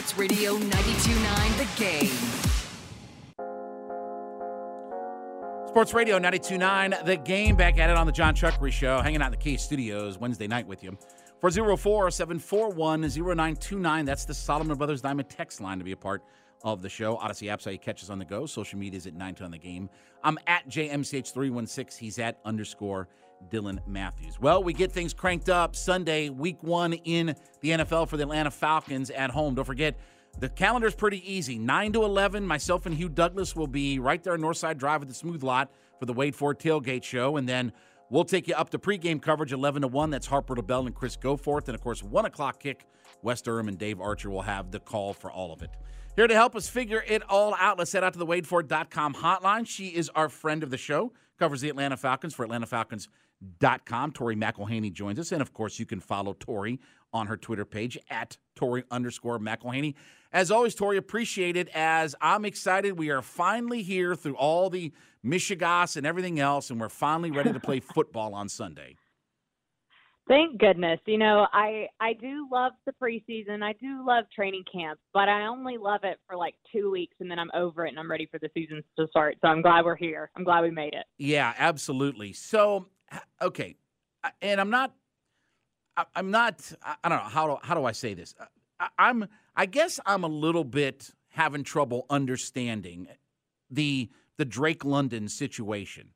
Sports 0.00 0.18
Radio 0.18 0.56
92.9 0.56 1.58
The 1.58 1.68
Game. 1.78 2.08
Sports 5.68 5.92
Radio 5.92 6.18
92.9, 6.18 7.04
The 7.04 7.18
Game. 7.18 7.54
Back 7.54 7.78
at 7.78 7.90
it 7.90 7.98
on 7.98 8.06
the 8.06 8.12
John 8.12 8.34
Chuckery 8.34 8.72
Show. 8.72 9.02
Hanging 9.02 9.20
out 9.20 9.26
in 9.26 9.32
the 9.32 9.36
Kia 9.36 9.58
Studios 9.58 10.16
Wednesday 10.16 10.46
night 10.46 10.66
with 10.66 10.82
you. 10.82 10.96
404-741-0929. 11.42 14.06
That's 14.06 14.24
the 14.24 14.32
Solomon 14.32 14.78
Brothers 14.78 15.02
Diamond 15.02 15.28
text 15.28 15.60
line 15.60 15.76
to 15.76 15.84
be 15.84 15.92
a 15.92 15.98
part 15.98 16.22
of 16.64 16.80
the 16.80 16.88
show. 16.88 17.18
Audacy 17.18 17.54
apps 17.54 17.66
how 17.66 17.70
you 17.70 17.78
catch 17.78 18.02
us 18.02 18.08
on 18.08 18.18
the 18.18 18.24
go. 18.24 18.46
Social 18.46 18.78
media 18.78 18.96
is 18.96 19.06
at 19.06 19.12
9 19.12 19.36
on 19.42 19.50
the 19.50 19.58
game. 19.58 19.90
I'm 20.24 20.38
at 20.46 20.66
JMCH316. 20.66 21.98
He's 21.98 22.18
at 22.18 22.38
underscore 22.46 23.06
Dylan 23.50 23.80
Matthews. 23.86 24.40
Well, 24.40 24.62
we 24.62 24.72
get 24.72 24.92
things 24.92 25.14
cranked 25.14 25.48
up 25.48 25.74
Sunday, 25.74 26.28
week 26.28 26.62
one 26.62 26.92
in 26.92 27.34
the 27.60 27.70
NFL 27.70 28.08
for 28.08 28.16
the 28.16 28.24
Atlanta 28.24 28.50
Falcons 28.50 29.10
at 29.10 29.30
home. 29.30 29.54
Don't 29.54 29.64
forget, 29.64 29.96
the 30.38 30.48
calendar's 30.48 30.94
pretty 30.94 31.22
easy. 31.30 31.58
9 31.58 31.92
to 31.94 32.04
11, 32.04 32.46
myself 32.46 32.86
and 32.86 32.94
Hugh 32.94 33.08
Douglas 33.08 33.56
will 33.56 33.66
be 33.66 33.98
right 33.98 34.22
there 34.22 34.34
on 34.34 34.40
Northside 34.40 34.78
Drive 34.78 35.02
at 35.02 35.08
the 35.08 35.14
Smooth 35.14 35.42
Lot 35.42 35.70
for 35.98 36.06
the 36.06 36.12
Wade 36.12 36.34
Ford 36.34 36.58
Tailgate 36.58 37.02
Show. 37.02 37.36
And 37.36 37.48
then 37.48 37.72
we'll 38.08 38.24
take 38.24 38.48
you 38.48 38.54
up 38.54 38.70
to 38.70 38.78
pregame 38.78 39.20
coverage 39.20 39.52
11 39.52 39.82
to 39.82 39.88
1. 39.88 40.10
That's 40.10 40.26
Harper 40.26 40.54
LaBelle 40.54 40.86
and 40.86 40.94
Chris 40.94 41.16
Goforth. 41.16 41.66
And 41.66 41.74
of 41.74 41.80
course, 41.80 42.02
1 42.02 42.24
o'clock 42.26 42.60
kick, 42.60 42.86
Wes 43.22 43.42
Durham 43.42 43.68
and 43.68 43.78
Dave 43.78 44.00
Archer 44.00 44.30
will 44.30 44.42
have 44.42 44.70
the 44.70 44.80
call 44.80 45.12
for 45.12 45.30
all 45.30 45.52
of 45.52 45.62
it. 45.62 45.70
Here 46.16 46.26
to 46.26 46.34
help 46.34 46.56
us 46.56 46.68
figure 46.68 47.04
it 47.06 47.22
all 47.28 47.54
out, 47.54 47.78
let's 47.78 47.92
head 47.92 48.02
out 48.02 48.12
to 48.14 48.18
the 48.18 48.26
WadeFord.com 48.26 49.14
hotline. 49.14 49.66
She 49.66 49.88
is 49.88 50.10
our 50.14 50.28
friend 50.28 50.62
of 50.62 50.70
the 50.70 50.76
show, 50.76 51.12
covers 51.38 51.60
the 51.60 51.68
Atlanta 51.68 51.96
Falcons 51.96 52.34
for 52.34 52.44
AtlantaFalcons.com. 53.40 54.12
Tori 54.12 54.36
McElhaney 54.36 54.92
joins 54.92 55.18
us. 55.18 55.32
And 55.32 55.42
of 55.42 55.52
course, 55.52 55.78
you 55.78 55.86
can 55.86 56.00
follow 56.00 56.34
Tori 56.38 56.80
on 57.12 57.26
her 57.26 57.36
Twitter 57.36 57.64
page 57.64 57.98
at 58.08 58.36
Tori 58.54 58.84
underscore 58.90 59.38
McElhaney. 59.38 59.94
As 60.32 60.50
always, 60.50 60.74
Tori, 60.74 60.96
appreciate 60.96 61.56
it 61.56 61.68
as 61.74 62.14
I'm 62.20 62.44
excited. 62.44 62.98
We 62.98 63.10
are 63.10 63.22
finally 63.22 63.82
here 63.82 64.14
through 64.14 64.36
all 64.36 64.70
the 64.70 64.92
Michigas 65.24 65.96
and 65.96 66.06
everything 66.06 66.38
else, 66.38 66.70
and 66.70 66.80
we're 66.80 66.88
finally 66.88 67.30
ready 67.30 67.52
to 67.52 67.60
play 67.60 67.80
football 67.94 68.34
on 68.34 68.48
Sunday. 68.48 68.96
Thank 70.28 70.60
goodness. 70.60 71.00
You 71.06 71.18
know, 71.18 71.48
I 71.52 71.88
I 71.98 72.12
do 72.12 72.46
love 72.52 72.70
the 72.86 72.92
preseason. 73.02 73.64
I 73.64 73.72
do 73.80 74.06
love 74.06 74.26
training 74.32 74.62
camp, 74.72 75.00
but 75.12 75.28
I 75.28 75.46
only 75.46 75.76
love 75.76 76.02
it 76.04 76.18
for 76.24 76.36
like 76.36 76.54
two 76.70 76.88
weeks, 76.88 77.16
and 77.18 77.28
then 77.28 77.40
I'm 77.40 77.50
over 77.52 77.84
it, 77.84 77.88
and 77.88 77.98
I'm 77.98 78.08
ready 78.08 78.28
for 78.30 78.38
the 78.38 78.48
season 78.54 78.80
to 78.96 79.08
start. 79.08 79.38
So 79.42 79.48
I'm 79.48 79.60
glad 79.60 79.84
we're 79.84 79.96
here. 79.96 80.30
I'm 80.36 80.44
glad 80.44 80.62
we 80.62 80.70
made 80.70 80.94
it. 80.94 81.04
Yeah, 81.18 81.52
absolutely. 81.58 82.32
So, 82.32 82.86
okay, 83.42 83.76
and 84.42 84.60
I'm 84.60 84.70
not, 84.70 84.94
I'm 86.14 86.30
not. 86.30 86.72
I 86.82 87.08
don't 87.08 87.18
know 87.18 87.30
how 87.30 87.46
do 87.46 87.56
how 87.62 87.74
do 87.74 87.84
I 87.84 87.92
say 87.92 88.14
this. 88.14 88.34
I, 88.78 88.88
I'm. 88.98 89.26
I 89.56 89.66
guess 89.66 90.00
I'm 90.06 90.24
a 90.24 90.28
little 90.28 90.64
bit 90.64 91.10
having 91.28 91.64
trouble 91.64 92.06
understanding 92.10 93.08
the 93.70 94.10
the 94.36 94.44
Drake 94.44 94.84
London 94.84 95.28
situation. 95.28 96.10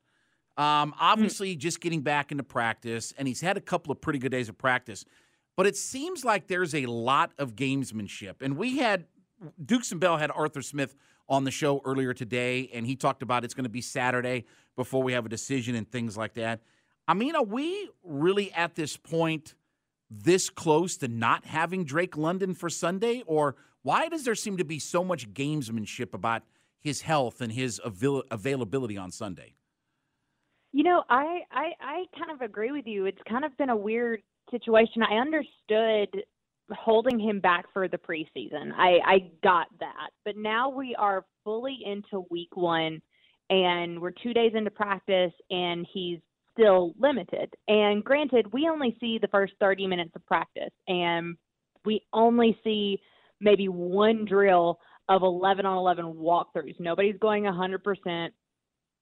Um, 0.56 0.94
obviously, 1.00 1.56
just 1.56 1.80
getting 1.80 2.02
back 2.02 2.30
into 2.30 2.44
practice, 2.44 3.12
and 3.18 3.26
he's 3.26 3.40
had 3.40 3.56
a 3.56 3.60
couple 3.60 3.90
of 3.90 4.00
pretty 4.00 4.18
good 4.18 4.30
days 4.30 4.48
of 4.48 4.56
practice. 4.56 5.04
But 5.56 5.66
it 5.66 5.76
seems 5.76 6.24
like 6.24 6.46
there's 6.46 6.74
a 6.74 6.86
lot 6.86 7.32
of 7.38 7.54
gamesmanship, 7.54 8.40
and 8.40 8.56
we 8.56 8.78
had 8.78 9.06
Dukes 9.64 9.90
and 9.90 10.00
Bell 10.00 10.16
had 10.16 10.30
Arthur 10.30 10.62
Smith 10.62 10.94
on 11.28 11.44
the 11.44 11.50
show 11.50 11.80
earlier 11.84 12.12
today, 12.12 12.70
and 12.72 12.86
he 12.86 12.96
talked 12.96 13.22
about 13.22 13.44
it's 13.44 13.54
going 13.54 13.64
to 13.64 13.70
be 13.70 13.80
Saturday 13.80 14.44
before 14.76 15.02
we 15.02 15.12
have 15.12 15.26
a 15.26 15.28
decision 15.28 15.74
and 15.74 15.90
things 15.90 16.16
like 16.16 16.34
that. 16.34 16.60
I 17.06 17.14
mean, 17.14 17.36
are 17.36 17.44
we 17.44 17.90
really 18.02 18.52
at 18.52 18.74
this 18.74 18.96
point 18.96 19.54
this 20.10 20.48
close 20.50 20.96
to 20.98 21.08
not 21.08 21.44
having 21.44 21.84
Drake 21.84 22.16
London 22.16 22.54
for 22.54 22.70
Sunday, 22.70 23.22
or 23.26 23.56
why 23.82 24.08
does 24.08 24.24
there 24.24 24.34
seem 24.34 24.56
to 24.56 24.64
be 24.64 24.78
so 24.78 25.04
much 25.04 25.32
gamesmanship 25.34 26.14
about 26.14 26.42
his 26.78 27.02
health 27.02 27.40
and 27.40 27.52
his 27.52 27.80
avail- 27.84 28.22
availability 28.30 28.96
on 28.96 29.10
Sunday? 29.10 29.54
You 30.72 30.84
know, 30.84 31.04
I, 31.08 31.40
I 31.52 31.72
I 31.80 32.04
kind 32.18 32.30
of 32.32 32.40
agree 32.40 32.72
with 32.72 32.86
you. 32.86 33.06
It's 33.06 33.20
kind 33.28 33.44
of 33.44 33.56
been 33.56 33.70
a 33.70 33.76
weird 33.76 34.22
situation. 34.50 35.02
I 35.02 35.16
understood 35.16 36.24
holding 36.72 37.20
him 37.20 37.40
back 37.40 37.66
for 37.72 37.88
the 37.88 37.98
preseason. 37.98 38.72
I 38.76 38.98
I 39.04 39.30
got 39.42 39.66
that. 39.80 40.10
But 40.24 40.36
now 40.36 40.68
we 40.70 40.94
are 40.96 41.24
fully 41.44 41.78
into 41.84 42.26
week 42.30 42.56
1 42.56 43.00
and 43.50 44.00
we're 44.00 44.10
2 44.10 44.32
days 44.32 44.52
into 44.54 44.70
practice 44.70 45.32
and 45.50 45.86
he's 45.92 46.18
still 46.54 46.94
limited. 46.98 47.52
And 47.68 48.02
granted, 48.02 48.52
we 48.52 48.68
only 48.68 48.96
see 49.00 49.18
the 49.20 49.28
first 49.28 49.52
30 49.60 49.86
minutes 49.86 50.12
of 50.14 50.24
practice 50.26 50.72
and 50.88 51.36
we 51.84 52.00
only 52.12 52.58
see 52.64 52.98
maybe 53.40 53.68
one 53.68 54.24
drill 54.24 54.78
of 55.08 55.22
11 55.22 55.66
on 55.66 55.76
11 55.76 56.14
walkthroughs. 56.14 56.78
Nobody's 56.80 57.18
going 57.20 57.44
100%. 57.44 58.28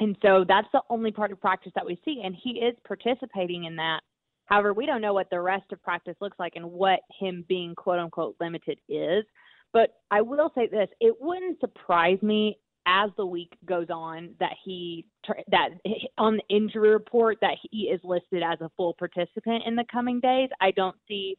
And 0.01 0.17
so 0.21 0.45
that's 0.47 0.67
the 0.73 0.83
only 0.91 1.13
part 1.13 1.31
of 1.31 1.41
practice 1.41 1.73
that 1.77 1.87
we 1.87 2.01
see. 2.05 2.23
And 2.25 2.35
he 2.43 2.59
is 2.59 2.75
participating 2.87 3.65
in 3.65 3.77
that. 3.77 4.01
However, 4.47 4.73
we 4.73 4.85
don't 4.85 5.01
know 5.01 5.15
what 5.15 5.31
the 5.31 5.41
rest 5.41 5.71
of 5.73 5.83
practice 5.83 6.17
looks 6.21 6.39
like 6.41 6.55
and 6.57 6.73
what 6.73 7.01
him 7.21 7.45
being 7.49 7.75
quote 7.77 8.01
unquote 8.01 8.35
limited 8.41 8.79
is. 8.89 9.25
But 9.73 9.91
I 10.11 10.21
will 10.21 10.51
say 10.55 10.67
this 10.67 10.89
it 11.01 11.15
wouldn't 11.21 11.61
surprise 11.61 12.19
me 12.21 12.59
as 12.87 13.11
the 13.17 13.27
week 13.27 13.53
goes 13.65 13.89
on 13.91 14.35
that 14.41 14.55
he 14.65 15.07
that 15.51 15.71
on 16.19 16.37
the 16.37 16.55
injury 16.55 16.91
report 16.91 17.39
that 17.41 17.57
he 17.71 17.85
is 17.85 18.01
listed 18.03 18.43
as 18.43 18.61
a 18.61 18.71
full 18.77 18.95
participant 18.99 19.63
in 19.67 19.77
the 19.77 19.85
coming 19.91 20.21
days. 20.21 20.49
I 20.61 20.73
don't 20.73 20.97
see 21.07 21.37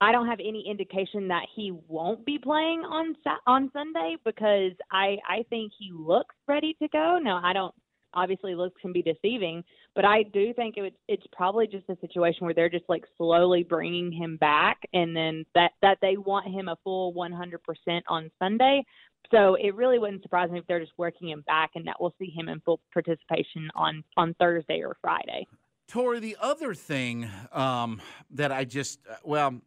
I 0.00 0.12
don't 0.12 0.26
have 0.26 0.40
any 0.40 0.64
indication 0.68 1.28
that 1.28 1.46
he 1.54 1.72
won't 1.88 2.24
be 2.26 2.38
playing 2.38 2.80
on 2.80 3.14
on 3.46 3.70
Sunday 3.72 4.16
because 4.24 4.72
I 4.92 5.16
I 5.28 5.44
think 5.48 5.72
he 5.78 5.92
looks 5.92 6.34
ready 6.46 6.76
to 6.82 6.88
go. 6.88 7.18
No, 7.22 7.40
I 7.42 7.52
don't 7.52 7.74
obviously 8.14 8.54
looks 8.54 8.80
can 8.80 8.92
be 8.92 9.02
deceiving, 9.02 9.62
but 9.94 10.04
I 10.04 10.22
do 10.22 10.52
think 10.54 10.76
it 10.76 10.82
would, 10.82 10.94
it's 11.08 11.26
probably 11.32 11.66
just 11.66 11.88
a 11.88 11.96
situation 12.00 12.44
where 12.44 12.54
they're 12.54 12.68
just 12.68 12.88
like 12.88 13.04
slowly 13.16 13.62
bringing 13.62 14.12
him 14.12 14.36
back, 14.36 14.78
and 14.92 15.16
then 15.16 15.44
that 15.54 15.72
that 15.82 15.98
they 16.00 16.16
want 16.16 16.46
him 16.48 16.68
a 16.68 16.76
full 16.82 17.12
100% 17.14 18.02
on 18.08 18.30
Sunday. 18.38 18.82
So 19.30 19.54
it 19.54 19.74
really 19.74 19.98
wouldn't 19.98 20.22
surprise 20.22 20.50
me 20.50 20.58
if 20.58 20.66
they're 20.66 20.80
just 20.80 20.92
working 20.98 21.28
him 21.30 21.42
back, 21.46 21.70
and 21.74 21.86
that 21.86 21.96
we'll 22.00 22.14
see 22.18 22.30
him 22.30 22.48
in 22.48 22.60
full 22.60 22.80
participation 22.92 23.70
on 23.74 24.04
on 24.16 24.34
Thursday 24.34 24.82
or 24.82 24.96
Friday. 25.00 25.46
Tori, 25.88 26.20
the 26.20 26.36
other 26.40 26.74
thing 26.74 27.28
um, 27.52 28.00
that 28.30 28.50
I 28.52 28.64
just 28.64 29.00
uh, 29.08 29.16
well, 29.24 29.60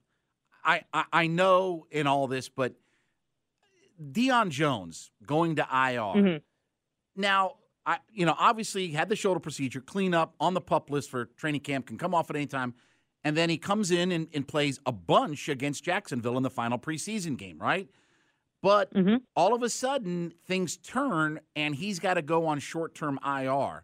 I, 0.64 0.84
I 0.94 1.06
I 1.12 1.28
know 1.28 1.86
in 1.92 2.08
all 2.08 2.28
this, 2.28 2.50
but 2.50 2.74
Deion 4.02 4.50
Jones 4.50 5.12
going 5.26 5.56
to 5.56 5.64
IR. 5.64 6.22
Mhm. 6.22 6.42
Now, 7.16 7.56
I 7.88 7.98
you 8.12 8.26
know 8.26 8.36
obviously 8.38 8.88
he 8.88 8.94
had 8.94 9.10
the 9.10 9.16
shoulder 9.16 9.40
procedure, 9.40 9.82
clean 9.82 10.14
up 10.14 10.36
on 10.40 10.54
the 10.54 10.62
pup 10.62 10.92
list 10.92 11.10
for 11.10 11.26
training 11.26 11.62
camp, 11.62 11.88
can 11.88 11.98
come 11.98 12.14
off 12.14 12.30
at 12.30 12.36
any 12.36 12.46
time, 12.46 12.76
and 13.24 13.36
then 13.36 13.50
he 13.50 13.58
comes 13.58 13.90
in 13.90 14.12
and, 14.12 14.28
and 14.34 14.48
plays 14.48 14.80
a 14.86 14.92
bunch 14.92 15.50
against 15.50 15.84
Jacksonville 15.84 16.38
in 16.38 16.44
the 16.44 16.52
final 16.52 16.78
preseason 16.78 17.38
game, 17.38 17.58
right? 17.58 17.90
But 18.62 18.94
mm-hmm. 18.94 19.18
all 19.36 19.56
of 19.56 19.64
a 19.64 19.70
sudden 19.70 20.34
things 20.46 20.78
turn 20.78 21.40
and 21.56 21.74
he's 21.74 22.00
got 22.00 22.16
to 22.16 22.22
go 22.22 22.46
on 22.46 22.60
short 22.60 22.94
term 22.94 23.20
IR. 23.26 23.84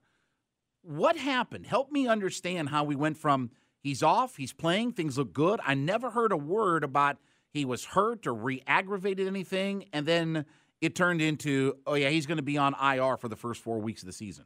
What 0.83 1.17
happened? 1.17 1.65
Help 1.65 1.91
me 1.91 2.07
understand 2.07 2.69
how 2.69 2.83
we 2.83 2.95
went 2.95 3.17
from 3.17 3.49
He's 3.83 4.01
off. 4.01 4.37
He's 4.37 4.53
playing. 4.53 4.93
Things 4.93 5.17
look 5.17 5.33
good. 5.33 5.59
I 5.65 5.73
never 5.73 6.09
heard 6.09 6.31
a 6.31 6.37
word 6.37 6.85
about 6.85 7.17
he 7.49 7.65
was 7.65 7.83
hurt 7.83 8.25
or 8.25 8.33
re-aggravated 8.33 9.27
anything, 9.27 9.85
and 9.91 10.05
then 10.05 10.45
it 10.83 10.95
turned 10.95 11.21
into, 11.21 11.75
oh 11.87 11.93
yeah, 11.93 12.09
he's 12.09 12.25
going 12.25 12.37
to 12.37 12.43
be 12.43 12.57
on 12.57 12.75
IR 12.81 13.15
for 13.15 13.29
the 13.29 13.37
first 13.37 13.61
four 13.61 13.79
weeks 13.79 14.03
of 14.03 14.07
the 14.07 14.13
season. 14.13 14.45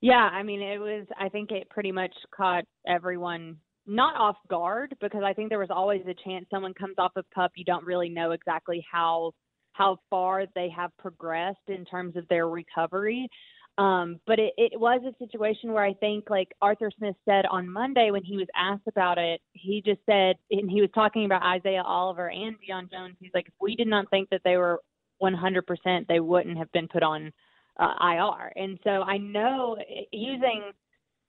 Yeah, 0.00 0.14
I 0.16 0.42
mean, 0.42 0.60
it 0.60 0.78
was. 0.78 1.06
I 1.16 1.28
think 1.28 1.52
it 1.52 1.70
pretty 1.70 1.92
much 1.92 2.12
caught 2.34 2.64
everyone 2.88 3.56
not 3.86 4.16
off 4.16 4.36
guard 4.50 4.96
because 5.00 5.22
I 5.24 5.32
think 5.32 5.48
there 5.48 5.60
was 5.60 5.70
always 5.70 6.02
a 6.08 6.28
chance 6.28 6.46
someone 6.50 6.74
comes 6.74 6.96
off 6.98 7.12
of 7.14 7.24
pup. 7.32 7.52
You 7.54 7.64
don't 7.64 7.86
really 7.86 8.08
know 8.08 8.32
exactly 8.32 8.84
how 8.90 9.32
how 9.74 9.98
far 10.10 10.44
they 10.56 10.68
have 10.76 10.90
progressed 10.98 11.68
in 11.68 11.84
terms 11.84 12.16
of 12.16 12.26
their 12.28 12.48
recovery. 12.48 13.28
Um, 13.78 14.20
but 14.26 14.38
it, 14.38 14.52
it 14.58 14.78
was 14.78 15.00
a 15.06 15.24
situation 15.24 15.72
where 15.72 15.84
I 15.84 15.94
think, 15.94 16.28
like 16.28 16.48
Arthur 16.60 16.90
Smith 16.98 17.14
said 17.24 17.46
on 17.46 17.70
Monday 17.70 18.10
when 18.10 18.24
he 18.24 18.36
was 18.36 18.48
asked 18.56 18.86
about 18.88 19.18
it, 19.18 19.40
he 19.52 19.82
just 19.86 20.00
said, 20.04 20.36
and 20.50 20.68
he 20.68 20.80
was 20.80 20.90
talking 20.94 21.24
about 21.24 21.42
Isaiah 21.42 21.82
Oliver 21.82 22.28
and 22.28 22.56
Deion 22.56 22.90
Jones. 22.90 23.16
He's 23.20 23.30
like, 23.32 23.46
if 23.46 23.54
we 23.60 23.76
did 23.76 23.86
not 23.86 24.10
think 24.10 24.28
that 24.30 24.42
they 24.44 24.56
were 24.56 24.80
100%, 25.22 26.06
they 26.08 26.20
wouldn't 26.20 26.58
have 26.58 26.70
been 26.72 26.88
put 26.88 27.02
on 27.02 27.32
uh, 27.78 27.94
IR. 28.00 28.52
And 28.56 28.78
so 28.84 28.90
I 28.90 29.18
know 29.18 29.76
using 30.12 30.72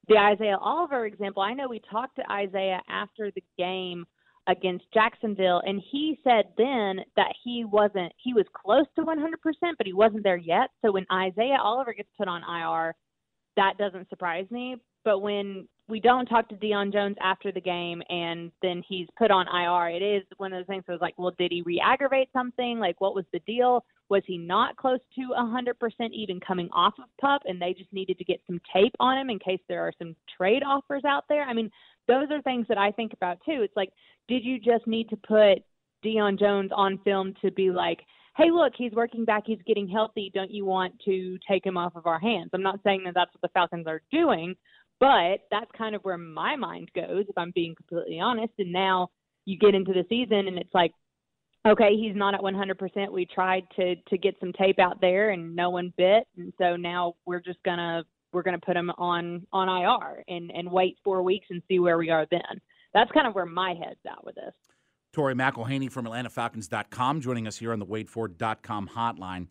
the 0.07 0.17
Isaiah 0.17 0.57
Oliver 0.59 1.05
example, 1.05 1.43
I 1.43 1.53
know 1.53 1.67
we 1.67 1.81
talked 1.89 2.17
to 2.17 2.31
Isaiah 2.31 2.81
after 2.89 3.31
the 3.31 3.43
game 3.57 4.05
against 4.47 4.83
Jacksonville, 4.93 5.61
and 5.65 5.81
he 5.91 6.19
said 6.23 6.45
then 6.57 6.99
that 7.15 7.33
he 7.43 7.63
wasn't, 7.63 8.11
he 8.21 8.33
was 8.33 8.45
close 8.53 8.85
to 8.95 9.03
100%, 9.03 9.15
but 9.77 9.87
he 9.87 9.93
wasn't 9.93 10.23
there 10.23 10.37
yet. 10.37 10.69
So 10.83 10.91
when 10.91 11.05
Isaiah 11.11 11.59
Oliver 11.61 11.93
gets 11.93 12.09
put 12.17 12.27
on 12.27 12.41
IR, 12.41 12.93
that 13.55 13.77
doesn't 13.77 14.09
surprise 14.09 14.45
me. 14.51 14.75
But 15.05 15.19
when 15.19 15.67
we 15.89 15.99
don't 15.99 16.25
talk 16.27 16.47
to 16.49 16.55
Deion 16.55 16.93
Jones 16.93 17.17
after 17.21 17.51
the 17.51 17.59
game 17.59 18.01
and 18.09 18.51
then 18.61 18.81
he's 18.87 19.07
put 19.17 19.31
on 19.31 19.47
IR, 19.47 19.95
it 19.95 20.01
is 20.01 20.23
one 20.37 20.53
of 20.53 20.59
those 20.59 20.67
things 20.67 20.83
that 20.87 20.93
was 20.93 21.01
like, 21.01 21.15
well, 21.17 21.33
did 21.37 21.51
he 21.51 21.61
re 21.61 21.81
aggravate 21.83 22.29
something? 22.31 22.79
Like, 22.79 23.01
what 23.01 23.15
was 23.15 23.25
the 23.33 23.39
deal? 23.39 23.83
Was 24.09 24.23
he 24.25 24.37
not 24.37 24.77
close 24.77 24.99
to 25.15 25.21
100% 25.37 25.73
even 26.13 26.39
coming 26.39 26.69
off 26.71 26.93
of 26.99 27.05
pup 27.19 27.41
and 27.45 27.61
they 27.61 27.73
just 27.73 27.91
needed 27.91 28.17
to 28.17 28.23
get 28.23 28.39
some 28.47 28.61
tape 28.73 28.93
on 28.99 29.17
him 29.17 29.29
in 29.29 29.39
case 29.39 29.59
there 29.67 29.81
are 29.81 29.93
some 29.97 30.15
trade 30.37 30.63
offers 30.65 31.03
out 31.05 31.25
there? 31.27 31.43
I 31.43 31.53
mean, 31.53 31.69
those 32.07 32.27
are 32.31 32.41
things 32.41 32.65
that 32.69 32.77
I 32.77 32.91
think 32.91 33.13
about 33.13 33.39
too. 33.45 33.61
It's 33.61 33.75
like, 33.75 33.89
did 34.29 34.45
you 34.45 34.59
just 34.59 34.87
need 34.87 35.09
to 35.09 35.17
put 35.17 35.63
Deion 36.05 36.39
Jones 36.39 36.71
on 36.73 36.99
film 37.03 37.33
to 37.41 37.51
be 37.51 37.71
like, 37.71 37.99
hey, 38.37 38.51
look, 38.51 38.73
he's 38.75 38.91
working 38.93 39.25
back, 39.25 39.43
he's 39.45 39.59
getting 39.67 39.87
healthy. 39.87 40.31
Don't 40.33 40.51
you 40.51 40.65
want 40.65 40.93
to 41.05 41.37
take 41.47 41.65
him 41.65 41.77
off 41.77 41.95
of 41.95 42.07
our 42.07 42.19
hands? 42.19 42.49
I'm 42.53 42.63
not 42.63 42.79
saying 42.83 43.03
that 43.05 43.13
that's 43.13 43.33
what 43.33 43.41
the 43.41 43.53
Falcons 43.53 43.85
are 43.87 44.01
doing, 44.11 44.55
but 45.03 45.41
that's 45.51 45.69
kind 45.77 45.95
of 45.95 46.01
where 46.03 46.17
my 46.17 46.55
mind 46.55 46.89
goes, 46.95 47.25
if 47.27 47.37
I'm 47.37 47.51
being 47.53 47.75
completely 47.75 48.21
honest. 48.21 48.53
And 48.57 48.71
now 48.71 49.09
you 49.43 49.57
get 49.57 49.75
into 49.75 49.91
the 49.91 50.05
season 50.07 50.47
and 50.47 50.57
it's 50.57 50.73
like, 50.73 50.93
okay, 51.67 51.97
he's 51.97 52.15
not 52.15 52.33
at 52.33 52.39
100%. 52.39 53.11
We 53.11 53.25
tried 53.25 53.63
to 53.75 53.95
to 53.95 54.17
get 54.17 54.35
some 54.39 54.53
tape 54.53 54.79
out 54.79 55.01
there 55.01 55.31
and 55.31 55.53
no 55.53 55.69
one 55.69 55.93
bit, 55.97 56.23
and 56.37 56.53
so 56.57 56.77
now 56.77 57.15
we're 57.25 57.41
just 57.41 57.61
gonna 57.65 58.03
we're 58.31 58.43
gonna 58.43 58.59
put 58.65 58.77
him 58.77 58.91
on 58.91 59.45
on 59.51 59.67
IR 59.67 60.23
and 60.29 60.49
and 60.51 60.71
wait 60.71 60.97
four 61.03 61.21
weeks 61.21 61.47
and 61.49 61.61
see 61.67 61.79
where 61.79 61.97
we 61.97 62.09
are 62.09 62.25
then. 62.31 62.61
That's 62.93 63.11
kind 63.11 63.27
of 63.27 63.35
where 63.35 63.45
my 63.45 63.73
head's 63.73 63.99
at 64.09 64.23
with 64.23 64.35
this. 64.35 64.53
Tori 65.11 65.35
McElhaney 65.35 65.91
from 65.91 66.05
AtlantaFalcons.com 66.05 67.19
joining 67.19 67.45
us 67.45 67.57
here 67.57 67.73
on 67.73 67.79
the 67.79 67.85
WadeFord.com 67.85 68.89
hotline. 68.95 69.47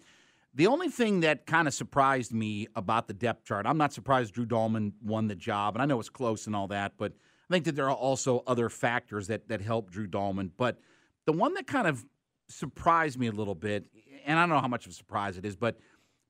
The 0.55 0.67
only 0.67 0.89
thing 0.89 1.21
that 1.21 1.47
kind 1.47 1.67
of 1.67 1.73
surprised 1.73 2.33
me 2.33 2.69
about 2.77 3.09
the 3.09 3.15
depth 3.15 3.45
chart, 3.45 3.67
I'm 3.67 3.79
not 3.79 3.93
surprised 3.93 4.35
Drew 4.35 4.45
Dalman 4.45 4.93
won 5.03 5.29
the 5.29 5.35
job, 5.35 5.75
and 5.75 5.83
I 5.83 5.87
know 5.87 5.99
it's 5.99 6.11
close 6.11 6.47
and 6.47 6.55
all 6.55 6.69
that, 6.69 6.93
but 6.99 7.13
I 7.49 7.55
think 7.55 7.65
that 7.65 7.75
there 7.75 7.89
are 7.89 7.97
also 7.97 8.43
other 8.47 8.69
factors 8.69 9.29
that 9.29 9.49
that 9.49 9.63
help 9.63 9.91
Drew 9.91 10.07
Dalman. 10.07 10.51
But 10.57 10.79
the 11.25 11.33
one 11.33 11.55
that 11.55 11.67
kind 11.67 11.87
of 11.87 12.05
surprised 12.49 13.19
me 13.19 13.29
a 13.29 13.33
little 13.33 13.55
bit, 13.55 13.87
and 14.27 14.39
I 14.39 14.43
don't 14.43 14.51
know 14.51 14.61
how 14.61 14.69
much 14.69 14.85
of 14.85 14.93
a 14.93 14.95
surprise 14.95 15.39
it 15.39 15.47
is, 15.47 15.57
but 15.57 15.79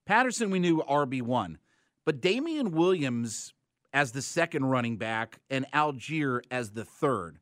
Patterson 0.06 0.50
we 0.50 0.58
knew 0.58 0.82
RB 0.88 1.22
one, 1.22 1.58
but 2.04 2.20
Damien 2.20 2.70
Williams 2.70 3.54
as 3.92 4.12
the 4.12 4.22
second 4.22 4.64
running 4.66 4.96
back 4.96 5.40
and 5.50 5.66
Allgeier 5.72 6.42
as 6.50 6.70
the 6.70 6.84
third. 6.84 7.38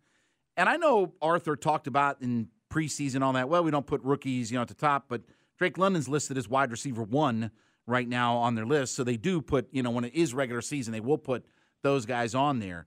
And 0.56 0.68
I 0.68 0.76
know 0.76 1.12
Arthur 1.22 1.56
talked 1.56 1.86
about 1.86 2.20
in 2.22 2.48
preseason 2.70 3.22
all 3.22 3.32
that. 3.34 3.48
Well, 3.48 3.64
we 3.64 3.70
don't 3.70 3.86
put 3.86 4.02
rookies, 4.02 4.50
you 4.50 4.56
know, 4.56 4.62
at 4.62 4.68
the 4.68 4.74
top, 4.74 5.06
but 5.08 5.22
Drake 5.60 5.76
London's 5.76 6.08
listed 6.08 6.38
as 6.38 6.48
wide 6.48 6.70
receiver 6.70 7.02
one 7.02 7.50
right 7.86 8.08
now 8.08 8.36
on 8.36 8.54
their 8.54 8.64
list. 8.64 8.94
So 8.94 9.04
they 9.04 9.18
do 9.18 9.42
put, 9.42 9.68
you 9.72 9.82
know, 9.82 9.90
when 9.90 10.04
it 10.04 10.14
is 10.14 10.32
regular 10.32 10.62
season, 10.62 10.92
they 10.92 11.00
will 11.00 11.18
put 11.18 11.44
those 11.82 12.06
guys 12.06 12.34
on 12.34 12.60
there. 12.60 12.86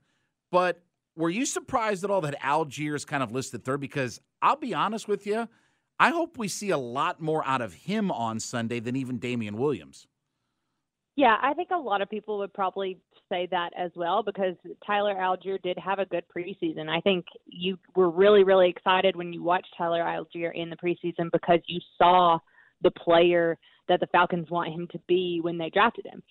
But 0.50 0.82
were 1.16 1.30
you 1.30 1.46
surprised 1.46 2.02
at 2.02 2.10
all 2.10 2.20
that 2.22 2.40
Allgeier 2.40 2.96
is 2.96 3.04
kind 3.04 3.22
of 3.22 3.30
listed 3.30 3.64
third? 3.64 3.80
Because 3.80 4.20
I'll 4.42 4.56
be 4.56 4.74
honest 4.74 5.06
with 5.06 5.24
you, 5.24 5.48
I 6.00 6.10
hope 6.10 6.36
we 6.36 6.48
see 6.48 6.70
a 6.70 6.78
lot 6.78 7.20
more 7.20 7.46
out 7.46 7.60
of 7.60 7.72
him 7.72 8.10
on 8.10 8.40
Sunday 8.40 8.80
than 8.80 8.96
even 8.96 9.18
Damien 9.18 9.56
Williams. 9.56 10.08
Yeah, 11.14 11.36
I 11.40 11.54
think 11.54 11.68
a 11.70 11.76
lot 11.76 12.02
of 12.02 12.10
people 12.10 12.38
would 12.38 12.52
probably 12.52 12.98
say 13.28 13.46
that 13.52 13.70
as 13.78 13.92
well 13.94 14.24
because 14.24 14.56
Tyler 14.84 15.14
Allgeier 15.14 15.62
did 15.62 15.78
have 15.78 16.00
a 16.00 16.06
good 16.06 16.24
preseason. 16.36 16.88
I 16.88 17.00
think 17.00 17.24
you 17.46 17.78
were 17.94 18.10
really, 18.10 18.42
really 18.42 18.68
excited 18.68 19.14
when 19.14 19.32
you 19.32 19.44
watched 19.44 19.68
Tyler 19.78 20.02
Allgeier 20.02 20.50
in 20.52 20.70
the 20.70 20.76
preseason 20.76 21.30
because 21.30 21.60
you 21.68 21.78
saw 21.96 22.40
the 22.84 22.92
player 22.92 23.58
that 23.88 23.98
the 23.98 24.06
Falcons 24.08 24.50
want 24.50 24.72
him 24.72 24.86
to 24.92 25.00
be 25.08 25.40
when 25.42 25.58
they 25.58 25.70
drafted 25.70 26.06
him. 26.06 26.22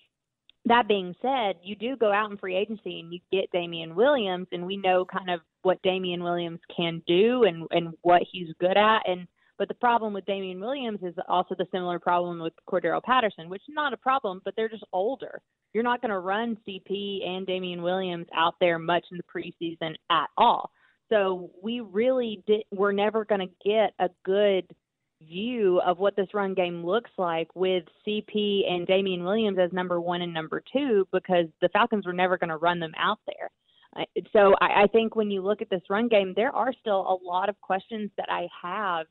That 0.64 0.88
being 0.88 1.14
said, 1.20 1.56
you 1.62 1.76
do 1.76 1.94
go 1.96 2.10
out 2.10 2.30
in 2.30 2.38
free 2.38 2.56
agency 2.56 3.00
and 3.00 3.12
you 3.12 3.20
get 3.30 3.50
Damien 3.52 3.94
Williams, 3.94 4.46
and 4.50 4.64
we 4.64 4.78
know 4.78 5.04
kind 5.04 5.28
of 5.28 5.40
what 5.62 5.82
Damien 5.82 6.22
Williams 6.22 6.60
can 6.74 7.02
do 7.06 7.44
and 7.44 7.66
and 7.70 7.94
what 8.00 8.22
he's 8.32 8.48
good 8.58 8.78
at. 8.78 9.00
And 9.06 9.26
but 9.58 9.68
the 9.68 9.74
problem 9.74 10.14
with 10.14 10.24
Damien 10.24 10.60
Williams 10.60 11.00
is 11.02 11.14
also 11.28 11.54
the 11.56 11.66
similar 11.70 11.98
problem 11.98 12.40
with 12.40 12.54
Cordarrelle 12.68 13.02
Patterson, 13.02 13.50
which 13.50 13.62
is 13.68 13.74
not 13.74 13.92
a 13.92 13.98
problem, 13.98 14.40
but 14.44 14.54
they're 14.56 14.70
just 14.70 14.84
older. 14.92 15.42
You're 15.74 15.84
not 15.84 16.00
going 16.00 16.10
to 16.10 16.18
run 16.18 16.56
CP 16.66 17.26
and 17.26 17.46
Damien 17.46 17.82
Williams 17.82 18.26
out 18.34 18.54
there 18.60 18.78
much 18.78 19.04
in 19.10 19.18
the 19.18 19.22
preseason 19.22 19.94
at 20.10 20.28
all. 20.38 20.70
So 21.10 21.50
we 21.62 21.80
really 21.80 22.42
did. 22.46 22.64
We're 22.72 22.92
never 22.92 23.24
going 23.24 23.40
to 23.40 23.54
get 23.64 23.92
a 23.98 24.08
good 24.24 24.64
view 25.28 25.80
of 25.84 25.98
what 25.98 26.16
this 26.16 26.28
run 26.34 26.54
game 26.54 26.84
looks 26.84 27.10
like 27.18 27.48
with 27.54 27.84
CP 28.06 28.70
and 28.70 28.86
Damien 28.86 29.24
Williams 29.24 29.58
as 29.58 29.72
number 29.72 30.00
one 30.00 30.22
and 30.22 30.32
number 30.32 30.62
two 30.72 31.06
because 31.12 31.46
the 31.60 31.68
Falcons 31.70 32.06
were 32.06 32.12
never 32.12 32.38
going 32.38 32.50
to 32.50 32.56
run 32.56 32.80
them 32.80 32.92
out 32.98 33.18
there. 33.26 33.50
So 34.32 34.54
I, 34.60 34.82
I 34.82 34.86
think 34.88 35.14
when 35.14 35.30
you 35.30 35.42
look 35.42 35.62
at 35.62 35.70
this 35.70 35.82
run 35.88 36.08
game, 36.08 36.32
there 36.34 36.54
are 36.54 36.72
still 36.80 37.00
a 37.00 37.16
lot 37.24 37.48
of 37.48 37.60
questions 37.60 38.10
that 38.16 38.28
I 38.28 38.48
have 38.60 39.06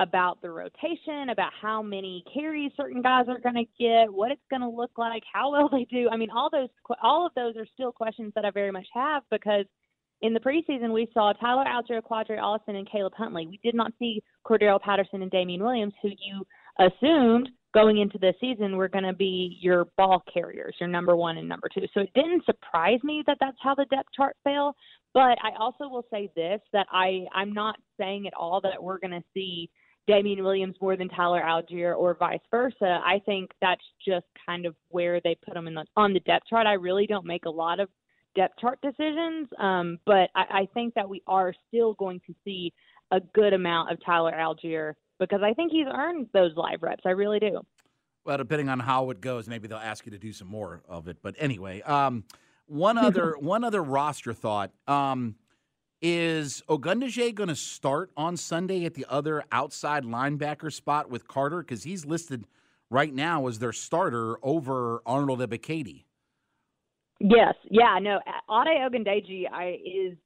about 0.00 0.42
the 0.42 0.50
rotation, 0.50 1.28
about 1.30 1.52
how 1.60 1.80
many 1.80 2.24
carries 2.32 2.72
certain 2.76 3.00
guys 3.00 3.26
are 3.28 3.38
going 3.38 3.54
to 3.54 3.64
get, 3.78 4.12
what 4.12 4.32
it's 4.32 4.42
going 4.50 4.62
to 4.62 4.68
look 4.68 4.90
like, 4.96 5.22
how 5.32 5.52
well 5.52 5.68
they 5.68 5.84
do. 5.84 6.08
I 6.10 6.16
mean, 6.16 6.30
all 6.30 6.50
those 6.50 6.68
all 7.02 7.26
of 7.26 7.32
those 7.36 7.56
are 7.56 7.66
still 7.74 7.92
questions 7.92 8.32
that 8.34 8.44
I 8.44 8.50
very 8.50 8.72
much 8.72 8.86
have 8.92 9.22
because 9.30 9.66
in 10.22 10.32
the 10.32 10.40
preseason 10.40 10.92
we 10.92 11.08
saw 11.12 11.32
Tyler 11.32 11.64
Allgeier, 11.64 12.00
Qadree 12.02 12.40
Ollison, 12.40 12.76
and 12.76 12.90
Caleb 12.90 13.12
Huntley. 13.16 13.46
We 13.46 13.60
did 13.62 13.74
not 13.74 13.92
see 13.98 14.22
Cordarrelle 14.46 14.80
Patterson 14.80 15.22
and 15.22 15.30
Damien 15.30 15.62
Williams, 15.62 15.94
who 16.02 16.08
you 16.08 16.46
assumed 16.78 17.50
going 17.74 17.98
into 17.98 18.18
the 18.18 18.32
season 18.40 18.76
were 18.76 18.88
going 18.88 19.04
to 19.04 19.12
be 19.12 19.58
your 19.60 19.86
ball 19.96 20.22
carriers, 20.32 20.76
your 20.78 20.88
number 20.88 21.16
one 21.16 21.38
and 21.38 21.48
number 21.48 21.68
two. 21.68 21.86
So 21.92 22.00
it 22.00 22.10
didn't 22.14 22.44
surprise 22.46 23.00
me 23.02 23.24
that 23.26 23.36
that's 23.40 23.56
how 23.60 23.74
the 23.74 23.84
depth 23.86 24.08
chart 24.16 24.36
fell. 24.44 24.74
But 25.12 25.38
I 25.42 25.50
also 25.58 25.88
will 25.88 26.06
say 26.10 26.30
this 26.34 26.60
that 26.72 26.86
I 26.90 27.24
I'm 27.34 27.52
not 27.52 27.76
saying 27.98 28.26
at 28.26 28.34
all 28.34 28.60
that 28.62 28.82
we're 28.82 28.98
going 28.98 29.10
to 29.10 29.24
see 29.34 29.68
Damien 30.06 30.44
Williams 30.44 30.76
more 30.80 30.96
than 30.96 31.08
Tyler 31.08 31.42
Allgeier 31.42 31.96
or 31.96 32.14
vice 32.14 32.40
versa. 32.50 33.00
I 33.04 33.20
think 33.24 33.50
that's 33.60 33.84
just 34.06 34.26
kind 34.44 34.66
of 34.66 34.74
where 34.90 35.20
they 35.22 35.36
put 35.46 35.56
him 35.56 35.66
in 35.66 35.74
the, 35.74 35.84
on 35.96 36.12
the 36.12 36.20
depth 36.20 36.46
chart. 36.48 36.66
I 36.66 36.74
really 36.74 37.06
don't 37.06 37.26
make 37.26 37.46
a 37.46 37.50
lot 37.50 37.80
of 37.80 37.88
depth 38.34 38.58
chart 38.60 38.78
decisions, 38.82 39.48
um, 39.58 39.98
but 40.06 40.30
I, 40.34 40.44
I 40.50 40.68
think 40.74 40.94
that 40.94 41.08
we 41.08 41.22
are 41.26 41.54
still 41.68 41.94
going 41.94 42.20
to 42.26 42.34
see 42.44 42.72
a 43.10 43.20
good 43.34 43.52
amount 43.52 43.92
of 43.92 43.98
Tyler 44.04 44.32
Allgeier 44.32 44.94
because 45.18 45.40
I 45.42 45.54
think 45.54 45.72
he's 45.72 45.86
earned 45.92 46.28
those 46.32 46.52
live 46.56 46.82
reps. 46.82 47.02
I 47.06 47.10
really 47.10 47.38
do. 47.38 47.60
Well, 48.24 48.38
depending 48.38 48.68
on 48.68 48.80
how 48.80 49.10
it 49.10 49.20
goes, 49.20 49.48
maybe 49.48 49.68
they'll 49.68 49.78
ask 49.78 50.06
you 50.06 50.12
to 50.12 50.18
do 50.18 50.32
some 50.32 50.48
more 50.48 50.82
of 50.88 51.08
it. 51.08 51.18
But 51.22 51.34
anyway, 51.38 51.82
um, 51.82 52.24
one 52.66 52.96
other 52.96 53.36
one 53.38 53.64
other 53.64 53.82
roster 53.82 54.32
thought. 54.32 54.72
Um, 54.88 55.36
is 56.00 56.62
Ogundeji 56.68 57.34
going 57.34 57.48
to 57.48 57.56
start 57.56 58.10
on 58.14 58.36
Sunday 58.36 58.84
at 58.84 58.92
the 58.92 59.06
other 59.08 59.42
outside 59.50 60.04
linebacker 60.04 60.70
spot 60.70 61.08
with 61.08 61.26
Carter? 61.26 61.60
Because 61.60 61.84
he's 61.84 62.04
listed 62.04 62.44
right 62.90 63.14
now 63.14 63.46
as 63.46 63.58
their 63.58 63.72
starter 63.72 64.36
over 64.42 65.00
Arnold 65.06 65.40
Ebiketie. 65.40 66.04
Yes. 67.20 67.54
Yeah. 67.70 67.98
No. 68.00 68.20
Ade 68.50 68.78
Ogundeji 68.78 69.44
I, 69.50 69.78
is 69.84 70.16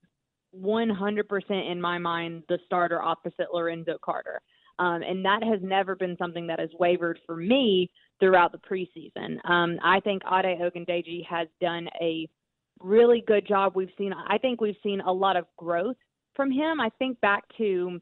100% 0.56 1.70
in 1.70 1.80
my 1.80 1.98
mind 1.98 2.42
the 2.48 2.58
starter 2.66 3.02
opposite 3.02 3.52
Lorenzo 3.52 3.98
Carter. 4.02 4.40
Um, 4.78 5.02
and 5.02 5.24
that 5.24 5.42
has 5.42 5.60
never 5.62 5.96
been 5.96 6.16
something 6.18 6.46
that 6.46 6.60
has 6.60 6.70
wavered 6.78 7.18
for 7.26 7.36
me 7.36 7.90
throughout 8.20 8.52
the 8.52 8.58
preseason. 8.58 9.44
Um, 9.48 9.78
I 9.82 10.00
think 10.00 10.22
Ade 10.24 10.58
Ogundeji 10.60 11.26
has 11.26 11.48
done 11.60 11.88
a 12.00 12.28
really 12.80 13.24
good 13.26 13.46
job. 13.46 13.72
We've 13.74 13.90
seen, 13.98 14.12
I 14.12 14.38
think 14.38 14.60
we've 14.60 14.76
seen 14.82 15.00
a 15.00 15.12
lot 15.12 15.36
of 15.36 15.46
growth 15.56 15.96
from 16.34 16.50
him. 16.50 16.80
I 16.80 16.90
think 16.98 17.20
back 17.20 17.42
to 17.58 18.00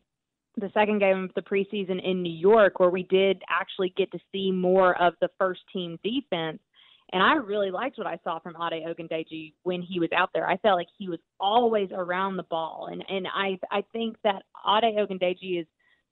the 0.58 0.70
second 0.74 1.00
game 1.00 1.24
of 1.24 1.30
the 1.34 1.42
preseason 1.42 2.02
in 2.04 2.22
New 2.22 2.32
York, 2.32 2.78
where 2.78 2.90
we 2.90 3.04
did 3.04 3.42
actually 3.48 3.92
get 3.96 4.10
to 4.12 4.18
see 4.32 4.50
more 4.50 5.00
of 5.00 5.14
the 5.20 5.28
first 5.38 5.60
team 5.72 5.98
defense. 6.02 6.58
And 7.12 7.22
I 7.22 7.34
really 7.34 7.70
liked 7.70 7.98
what 7.98 8.06
I 8.06 8.18
saw 8.24 8.40
from 8.40 8.56
Ade 8.56 8.84
Ogundeji 8.84 9.54
when 9.62 9.80
he 9.80 10.00
was 10.00 10.10
out 10.14 10.30
there. 10.34 10.48
I 10.48 10.56
felt 10.56 10.76
like 10.76 10.88
he 10.98 11.08
was 11.08 11.20
always 11.38 11.88
around 11.92 12.36
the 12.36 12.42
ball, 12.44 12.88
and 12.90 13.04
and 13.08 13.28
I 13.32 13.58
I 13.70 13.84
think 13.92 14.16
that 14.24 14.42
Ade 14.66 14.96
Ogundeji 14.96 15.60
is 15.60 15.66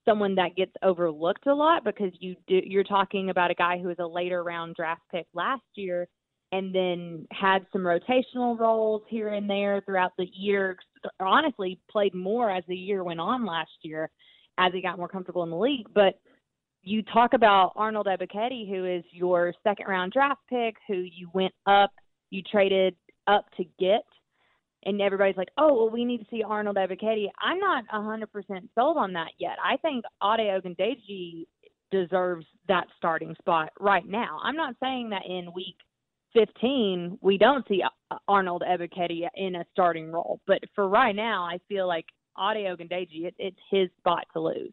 someone 0.04 0.34
that 0.36 0.56
gets 0.56 0.72
overlooked 0.82 1.46
a 1.46 1.54
lot 1.54 1.84
because 1.84 2.12
you 2.20 2.36
do 2.46 2.60
you're 2.64 2.84
talking 2.84 3.30
about 3.30 3.50
a 3.50 3.54
guy 3.54 3.78
who 3.78 3.88
was 3.88 3.98
a 3.98 4.06
later 4.06 4.44
round 4.44 4.76
draft 4.76 5.02
pick 5.10 5.26
last 5.34 5.64
year 5.74 6.06
and 6.52 6.72
then 6.72 7.26
had 7.32 7.66
some 7.72 7.82
rotational 7.82 8.56
roles 8.56 9.02
here 9.08 9.30
and 9.30 9.50
there 9.50 9.82
throughout 9.84 10.12
the 10.16 10.28
year. 10.32 10.76
Honestly, 11.18 11.80
played 11.90 12.14
more 12.14 12.50
as 12.50 12.62
the 12.68 12.76
year 12.76 13.02
went 13.02 13.18
on 13.18 13.44
last 13.44 13.72
year 13.82 14.10
as 14.58 14.72
he 14.72 14.80
got 14.80 14.96
more 14.96 15.08
comfortable 15.08 15.42
in 15.42 15.50
the 15.50 15.56
league. 15.56 15.88
But 15.92 16.20
you 16.84 17.02
talk 17.02 17.32
about 17.32 17.72
Arnold 17.76 18.06
Ebiketie, 18.06 18.68
who 18.68 18.84
is 18.84 19.04
your 19.10 19.54
second 19.62 19.86
round 19.86 20.12
draft 20.12 20.40
pick, 20.48 20.76
who 20.86 20.94
you 20.94 21.30
went 21.32 21.54
up, 21.66 21.90
you 22.30 22.42
traded 22.42 22.94
up 23.26 23.46
to 23.56 23.64
get, 23.78 24.04
and 24.84 25.00
everybody's 25.00 25.36
like, 25.36 25.48
oh, 25.56 25.74
well, 25.74 25.90
we 25.90 26.04
need 26.04 26.18
to 26.18 26.26
see 26.30 26.42
Arnold 26.42 26.76
Ebiketie. 26.76 27.28
I'm 27.40 27.58
not 27.58 27.84
100% 27.92 28.26
sold 28.74 28.96
on 28.96 29.12
that 29.14 29.30
yet. 29.38 29.56
I 29.64 29.76
think 29.78 30.04
Ade 30.22 30.62
Ogundeji 30.62 31.46
deserves 31.90 32.46
that 32.68 32.86
starting 32.96 33.34
spot 33.38 33.70
right 33.80 34.06
now. 34.06 34.38
I'm 34.42 34.56
not 34.56 34.74
saying 34.82 35.10
that 35.10 35.22
in 35.26 35.52
week 35.54 35.76
15 36.34 37.18
we 37.22 37.38
don't 37.38 37.66
see 37.68 37.82
Arnold 38.28 38.62
Ebiketie 38.68 39.28
in 39.36 39.56
a 39.56 39.64
starting 39.72 40.12
role, 40.12 40.40
but 40.46 40.58
for 40.74 40.88
right 40.88 41.14
now, 41.14 41.44
I 41.44 41.58
feel 41.68 41.86
like 41.86 42.06
Ade 42.38 42.66
Ogundeji, 42.66 43.24
it, 43.26 43.34
it's 43.38 43.56
his 43.70 43.88
spot 43.98 44.26
to 44.34 44.40
lose. 44.40 44.72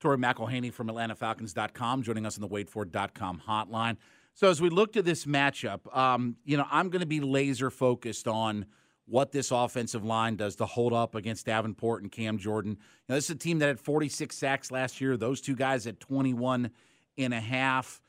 Tori 0.00 0.18
McElhaney 0.18 0.72
from 0.72 0.88
AtlantaFalcons.com 0.88 2.02
joining 2.02 2.26
us 2.26 2.36
on 2.36 2.42
the 2.42 2.48
WadeFord.com 2.48 3.42
hotline. 3.46 3.96
So 4.34 4.50
as 4.50 4.60
we 4.60 4.68
look 4.68 4.92
to 4.92 5.02
this 5.02 5.24
matchup, 5.24 5.94
um, 5.96 6.36
you 6.44 6.56
know, 6.56 6.66
I'm 6.70 6.90
going 6.90 7.00
to 7.00 7.06
be 7.06 7.20
laser 7.20 7.70
focused 7.70 8.28
on 8.28 8.66
what 9.06 9.32
this 9.32 9.50
offensive 9.50 10.04
line 10.04 10.36
does 10.36 10.56
to 10.56 10.66
hold 10.66 10.92
up 10.92 11.14
against 11.14 11.46
Davenport 11.46 12.02
and 12.02 12.12
Cam 12.12 12.36
Jordan. 12.36 12.76
Know, 13.08 13.14
this 13.14 13.24
is 13.24 13.30
a 13.30 13.38
team 13.38 13.60
that 13.60 13.68
had 13.68 13.80
46 13.80 14.36
sacks 14.36 14.70
last 14.70 15.00
year. 15.00 15.16
Those 15.16 15.40
two 15.40 15.54
guys 15.54 15.86
at 15.86 16.00
21 16.00 16.70
and 17.16 17.32
a 17.32 17.40
half. 17.40 18.02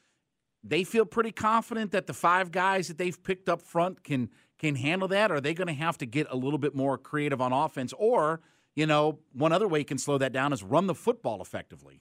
They 0.64 0.84
feel 0.84 1.06
pretty 1.06 1.32
confident 1.32 1.92
that 1.92 2.08
the 2.08 2.14
five 2.14 2.52
guys 2.52 2.90
that 2.90 2.98
they've 2.98 3.24
picked 3.24 3.48
up 3.48 3.62
front 3.62 4.04
can 4.04 4.30
can 4.60 4.76
handle 4.76 5.08
that. 5.08 5.32
Are 5.32 5.40
they 5.40 5.54
going 5.54 5.68
to 5.68 5.74
have 5.74 6.00
to 6.00 6.08
get 6.08 6.26
a 6.32 6.36
little 6.36 6.58
bit 6.58 6.74
more 6.74 6.98
creative 6.98 7.40
on 7.40 7.54
offense, 7.54 7.94
or– 7.98 8.42
you 8.78 8.86
know, 8.86 9.18
one 9.34 9.52
other 9.52 9.68
way 9.68 9.80
you 9.80 9.86
can 9.86 9.98
slow 9.98 10.20
that 10.20 10.32
down 10.32 10.54
is 10.54 10.64
run 10.64 10.86
the 10.86 10.94
football 10.94 11.42
effectively. 11.42 12.00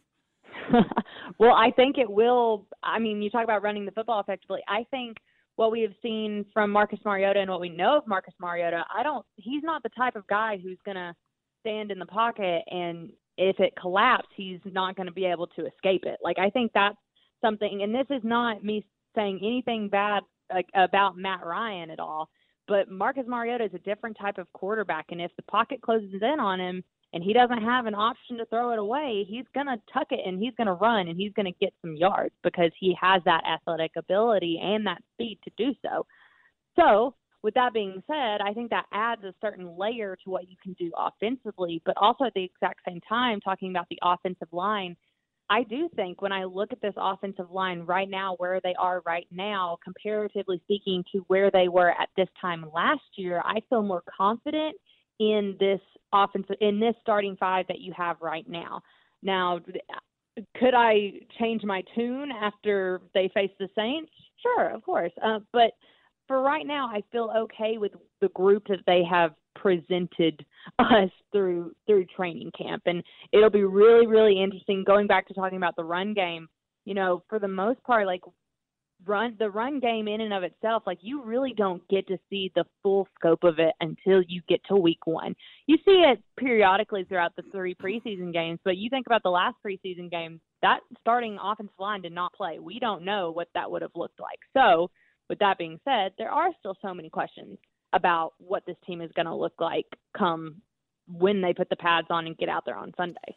well, 1.38 1.54
I 1.54 1.70
think 1.70 1.96
it 1.96 2.08
will. 2.08 2.66
I 2.82 2.98
mean, 2.98 3.22
you 3.22 3.30
talk 3.30 3.44
about 3.44 3.62
running 3.62 3.86
the 3.86 3.92
football 3.92 4.20
effectively. 4.20 4.60
I 4.68 4.84
think 4.90 5.16
what 5.56 5.72
we 5.72 5.80
have 5.80 5.94
seen 6.02 6.44
from 6.52 6.70
Marcus 6.70 6.98
Mariota 7.02 7.40
and 7.40 7.50
what 7.50 7.62
we 7.62 7.70
know 7.70 7.96
of 7.96 8.06
Marcus 8.06 8.34
Mariota, 8.38 8.84
I 8.94 9.02
don't. 9.02 9.24
He's 9.36 9.62
not 9.62 9.82
the 9.82 9.88
type 9.96 10.16
of 10.16 10.26
guy 10.26 10.58
who's 10.62 10.76
going 10.84 10.96
to 10.96 11.14
stand 11.60 11.90
in 11.90 11.98
the 11.98 12.06
pocket 12.06 12.62
and 12.70 13.10
if 13.38 13.58
it 13.58 13.74
collapses, 13.80 14.28
he's 14.36 14.60
not 14.64 14.96
going 14.96 15.06
to 15.06 15.12
be 15.12 15.26
able 15.26 15.46
to 15.48 15.66
escape 15.66 16.04
it. 16.04 16.18
Like 16.22 16.38
I 16.38 16.50
think 16.50 16.72
that's 16.74 16.96
something. 17.42 17.80
And 17.82 17.94
this 17.94 18.06
is 18.10 18.22
not 18.22 18.62
me 18.62 18.84
saying 19.14 19.40
anything 19.42 19.88
bad 19.88 20.22
like, 20.52 20.66
about 20.74 21.16
Matt 21.16 21.44
Ryan 21.44 21.90
at 21.90 22.00
all. 22.00 22.28
But 22.68 22.90
Marcus 22.90 23.24
Mariota 23.26 23.64
is 23.64 23.74
a 23.74 23.78
different 23.78 24.16
type 24.20 24.38
of 24.38 24.52
quarterback, 24.52 25.06
and 25.10 25.20
if 25.20 25.30
the 25.36 25.42
pocket 25.42 25.80
closes 25.82 26.20
in 26.20 26.40
on 26.40 26.60
him 26.60 26.82
and 27.12 27.22
he 27.22 27.32
doesn't 27.32 27.62
have 27.62 27.86
an 27.86 27.94
option 27.94 28.36
to 28.38 28.46
throw 28.46 28.72
it 28.72 28.78
away, 28.78 29.24
he's 29.28 29.44
going 29.54 29.66
to 29.66 29.80
tuck 29.92 30.08
it 30.10 30.20
and 30.26 30.40
he's 30.40 30.54
going 30.56 30.66
to 30.66 30.72
run 30.72 31.08
and 31.08 31.16
he's 31.16 31.32
going 31.32 31.46
to 31.46 31.58
get 31.60 31.72
some 31.80 31.94
yards 31.94 32.34
because 32.42 32.70
he 32.78 32.96
has 33.00 33.22
that 33.24 33.44
athletic 33.46 33.92
ability 33.96 34.58
and 34.60 34.86
that 34.86 35.02
speed 35.14 35.38
to 35.44 35.50
do 35.56 35.72
so. 35.82 36.04
So, 36.76 37.14
with 37.42 37.54
that 37.54 37.72
being 37.72 38.02
said, 38.08 38.40
I 38.40 38.52
think 38.52 38.70
that 38.70 38.86
adds 38.92 39.22
a 39.22 39.32
certain 39.40 39.78
layer 39.78 40.16
to 40.24 40.30
what 40.30 40.50
you 40.50 40.56
can 40.60 40.72
do 40.72 40.90
offensively, 40.98 41.80
but 41.86 41.96
also 41.96 42.24
at 42.24 42.34
the 42.34 42.42
exact 42.42 42.80
same 42.86 43.00
time, 43.08 43.40
talking 43.40 43.70
about 43.70 43.86
the 43.88 44.00
offensive 44.02 44.48
line, 44.50 44.96
I 45.48 45.62
do 45.62 45.88
think 45.94 46.20
when 46.20 46.32
I 46.32 46.44
look 46.44 46.72
at 46.72 46.80
this 46.80 46.94
offensive 46.96 47.50
line 47.50 47.80
right 47.80 48.08
now, 48.10 48.34
where 48.38 48.60
they 48.62 48.74
are 48.78 49.02
right 49.06 49.26
now, 49.30 49.78
comparatively 49.82 50.60
speaking 50.64 51.04
to 51.12 51.24
where 51.28 51.50
they 51.50 51.68
were 51.68 51.90
at 51.90 52.08
this 52.16 52.28
time 52.40 52.64
last 52.74 53.02
year, 53.16 53.40
I 53.44 53.60
feel 53.68 53.82
more 53.82 54.02
confident 54.16 54.76
in 55.20 55.56
this 55.60 55.80
offensive 56.12 56.56
in 56.60 56.80
this 56.80 56.94
starting 57.00 57.36
five 57.38 57.66
that 57.68 57.80
you 57.80 57.92
have 57.96 58.16
right 58.20 58.48
now. 58.48 58.80
Now, 59.22 59.60
could 60.58 60.74
I 60.74 61.12
change 61.38 61.62
my 61.64 61.82
tune 61.94 62.30
after 62.30 63.00
they 63.14 63.30
face 63.32 63.50
the 63.58 63.68
Saints? 63.74 64.10
Sure, 64.42 64.68
of 64.68 64.82
course. 64.82 65.12
Uh, 65.24 65.38
but 65.52 65.72
for 66.26 66.42
right 66.42 66.66
now, 66.66 66.88
I 66.88 67.02
feel 67.12 67.32
okay 67.36 67.78
with 67.78 67.92
the 68.20 68.28
group 68.30 68.66
that 68.68 68.80
they 68.86 69.02
have 69.08 69.32
presented 69.60 70.44
us 70.78 71.10
through 71.32 71.74
through 71.86 72.06
training 72.16 72.50
camp. 72.56 72.82
And 72.86 73.02
it'll 73.32 73.50
be 73.50 73.64
really 73.64 74.06
really 74.06 74.42
interesting 74.42 74.84
going 74.84 75.06
back 75.06 75.26
to 75.28 75.34
talking 75.34 75.58
about 75.58 75.76
the 75.76 75.84
run 75.84 76.14
game. 76.14 76.48
You 76.84 76.94
know 76.94 77.22
for 77.28 77.38
the 77.38 77.48
most 77.48 77.82
part 77.82 78.06
like 78.06 78.22
run 79.04 79.36
the 79.38 79.50
run 79.50 79.78
game 79.78 80.08
in 80.08 80.22
and 80.22 80.32
of 80.32 80.42
itself 80.42 80.82
like 80.86 80.98
you 81.02 81.22
really 81.22 81.52
don't 81.56 81.86
get 81.88 82.06
to 82.08 82.16
see 82.30 82.50
the 82.54 82.64
full 82.82 83.06
scope 83.14 83.44
of 83.44 83.58
it 83.58 83.74
until 83.80 84.22
you 84.26 84.40
get 84.48 84.60
to 84.64 84.74
week 84.74 85.06
1 85.06 85.34
you 85.66 85.76
see 85.84 86.02
it 86.06 86.22
periodically 86.38 87.04
throughout 87.04 87.34
the 87.36 87.42
three 87.52 87.74
preseason 87.74 88.32
games 88.32 88.58
but 88.64 88.78
you 88.78 88.88
think 88.88 89.06
about 89.06 89.22
the 89.22 89.28
last 89.28 89.56
preseason 89.64 90.10
game 90.10 90.40
that 90.62 90.80
starting 91.00 91.38
offensive 91.42 91.78
line 91.78 92.02
did 92.02 92.12
not 92.12 92.32
play. 92.32 92.58
We 92.58 92.78
don't 92.78 93.04
know 93.04 93.30
what 93.30 93.48
that 93.54 93.70
would 93.70 93.82
have 93.82 93.92
looked 93.94 94.18
like. 94.18 94.38
So 94.56 94.90
with 95.28 95.38
that 95.40 95.58
being 95.58 95.78
said 95.84 96.12
there 96.18 96.30
are 96.30 96.48
still 96.58 96.76
so 96.80 96.94
many 96.94 97.10
questions 97.10 97.58
about 97.92 98.34
what 98.38 98.64
this 98.66 98.76
team 98.86 99.00
is 99.00 99.10
going 99.14 99.26
to 99.26 99.34
look 99.34 99.54
like 99.58 99.86
come 100.16 100.62
when 101.08 101.40
they 101.40 101.54
put 101.54 101.68
the 101.70 101.76
pads 101.76 102.08
on 102.10 102.26
and 102.26 102.36
get 102.36 102.48
out 102.48 102.64
there 102.64 102.76
on 102.76 102.92
Sunday. 102.96 103.36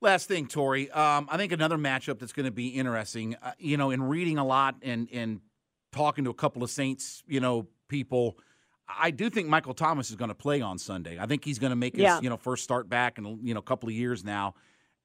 Last 0.00 0.28
thing, 0.28 0.46
Tori. 0.46 0.90
Um, 0.90 1.28
I 1.30 1.36
think 1.36 1.52
another 1.52 1.76
matchup 1.76 2.20
that's 2.20 2.32
going 2.32 2.46
to 2.46 2.52
be 2.52 2.68
interesting. 2.68 3.34
Uh, 3.42 3.52
you 3.58 3.76
know, 3.76 3.90
in 3.90 4.02
reading 4.02 4.38
a 4.38 4.44
lot 4.44 4.76
and 4.82 5.08
and 5.12 5.40
talking 5.92 6.24
to 6.24 6.30
a 6.30 6.34
couple 6.34 6.62
of 6.62 6.70
Saints, 6.70 7.24
you 7.26 7.40
know, 7.40 7.66
people, 7.88 8.38
I 8.88 9.10
do 9.10 9.28
think 9.28 9.48
Michael 9.48 9.74
Thomas 9.74 10.10
is 10.10 10.16
going 10.16 10.28
to 10.28 10.36
play 10.36 10.60
on 10.60 10.78
Sunday. 10.78 11.18
I 11.18 11.26
think 11.26 11.44
he's 11.44 11.58
going 11.58 11.70
to 11.70 11.76
make 11.76 11.96
his 11.96 12.02
yeah. 12.02 12.20
you 12.20 12.30
know 12.30 12.36
first 12.36 12.62
start 12.62 12.88
back 12.88 13.18
in 13.18 13.40
you 13.42 13.54
know 13.54 13.60
a 13.60 13.62
couple 13.62 13.88
of 13.88 13.94
years 13.94 14.24
now. 14.24 14.54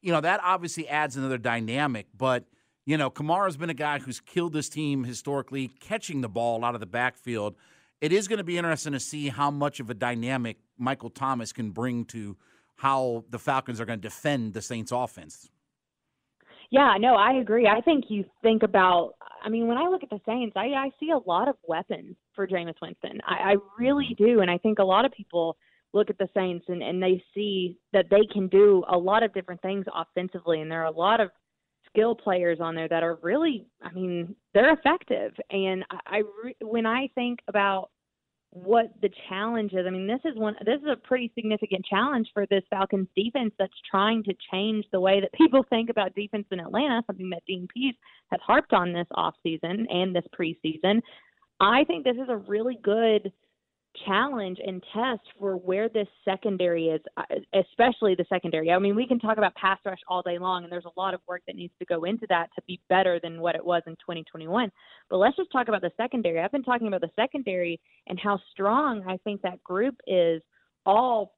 You 0.02 0.12
know 0.12 0.22
that 0.22 0.42
obviously 0.44 0.88
adds 0.88 1.18
another 1.18 1.40
dynamic, 1.40 2.06
but 2.16 2.46
you 2.86 2.96
know 2.96 3.10
Kamara's 3.10 3.58
been 3.58 3.72
a 3.72 3.76
guy 3.76 3.98
who's 3.98 4.20
killed 4.20 4.54
this 4.54 4.70
team 4.70 5.06
historically, 5.06 5.70
catching 5.80 6.22
the 6.22 6.30
ball 6.30 6.64
out 6.64 6.76
of 6.76 6.82
the 6.82 6.86
backfield 6.86 7.56
it 8.04 8.12
is 8.12 8.28
going 8.28 8.38
to 8.38 8.44
be 8.44 8.58
interesting 8.58 8.92
to 8.92 9.00
see 9.00 9.30
how 9.30 9.50
much 9.50 9.80
of 9.80 9.90
a 9.90 9.94
dynamic 9.94 10.58
Michael 10.78 11.10
Thomas 11.10 11.54
can 11.54 11.72
bring 11.72 12.04
to 12.08 12.36
how 12.76 13.24
the 13.30 13.40
Falcons 13.40 13.80
are 13.80 13.86
going 13.86 14.00
to 14.00 14.10
defend 14.10 14.54
the 14.54 14.62
Saints 14.62 14.92
offense. 14.92 15.50
Yeah, 16.70 16.96
no, 17.00 17.16
I 17.16 17.40
agree. 17.40 17.66
I 17.66 17.80
think 17.80 18.06
you 18.10 18.26
think 18.42 18.62
about, 18.62 19.14
I 19.42 19.48
mean, 19.48 19.68
when 19.68 19.78
I 19.78 19.88
look 19.88 20.04
at 20.04 20.10
the 20.10 20.20
Saints, 20.26 20.52
I, 20.58 20.66
I 20.74 20.90
see 21.00 21.12
a 21.12 21.30
lot 21.30 21.48
of 21.48 21.56
weapons 21.66 22.18
for 22.36 22.46
Jameis 22.46 22.74
Winston. 22.82 23.22
I, 23.26 23.54
I 23.54 23.56
really 23.80 24.14
do. 24.18 24.42
And 24.42 24.52
I 24.52 24.58
think 24.58 24.80
a 24.80 24.84
lot 24.84 25.06
of 25.06 25.14
people 25.14 25.56
look 25.94 26.10
at 26.10 26.18
the 26.18 26.28
Saints 26.36 26.66
and, 26.68 26.84
and 26.84 27.02
they 27.02 27.24
see 27.34 27.78
that 27.94 28.08
they 28.10 28.28
can 28.34 28.50
do 28.50 28.84
a 28.92 28.98
lot 28.98 29.24
of 29.24 29.34
different 29.34 29.62
things 29.62 29.86
offensively. 29.96 30.60
And 30.60 30.70
there 30.70 30.82
are 30.82 30.88
a 30.88 30.92
lot 30.92 31.22
of 31.22 31.30
skill 31.88 32.16
players 32.16 32.58
on 32.60 32.76
there 32.76 32.90
that 32.90 33.04
are 33.04 33.18
really, 33.22 33.66
I 33.82 33.94
mean, 33.94 34.36
they're 34.54 34.74
effective. 34.74 35.32
And 35.52 35.86
I, 35.90 36.18
I 36.18 36.22
re- 36.44 36.56
when 36.60 36.86
I 36.86 37.08
think 37.16 37.40
about 37.48 37.92
what 38.54 38.92
the 39.02 39.10
challenge 39.30 39.74
is. 39.74 39.86
I 39.88 39.90
mean, 39.90 40.08
this 40.08 40.20
is 40.26 40.38
one. 40.38 40.56
This 40.66 40.80
is 40.80 40.88
a 40.92 40.96
pretty 40.96 41.32
significant 41.36 41.86
challenge 41.86 42.28
for 42.34 42.46
this 42.48 42.64
Falcons 42.70 43.08
defense 43.16 43.52
that's 43.58 43.74
trying 43.90 44.24
to 44.24 44.34
change 44.52 44.86
the 44.92 45.00
way 45.00 45.20
that 45.20 45.34
people 45.38 45.66
think 45.70 45.90
about 45.90 46.16
defense 46.16 46.46
in 46.52 46.60
Atlanta. 46.60 47.02
Something 47.08 47.30
that 47.32 47.44
Dean 47.48 47.68
Pees 47.74 47.96
has 48.32 48.40
harped 48.46 48.74
on 48.74 48.94
this 48.94 49.08
offseason 49.14 49.86
and 49.92 50.16
this 50.16 50.26
preseason. 50.38 51.02
I 51.60 51.84
think 51.86 52.04
this 52.04 52.16
is 52.16 52.30
a 52.30 52.38
really 52.38 52.78
good 52.84 53.32
challenge 54.06 54.58
and 54.66 54.84
test 54.94 55.22
for 55.40 55.56
where 55.56 55.88
this 55.90 56.08
secondary 56.26 56.88
is, 56.88 57.02
uh, 57.18 57.24
especially 57.54 58.16
the 58.16 58.26
secondary. 58.28 58.72
I 58.72 58.80
mean, 58.80 58.96
we 58.96 59.08
can 59.08 59.20
talk 59.20 59.38
about 59.38 59.56
pass 59.56 59.80
rush 59.86 60.00
all 60.08 60.22
day 60.22 60.38
long, 60.38 60.64
and 60.64 60.72
there's 60.72 60.86
a 60.86 61.00
lot 61.00 61.14
of 61.14 61.22
work 61.28 61.42
that 61.48 61.56
needs 61.56 61.74
to 61.80 61.86
go 61.86 62.04
into 62.04 62.26
that 62.30 62.50
to 62.56 62.62
be 62.68 62.80
better 62.90 63.20
than 63.22 63.40
what 63.40 63.56
it 63.56 63.64
was 63.64 63.84
in 63.86 63.94
2021. 63.94 64.72
But 65.10 65.18
let's 65.18 65.38
just 65.38 65.52
talk 65.52 65.68
about 65.68 65.82
the 65.82 65.92
secondary. 65.98 66.40
I've 66.40 66.52
been 66.52 66.64
talking 66.64 66.88
about 66.88 67.02
the 67.02 67.12
secondary 67.16 67.80
and 68.08 68.20
how 68.20 68.40
strong 68.52 69.04
I 69.08 69.18
think 69.24 69.42
that 69.42 69.64
group 69.64 69.96
is 70.08 70.42
all 70.86 71.34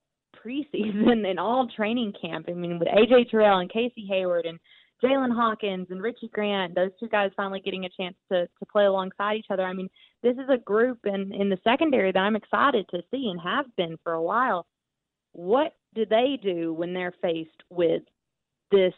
preseason 0.45 1.26
and 1.30 1.39
all 1.39 1.68
training 1.76 2.14
camp. 2.22 2.45
I 2.49 2.53
mean, 2.53 2.80
with 2.80 2.88
AJ 2.88 3.30
Terrell 3.30 3.60
and 3.60 3.72
Casey 3.72 4.06
Hayward 4.08 4.45
and 4.45 4.60
Jaylinn 5.03 5.36
Hawkins 5.36 5.88
and 5.89 6.01
Richie 6.01 6.30
Grant, 6.34 6.74
those 6.74 6.91
two 6.99 7.10
guys 7.10 7.32
finally 7.36 7.60
getting 7.60 7.86
a 7.86 7.89
chance 7.89 8.16
to 8.32 8.47
to 8.47 8.66
play 8.72 8.86
alongside 8.86 9.36
each 9.36 9.47
other. 9.49 9.64
I 9.64 9.74
mean, 9.74 9.89
this 10.26 10.38
is 10.38 10.49
a 10.49 10.57
group 10.57 10.97
in 11.05 11.32
in 11.34 11.49
the 11.49 11.59
secondary 11.63 12.11
that 12.11 12.19
I'm 12.19 12.36
excited 12.36 12.88
to 12.89 13.03
see 13.11 13.30
and 13.30 13.39
have 13.39 13.67
been 13.78 13.95
for 14.03 14.13
a 14.13 14.21
while. 14.21 14.65
What 15.34 15.73
do 15.93 16.03
they 16.05 16.39
do 16.41 16.73
when 16.73 16.93
they're 16.93 17.13
faced 17.21 17.61
with 17.69 18.01
this 18.71 18.93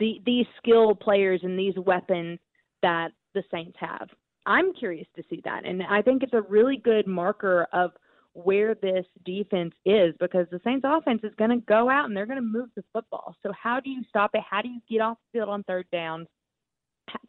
the 0.00 0.20
these 0.26 0.46
skilled 0.58 0.98
players 0.98 1.40
and 1.44 1.56
these 1.56 1.76
weapons 1.76 2.40
that 2.82 3.12
the 3.32 3.44
Saints 3.48 3.76
have? 3.78 4.08
I'm 4.44 4.74
curious 4.74 5.06
to 5.14 5.22
see 5.30 5.40
that, 5.44 5.64
and 5.64 5.84
I 5.84 6.02
think 6.02 6.24
it's 6.24 6.34
a 6.34 6.42
really 6.42 6.78
good 6.78 7.06
marker 7.06 7.68
of 7.72 7.92
where 8.32 8.74
this 8.74 9.06
defense 9.24 9.72
is 9.84 10.14
because 10.18 10.46
the 10.50 10.60
Saints 10.64 10.84
offense 10.86 11.20
is 11.22 11.32
going 11.38 11.50
to 11.50 11.64
go 11.66 11.88
out 11.88 12.06
and 12.06 12.16
they're 12.16 12.26
going 12.26 12.42
to 12.42 12.42
move 12.42 12.68
the 12.74 12.84
football. 12.92 13.34
So 13.42 13.50
how 13.52 13.80
do 13.80 13.88
you 13.88 14.02
stop 14.08 14.32
it? 14.34 14.42
How 14.48 14.62
do 14.62 14.68
you 14.68 14.80
get 14.90 15.00
off 15.00 15.16
the 15.32 15.38
field 15.38 15.48
on 15.48 15.62
third 15.62 15.86
downs? 15.90 16.26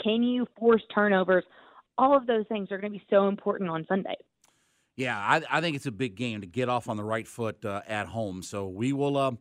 Can 0.03 0.21
you 0.21 0.47
force 0.59 0.81
turnovers? 0.93 1.45
All 1.97 2.15
of 2.15 2.27
those 2.27 2.45
things 2.47 2.71
are 2.71 2.77
going 2.77 2.93
to 2.93 2.99
be 2.99 3.05
so 3.09 3.27
important 3.27 3.69
on 3.69 3.85
Sunday. 3.87 4.15
Yeah, 4.95 5.17
I, 5.17 5.41
I 5.49 5.61
think 5.61 5.75
it's 5.75 5.85
a 5.85 5.91
big 5.91 6.15
game 6.15 6.41
to 6.41 6.47
get 6.47 6.69
off 6.69 6.89
on 6.89 6.97
the 6.97 7.03
right 7.03 7.27
foot 7.27 7.63
uh, 7.63 7.81
at 7.87 8.07
home. 8.07 8.41
So 8.41 8.67
we 8.67 8.93
will 8.93 9.15
uh, 9.15 9.31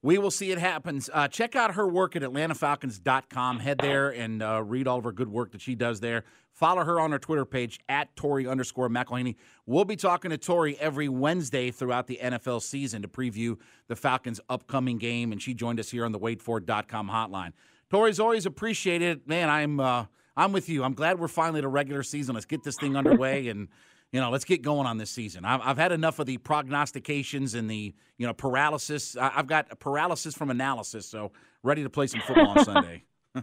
we 0.00 0.18
will 0.18 0.30
see 0.30 0.50
it 0.50 0.58
happens. 0.58 1.08
Uh, 1.12 1.28
check 1.28 1.54
out 1.54 1.74
her 1.74 1.86
work 1.86 2.16
at 2.16 2.22
AtlantaFalcons.com. 2.22 3.60
Head 3.60 3.78
there 3.78 4.08
and 4.08 4.42
uh, 4.42 4.62
read 4.64 4.88
all 4.88 4.98
of 4.98 5.04
her 5.04 5.12
good 5.12 5.28
work 5.28 5.52
that 5.52 5.60
she 5.60 5.74
does 5.74 6.00
there. 6.00 6.24
Follow 6.50 6.84
her 6.84 6.98
on 6.98 7.12
her 7.12 7.18
Twitter 7.18 7.44
page 7.44 7.78
at 7.88 8.14
Tori 8.16 8.46
underscore 8.46 8.88
McElhaney. 8.88 9.36
We'll 9.64 9.84
be 9.84 9.96
talking 9.96 10.30
to 10.30 10.38
Tori 10.38 10.78
every 10.78 11.08
Wednesday 11.08 11.70
throughout 11.70 12.08
the 12.08 12.18
NFL 12.22 12.62
season 12.62 13.00
to 13.02 13.08
preview 13.08 13.56
the 13.86 13.96
Falcons' 13.96 14.40
upcoming 14.48 14.98
game, 14.98 15.32
and 15.32 15.40
she 15.40 15.54
joined 15.54 15.80
us 15.80 15.90
here 15.90 16.04
on 16.04 16.12
the 16.12 16.18
WadeFord.com 16.18 17.08
hotline. 17.08 17.52
Tori's 17.88 18.20
always 18.20 18.44
appreciated. 18.44 19.26
Man, 19.26 19.48
I'm 19.48 19.80
uh, 19.80 20.06
I'm 20.36 20.52
with 20.52 20.68
you. 20.68 20.82
I'm 20.84 20.94
glad 20.94 21.18
we're 21.18 21.28
finally 21.28 21.58
at 21.58 21.64
a 21.64 21.68
regular 21.68 22.02
season. 22.02 22.34
Let's 22.34 22.46
get 22.46 22.62
this 22.62 22.76
thing 22.76 22.96
underway 22.96 23.48
and 23.48 23.68
you 24.12 24.20
know, 24.20 24.30
let's 24.30 24.44
get 24.44 24.60
going 24.60 24.86
on 24.86 24.98
this 24.98 25.10
season. 25.10 25.44
I've, 25.44 25.60
I've 25.62 25.78
had 25.78 25.90
enough 25.90 26.18
of 26.18 26.26
the 26.26 26.36
prognostications 26.36 27.54
and 27.54 27.68
the, 27.68 27.94
you 28.18 28.26
know, 28.26 28.34
paralysis. 28.34 29.16
I've 29.18 29.46
got 29.46 29.80
paralysis 29.80 30.34
from 30.34 30.50
analysis, 30.50 31.08
so 31.08 31.32
ready 31.62 31.82
to 31.82 31.88
play 31.88 32.06
some 32.06 32.20
football 32.20 32.48
on 32.48 32.64
Sunday. 32.64 33.04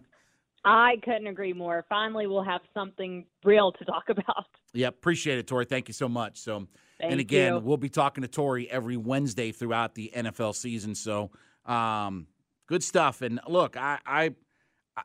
I 0.66 0.98
couldn't 1.04 1.26
agree 1.26 1.54
more. 1.54 1.86
Finally, 1.90 2.28
we'll 2.28 2.44
have 2.44 2.62
something 2.74 3.26
real 3.44 3.72
to 3.72 3.86
talk 3.86 4.04
about. 4.10 4.46
Yeah, 4.74 4.88
appreciate 4.88 5.40
it, 5.40 5.48
Tori. 5.48 5.66
Thank 5.66 5.88
you 5.88 5.94
so 5.94 6.08
much. 6.08 6.38
So, 6.40 6.68
Thank 7.00 7.14
and 7.14 7.20
again, 7.20 7.56
you. 7.56 7.60
we'll 7.62 7.78
be 7.78 7.90
talking 7.90 8.22
to 8.22 8.28
Tori 8.28 8.70
every 8.70 8.98
Wednesday 8.98 9.52
throughout 9.52 9.96
the 9.96 10.12
NFL 10.16 10.54
season. 10.54 10.94
So, 10.94 11.32
um, 11.66 12.28
good 12.68 12.84
stuff. 12.84 13.24
And 13.24 13.40
look, 13.48 13.76
I, 13.76 14.00
I 14.06 14.36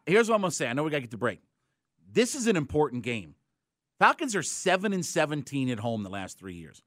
here's 0.05 0.29
what 0.29 0.35
I'm 0.35 0.43
gonna 0.43 0.51
say. 0.51 0.67
I 0.67 0.75
know 0.75 0.83
we 0.83 0.91
got 0.91 0.99
to 0.99 1.03
get 1.03 1.13
to 1.13 1.17
break. 1.17 1.41
This 2.15 2.37
is 2.37 2.47
an 2.47 2.57
important 2.57 3.03
game. 3.03 3.35
Falcons 3.99 4.37
are 4.37 4.43
seven 4.43 4.93
and 4.93 5.05
seventeen 5.05 5.69
at 5.69 5.81
home 5.81 6.05
the 6.05 6.11
last 6.11 6.39
three 6.39 6.55
years, 6.55 6.83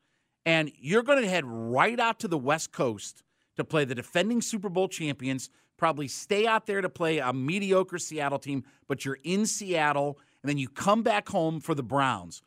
and 0.45 0.71
you're 0.79 1.03
going 1.03 1.21
to 1.21 1.27
head 1.27 1.43
right 1.45 1.99
out 1.99 2.19
to 2.21 2.29
the 2.29 2.37
West 2.37 2.71
Coast 2.71 3.23
to 3.57 3.65
play 3.65 3.83
the 3.83 3.95
defending 3.95 4.41
Super 4.41 4.69
Bowl 4.69 4.87
champions. 4.87 5.49
Probably 5.75 6.07
stay 6.07 6.47
out 6.47 6.65
there 6.65 6.81
to 6.81 6.89
play 6.89 7.19
a 7.19 7.33
mediocre 7.33 7.97
Seattle 7.97 8.39
team, 8.39 8.63
but 8.87 9.03
you're 9.03 9.19
in 9.23 9.45
Seattle, 9.45 10.17
and 10.41 10.49
then 10.49 10.57
you 10.57 10.69
come 10.69 11.03
back 11.03 11.27
home 11.27 11.59
for 11.59 11.75
the 11.75 11.83
Browns. 11.83 12.41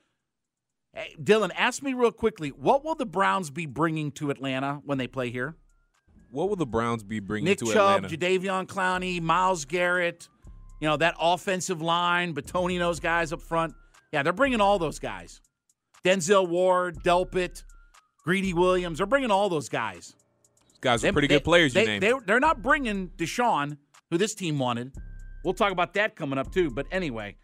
Hey, 0.94 1.14
Dylan, 1.22 1.50
ask 1.54 1.82
me 1.82 1.92
real 1.92 2.12
quickly: 2.12 2.48
What 2.48 2.82
will 2.82 2.94
the 2.94 3.06
Browns 3.06 3.50
be 3.50 3.66
bringing 3.66 4.10
to 4.12 4.30
Atlanta 4.30 4.80
when 4.86 4.96
they 4.96 5.06
play 5.06 5.30
here? 5.30 5.54
What 6.30 6.48
will 6.48 6.56
the 6.56 6.66
Browns 6.66 7.02
be 7.02 7.20
bringing 7.20 7.44
Nick 7.44 7.58
to 7.58 7.66
Chubb, 7.66 8.04
Atlanta? 8.04 8.16
Jadeveon 8.16 8.66
Clowney, 8.66 9.20
Myles 9.20 9.64
Garrett, 9.66 10.28
you 10.80 10.88
know 10.88 10.96
that 10.96 11.14
offensive 11.20 11.80
line, 11.82 12.34
Bitonio, 12.34 12.78
those 12.78 13.00
guys 13.00 13.32
up 13.32 13.42
front. 13.42 13.74
Yeah, 14.12 14.22
they're 14.22 14.32
bringing 14.32 14.60
all 14.60 14.78
those 14.78 14.98
guys. 14.98 15.40
Denzel 16.04 16.48
Ward, 16.48 17.02
Delpit, 17.04 17.62
Greedy 18.24 18.52
Williams. 18.54 18.98
They're 18.98 19.06
bringing 19.06 19.30
all 19.30 19.48
those 19.48 19.68
guys. 19.68 20.14
Guys 20.80 21.04
are 21.04 21.08
They- 21.08 21.12
pretty 21.12 21.28
they- 21.28 21.34
good 21.36 21.44
players. 21.44 21.74
They, 21.74 21.98
they, 21.98 22.12
they're 22.26 22.40
not 22.40 22.62
bringing 22.62 23.08
Deshaun, 23.10 23.76
who 24.10 24.16
this 24.18 24.34
team 24.34 24.58
wanted. 24.58 24.94
We'll 25.44 25.54
talk 25.54 25.72
about 25.72 25.94
that 25.94 26.16
coming 26.16 26.38
up 26.38 26.52
too. 26.52 26.70
But 26.70 26.86
anyway, 26.90 27.36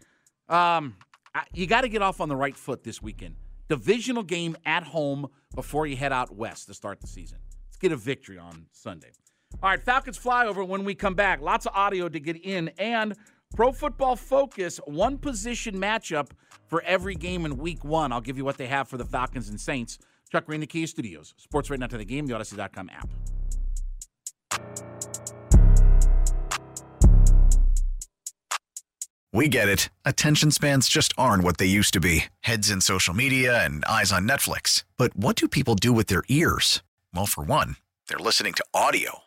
um, 0.49 0.95
I, 1.35 1.43
you 1.53 1.67
got 1.67 1.81
to 1.81 1.89
get 1.89 2.01
off 2.01 2.19
on 2.19 2.29
the 2.29 2.35
right 2.35 2.55
foot 2.55 2.83
this 2.83 3.01
weekend. 3.01 3.35
Divisional 3.69 4.23
game 4.23 4.55
at 4.65 4.83
home 4.83 5.27
before 5.53 5.85
you 5.87 5.95
head 5.95 6.11
out 6.13 6.35
west 6.35 6.67
to 6.67 6.73
start 6.73 6.99
the 7.01 7.07
season. 7.07 7.37
Let's 7.67 7.77
get 7.77 7.91
a 7.91 7.95
victory 7.97 8.37
on 8.39 8.65
Sunday. 8.71 9.11
All 9.63 9.69
right, 9.69 9.81
Falcons 9.81 10.19
flyover 10.19 10.67
when 10.67 10.83
we 10.83 10.93
come 10.93 11.15
back. 11.15 11.41
Lots 11.41 11.65
of 11.65 11.73
audio 11.75 12.07
to 12.09 12.19
get 12.19 12.37
in 12.43 12.69
and 12.77 13.15
Pro 13.55 13.71
Football 13.71 14.15
Focus 14.15 14.77
one 14.85 15.17
position 15.17 15.75
matchup 15.75 16.29
for 16.67 16.83
every 16.83 17.15
game 17.15 17.45
in 17.45 17.57
Week 17.57 17.83
One. 17.83 18.11
I'll 18.11 18.21
give 18.21 18.37
you 18.37 18.45
what 18.45 18.57
they 18.57 18.67
have 18.67 18.87
for 18.87 18.97
the 18.97 19.05
Falcons 19.05 19.49
and 19.49 19.59
Saints. 19.59 19.97
Chuck 20.31 20.45
Green, 20.45 20.59
the 20.59 20.67
Kia 20.67 20.85
Studios, 20.85 21.33
Sports 21.37 21.69
Right 21.69 21.79
Now 21.79 21.87
to 21.87 21.97
the 21.97 22.05
Game, 22.05 22.27
the 22.27 22.33
Audacy.com 22.33 22.89
app. 22.89 23.09
We 29.33 29.47
get 29.47 29.69
it. 29.69 29.89
Attention 30.03 30.51
spans 30.51 30.89
just 30.89 31.13
aren't 31.17 31.43
what 31.43 31.57
they 31.57 31.65
used 31.65 31.93
to 31.93 31.99
be 31.99 32.25
heads 32.41 32.69
in 32.69 32.81
social 32.81 33.13
media 33.13 33.63
and 33.63 33.85
eyes 33.85 34.11
on 34.11 34.27
Netflix. 34.27 34.83
But 34.97 35.15
what 35.15 35.35
do 35.35 35.47
people 35.47 35.75
do 35.75 35.93
with 35.93 36.07
their 36.07 36.23
ears? 36.27 36.81
Well, 37.13 37.25
for 37.25 37.43
one, 37.43 37.75
they're 38.07 38.17
listening 38.17 38.53
to 38.53 38.65
audio. 38.73 39.26